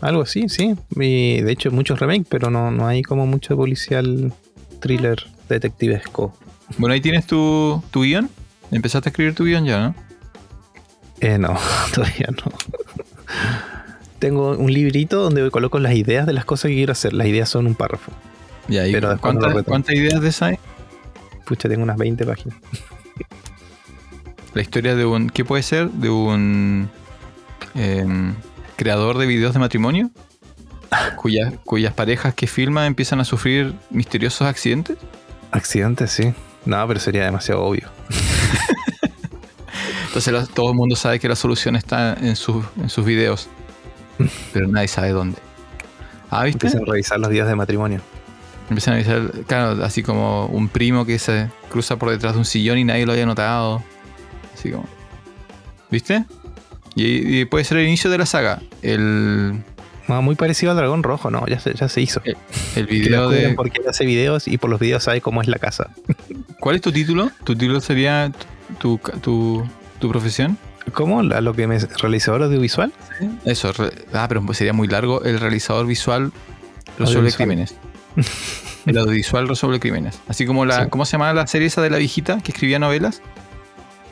Algo 0.01 0.23
así, 0.23 0.49
sí. 0.49 0.75
Y 0.97 1.41
de 1.41 1.53
hecho, 1.53 1.71
muchos 1.71 2.01
remakes, 2.01 2.27
pero 2.29 2.51
no, 2.51 2.71
no 2.73 2.87
hay 2.89 3.03
como 3.03 3.25
mucho 3.27 3.57
policial 3.57 4.33
thriller 4.81 5.25
detectivesco. 5.49 6.35
Bueno, 6.79 6.95
ahí 6.95 7.01
tienes 7.01 7.27
tu, 7.27 7.83
tu 7.91 8.03
guion. 8.03 8.29
Empezaste 8.71 9.09
a 9.09 9.11
escribir 9.11 9.35
tu 9.35 9.45
guion 9.45 9.65
ya, 9.65 9.79
¿no? 9.79 9.95
Eh, 11.21 11.39
no, 11.39 11.57
todavía 11.95 12.29
no. 12.31 12.53
Tengo 14.19 14.57
un 14.57 14.73
librito 14.73 15.23
donde 15.23 15.51
coloco 15.51 15.79
las 15.79 15.95
ideas 15.95 16.27
de 16.27 16.33
las 16.33 16.45
cosas 16.45 16.71
que 16.71 16.75
quiero 16.75 16.93
hacer. 16.93 17.13
Las 17.13 17.27
ideas 17.27 17.49
son 17.49 17.67
un 17.67 17.75
párrafo. 17.75 18.13
Ya, 18.69 18.87
¿y 18.87 18.93
Pero 18.93 19.15
no 19.15 19.21
cuántas, 19.21 19.63
cuántas 19.65 19.95
ideas 19.95 20.21
de 20.21 20.29
esa 20.29 20.47
hay? 20.47 20.59
Pucha, 21.45 21.69
tengo 21.69 21.83
unas 21.83 21.97
20 21.97 22.25
páginas. 22.27 22.59
La 24.55 24.63
historia 24.63 24.95
de 24.95 25.05
un. 25.05 25.29
¿Qué 25.29 25.45
puede 25.45 25.63
ser? 25.63 25.91
De 25.91 26.09
un. 26.09 26.89
em, 27.75 28.35
creador 28.77 29.19
de 29.19 29.27
videos 29.27 29.53
de 29.53 29.61
matrimonio. 29.61 30.11
Cuyas, 31.17 31.53
cuyas 31.65 31.93
parejas 31.93 32.35
que 32.35 32.47
filma 32.47 32.87
empiezan 32.87 33.21
a 33.21 33.25
sufrir 33.25 33.75
misteriosos 33.91 34.47
accidentes. 34.47 34.97
Accidentes, 35.51 36.11
sí. 36.11 36.33
No, 36.65 36.87
pero 36.89 36.99
sería 37.01 37.25
demasiado 37.25 37.63
obvio. 37.65 37.89
Entonces 40.09 40.33
la- 40.33 40.47
todo 40.47 40.71
el 40.71 40.77
mundo 40.77 40.97
sabe 40.97 41.19
que 41.21 41.29
la 41.29 41.37
solución 41.37 41.77
está 41.77 42.15
en, 42.15 42.37
sus- 42.37 42.65
en 42.81 42.89
sus 42.89 43.05
videos. 43.05 43.49
Pero 44.53 44.67
nadie 44.69 44.89
sabe 44.89 45.11
dónde. 45.11 45.39
Ah, 46.31 46.45
¿viste? 46.45 46.67
Empiezan 46.67 46.83
a 46.89 46.91
revisar 46.93 47.21
los 47.21 47.31
días 47.31 47.47
de 47.47 47.55
matrimonio. 47.55 48.01
Empiezan 48.69 48.95
a 48.95 48.97
avisar, 48.97 49.31
claro, 49.47 49.85
así 49.85 50.03
como 50.03 50.47
un 50.47 50.69
primo 50.69 51.05
que 51.05 51.19
se 51.19 51.51
cruza 51.71 51.97
por 51.97 52.11
detrás 52.11 52.33
de 52.33 52.39
un 52.41 52.45
sillón 52.45 52.79
y 52.79 52.85
nadie 52.85 53.07
lo 53.07 53.13
había 53.13 53.27
notado. 53.27 53.83
Así 54.55 54.71
como. 54.71 54.87
¿Viste? 55.91 56.25
Y, 56.95 57.41
y 57.41 57.45
puede 57.45 57.65
ser 57.65 57.79
el 57.79 57.87
inicio 57.87 58.11
de 58.11 58.19
la 58.19 58.27
saga. 58.27 58.61
El, 58.83 59.63
Muy 60.09 60.35
parecido 60.37 60.71
al 60.73 60.77
dragón 60.79 61.03
rojo, 61.03 61.31
no, 61.31 61.47
ya 61.47 61.59
se, 61.59 61.75
ya 61.75 61.89
se 61.89 62.01
hizo. 62.01 62.21
el 62.25 62.87
Que 62.87 63.11
lo 63.11 63.29
video 63.29 63.29
de. 63.31 63.55
porque 63.55 63.79
él 63.83 63.89
hace 63.89 64.05
videos 64.07 64.47
y 64.49 64.57
por 64.59 64.71
los 64.71 64.79
videos 64.81 65.03
sabe 65.05 65.21
cómo 65.21 65.43
es 65.43 65.49
la 65.49 65.59
casa. 65.59 65.91
¿Cuál 66.61 66.77
es 66.77 66.83
tu 66.83 66.93
título? 66.93 67.31
¿Tu 67.45 67.57
título 67.57 67.81
sería 67.81 68.31
tu, 68.79 68.99
tu, 69.21 69.65
tu 69.99 70.09
profesión? 70.11 70.57
¿Cómo? 70.93 71.21
¿A 71.21 71.41
lo 71.41 71.53
que 71.55 71.67
me 71.67 71.79
realizador 71.79 72.45
audiovisual? 72.45 72.93
Eso, 73.45 73.73
re- 73.73 73.91
ah, 74.13 74.27
pero 74.29 74.45
sería 74.55 74.73
muy 74.73 74.87
largo. 74.87 75.23
El 75.25 75.41
realizador 75.41 75.87
visual 75.87 76.31
resuelve 76.99 77.33
crímenes. 77.33 77.75
El 78.87 78.97
audiovisual 78.99 79.49
resuelve 79.49 79.81
crímenes. 79.81 80.21
Así 80.29 80.47
como 80.47 80.65
la. 80.65 80.85
Sí. 80.85 80.91
¿Cómo 80.91 81.05
se 81.05 81.13
llamaba 81.13 81.35
la 81.35 81.47
serie 81.49 81.67
esa 81.67 81.83
de 81.83 81.91
la 81.91 81.99
viejita 81.99 82.41
que 82.41 82.53
escribía 82.53 82.79
novelas? 82.79 83.21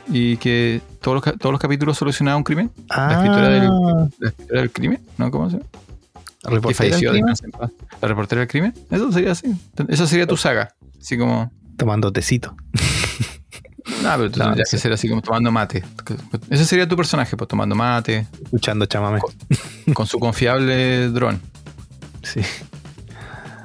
Y 0.09 0.35
que 0.37 0.81
todos 1.01 1.25
los, 1.25 1.37
todos 1.39 1.53
los 1.53 1.61
capítulos 1.61 1.97
solucionaba 1.97 2.35
un 2.37 2.43
crimen. 2.43 2.69
Ah, 2.89 3.11
escritora 3.13 3.49
del- 3.49 4.09
¿La 4.19 4.29
escritora 4.29 4.59
del 4.61 4.71
crimen? 4.71 4.99
¿No? 5.17 5.31
¿Cómo 5.31 5.49
se 5.49 5.57
llama? 5.57 5.69
Que 6.49 6.55
¿reportera 6.55 6.77
falleció. 6.89 7.11
del 7.13 7.21
crimen? 7.21 7.35
¿La 8.01 8.07
reportera 8.07 8.39
del 8.41 8.47
crimen? 8.47 8.73
Eso 8.91 9.11
sería 9.11 9.31
así. 9.31 9.53
Esa 9.87 10.07
sería 10.07 10.27
tu 10.27 10.37
saga. 10.37 10.73
Así 10.99 11.17
como. 11.17 11.51
Tomando 11.77 12.11
tecito. 12.11 12.55
No, 14.01 14.09
pero 14.17 14.31
tú 14.31 14.39
No, 14.39 14.45
tendrías 14.45 14.69
que 14.71 14.77
ser 14.77 14.91
así 14.93 15.07
como 15.07 15.21
tomando 15.21 15.51
mate. 15.51 15.83
Ese 16.49 16.65
sería 16.65 16.87
tu 16.87 16.95
personaje, 16.95 17.37
pues 17.37 17.47
tomando 17.47 17.75
mate, 17.75 18.27
Escuchando 18.43 18.85
chamame. 18.87 19.19
con 19.93 20.07
su 20.07 20.19
confiable 20.19 21.09
dron. 21.09 21.39
Sí. 22.23 22.41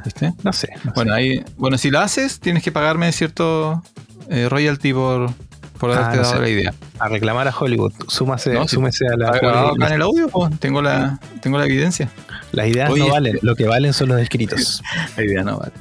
¿Viste? 0.04 0.34
No 0.42 0.52
sé. 0.52 0.68
no 0.84 0.92
Bueno, 0.94 1.14
ahí, 1.14 1.42
bueno, 1.56 1.78
si 1.78 1.90
lo 1.90 2.00
haces, 2.00 2.40
tienes 2.40 2.62
que 2.62 2.72
pagarme 2.72 3.10
cierto 3.12 3.82
eh, 4.28 4.48
royalty 4.48 4.92
por, 4.92 5.30
por 5.78 5.90
Ah, 5.90 5.96
haberte 5.96 6.16
no 6.18 6.22
dado 6.22 6.34
sé. 6.36 6.40
la 6.40 6.48
idea. 6.48 6.74
A 6.98 7.08
reclamar 7.08 7.48
a 7.48 7.54
Hollywood. 7.58 7.92
Súmase, 8.08 8.52
No, 8.52 8.66
súmese 8.68 9.06
a 9.06 9.16
la. 9.16 9.26
¿Está 9.26 9.38
grabado 9.40 9.74
acá 9.74 9.86
en 9.88 9.92
el 9.94 10.02
audio? 10.02 10.28
pues, 10.28 10.58
tengo, 10.60 10.82
la, 10.82 11.18
tengo 11.40 11.58
la 11.58 11.64
evidencia. 11.66 12.10
Las 12.52 12.68
ideas 12.68 12.90
Oye, 12.90 13.02
no 13.04 13.10
valen. 13.10 13.38
Lo 13.42 13.54
que 13.56 13.64
valen 13.66 13.92
son 13.92 14.08
los 14.08 14.20
escritos. 14.20 14.82
La 15.16 15.24
idea 15.24 15.42
no 15.42 15.58
vale. 15.58 15.72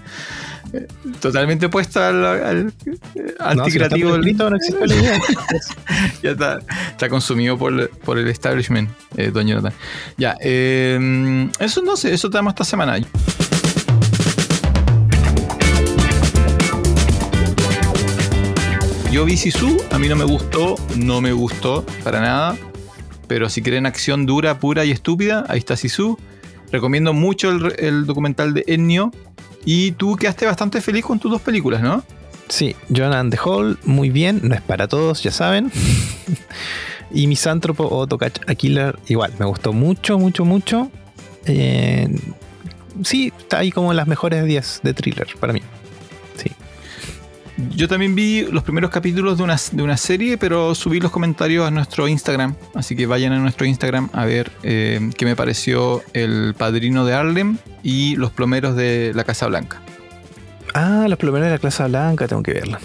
Eh, 0.71 0.87
Totalmente 1.19 1.65
opuesta 1.65 2.09
al, 2.09 2.23
al, 2.25 2.57
eh, 2.67 2.73
No, 2.85 2.93
si 2.95 3.15
no 3.15 3.25
está 3.25 3.51
anticreativo. 3.51 4.15
escrito, 4.15 4.49
no 4.49 4.55
existe 4.55 4.87
la 4.87 4.95
idea. 4.95 5.19
ya 6.23 6.31
está, 6.31 6.59
está 6.91 7.09
consumido 7.09 7.57
por, 7.57 7.89
por 7.89 8.19
el 8.19 8.27
establishment, 8.27 8.89
eh, 9.17 9.31
don 9.31 9.47
Jonathan. 9.47 9.73
Ya, 10.17 10.37
eh, 10.41 11.49
eso 11.59 11.81
no 11.81 11.97
sé, 11.97 12.13
eso 12.13 12.29
tenemos 12.29 12.51
esta 12.51 12.65
semana. 12.65 12.99
Yo 19.11 19.25
vi 19.25 19.37
Sisu, 19.37 19.81
a 19.91 19.97
mí 19.97 20.07
no 20.07 20.15
me 20.15 20.23
gustó, 20.23 20.75
no 20.95 21.19
me 21.19 21.31
gustó 21.33 21.83
para 22.03 22.21
nada. 22.21 22.55
Pero 23.27 23.49
si 23.49 23.61
quieren 23.61 23.85
acción 23.85 24.25
dura, 24.25 24.59
pura 24.59 24.85
y 24.85 24.91
estúpida, 24.91 25.45
ahí 25.49 25.59
está 25.59 25.75
Sisu. 25.75 26.17
Recomiendo 26.71 27.13
mucho 27.13 27.49
el, 27.51 27.73
el 27.77 28.05
documental 28.05 28.53
de 28.53 28.63
Ennio. 28.67 29.11
Y 29.65 29.91
tú 29.91 30.15
quedaste 30.15 30.45
bastante 30.45 30.81
feliz 30.81 31.03
con 31.03 31.19
tus 31.19 31.31
dos 31.31 31.41
películas, 31.41 31.81
¿no? 31.81 32.03
Sí, 32.49 32.75
John 32.93 33.13
and 33.13 33.31
the 33.31 33.39
Hall, 33.43 33.77
muy 33.83 34.09
bien. 34.09 34.41
No 34.43 34.55
es 34.55 34.61
para 34.61 34.87
todos, 34.87 35.21
ya 35.21 35.31
saben. 35.31 35.71
y 37.11 37.27
Misántropo 37.27 37.87
o 37.87 38.07
Tokach 38.07 38.39
a 38.47 38.55
Killer, 38.55 38.97
igual. 39.07 39.33
Me 39.37 39.45
gustó 39.45 39.71
mucho, 39.71 40.17
mucho, 40.17 40.45
mucho. 40.45 40.91
Eh, 41.45 42.07
sí, 43.03 43.31
está 43.37 43.59
ahí 43.59 43.71
como 43.71 43.91
en 43.91 43.97
las 43.97 44.07
mejores 44.07 44.43
10 44.43 44.81
de 44.83 44.93
thriller 44.93 45.27
para 45.39 45.53
mí. 45.53 45.61
Sí. 46.37 46.51
Yo 47.75 47.87
también 47.87 48.15
vi 48.15 48.43
los 48.43 48.63
primeros 48.63 48.89
capítulos 48.89 49.37
de 49.37 49.43
una, 49.43 49.57
de 49.71 49.83
una 49.83 49.97
serie, 49.97 50.37
pero 50.37 50.73
subí 50.75 50.99
los 50.99 51.11
comentarios 51.11 51.67
a 51.67 51.71
nuestro 51.71 52.07
Instagram. 52.07 52.55
Así 52.73 52.95
que 52.95 53.05
vayan 53.05 53.33
a 53.33 53.39
nuestro 53.39 53.65
Instagram 53.65 54.09
a 54.13 54.25
ver 54.25 54.51
eh, 54.63 55.09
qué 55.17 55.25
me 55.25 55.35
pareció 55.35 56.01
El 56.13 56.53
Padrino 56.57 57.05
de 57.05 57.13
Harlem 57.13 57.57
y 57.83 58.15
Los 58.15 58.31
Plomeros 58.31 58.75
de 58.75 59.11
la 59.15 59.23
Casa 59.23 59.47
Blanca. 59.47 59.81
Ah, 60.73 61.07
los 61.09 61.17
plomeros 61.17 61.47
de 61.47 61.51
la 61.53 61.57
clase 61.57 61.83
blanca, 61.85 62.27
tengo 62.27 62.43
que 62.43 62.53
verla. 62.53 62.79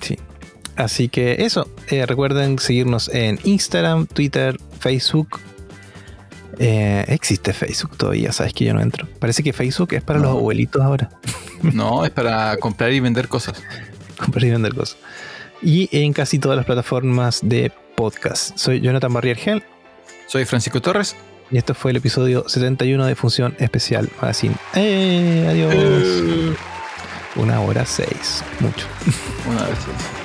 Sí. 0.00 0.18
Así 0.76 1.08
que 1.08 1.44
eso, 1.44 1.68
eh, 1.88 2.04
recuerden 2.04 2.58
seguirnos 2.58 3.08
en 3.14 3.38
Instagram, 3.44 4.06
Twitter, 4.06 4.58
Facebook 4.80 5.38
Eh, 6.62 7.04
existe 7.08 7.54
Facebook 7.54 7.96
todavía, 7.96 8.32
sabes 8.32 8.52
que 8.52 8.66
yo 8.66 8.74
no 8.74 8.82
entro. 8.82 9.06
Parece 9.18 9.42
que 9.42 9.52
Facebook 9.54 9.94
es 9.94 10.02
para 10.02 10.18
No. 10.18 10.26
los 10.26 10.32
abuelitos 10.36 10.82
ahora. 10.82 11.08
No, 11.62 12.04
es 12.04 12.10
para 12.10 12.54
comprar 12.58 12.92
y 12.92 13.00
vender 13.00 13.28
cosas. 13.28 13.62
Comprar 14.24 14.44
y 14.44 14.50
vender 14.50 14.74
cosas. 14.74 14.96
Y 15.62 15.88
en 15.92 16.12
casi 16.12 16.38
todas 16.38 16.56
las 16.56 16.66
plataformas 16.66 17.40
de 17.42 17.72
podcast. 17.96 18.56
Soy 18.56 18.80
Jonathan 18.80 19.12
Barriergel 19.12 19.62
Soy 20.26 20.44
Francisco 20.46 20.80
Torres. 20.80 21.16
y 21.50 21.58
esto 21.58 21.74
fue 21.74 21.90
el 21.90 21.98
episodio 21.98 22.48
71 22.48 23.04
de 23.06 23.14
Función 23.14 23.54
Especial 23.58 24.08
Magazine. 24.22 24.54
¡Eh! 24.74 25.46
Adiós. 25.48 26.56
Una 27.36 27.60
hora 27.60 27.84
seis. 27.84 28.42
Mucho. 28.60 28.86
Una 29.46 29.64
vez. 29.64 30.19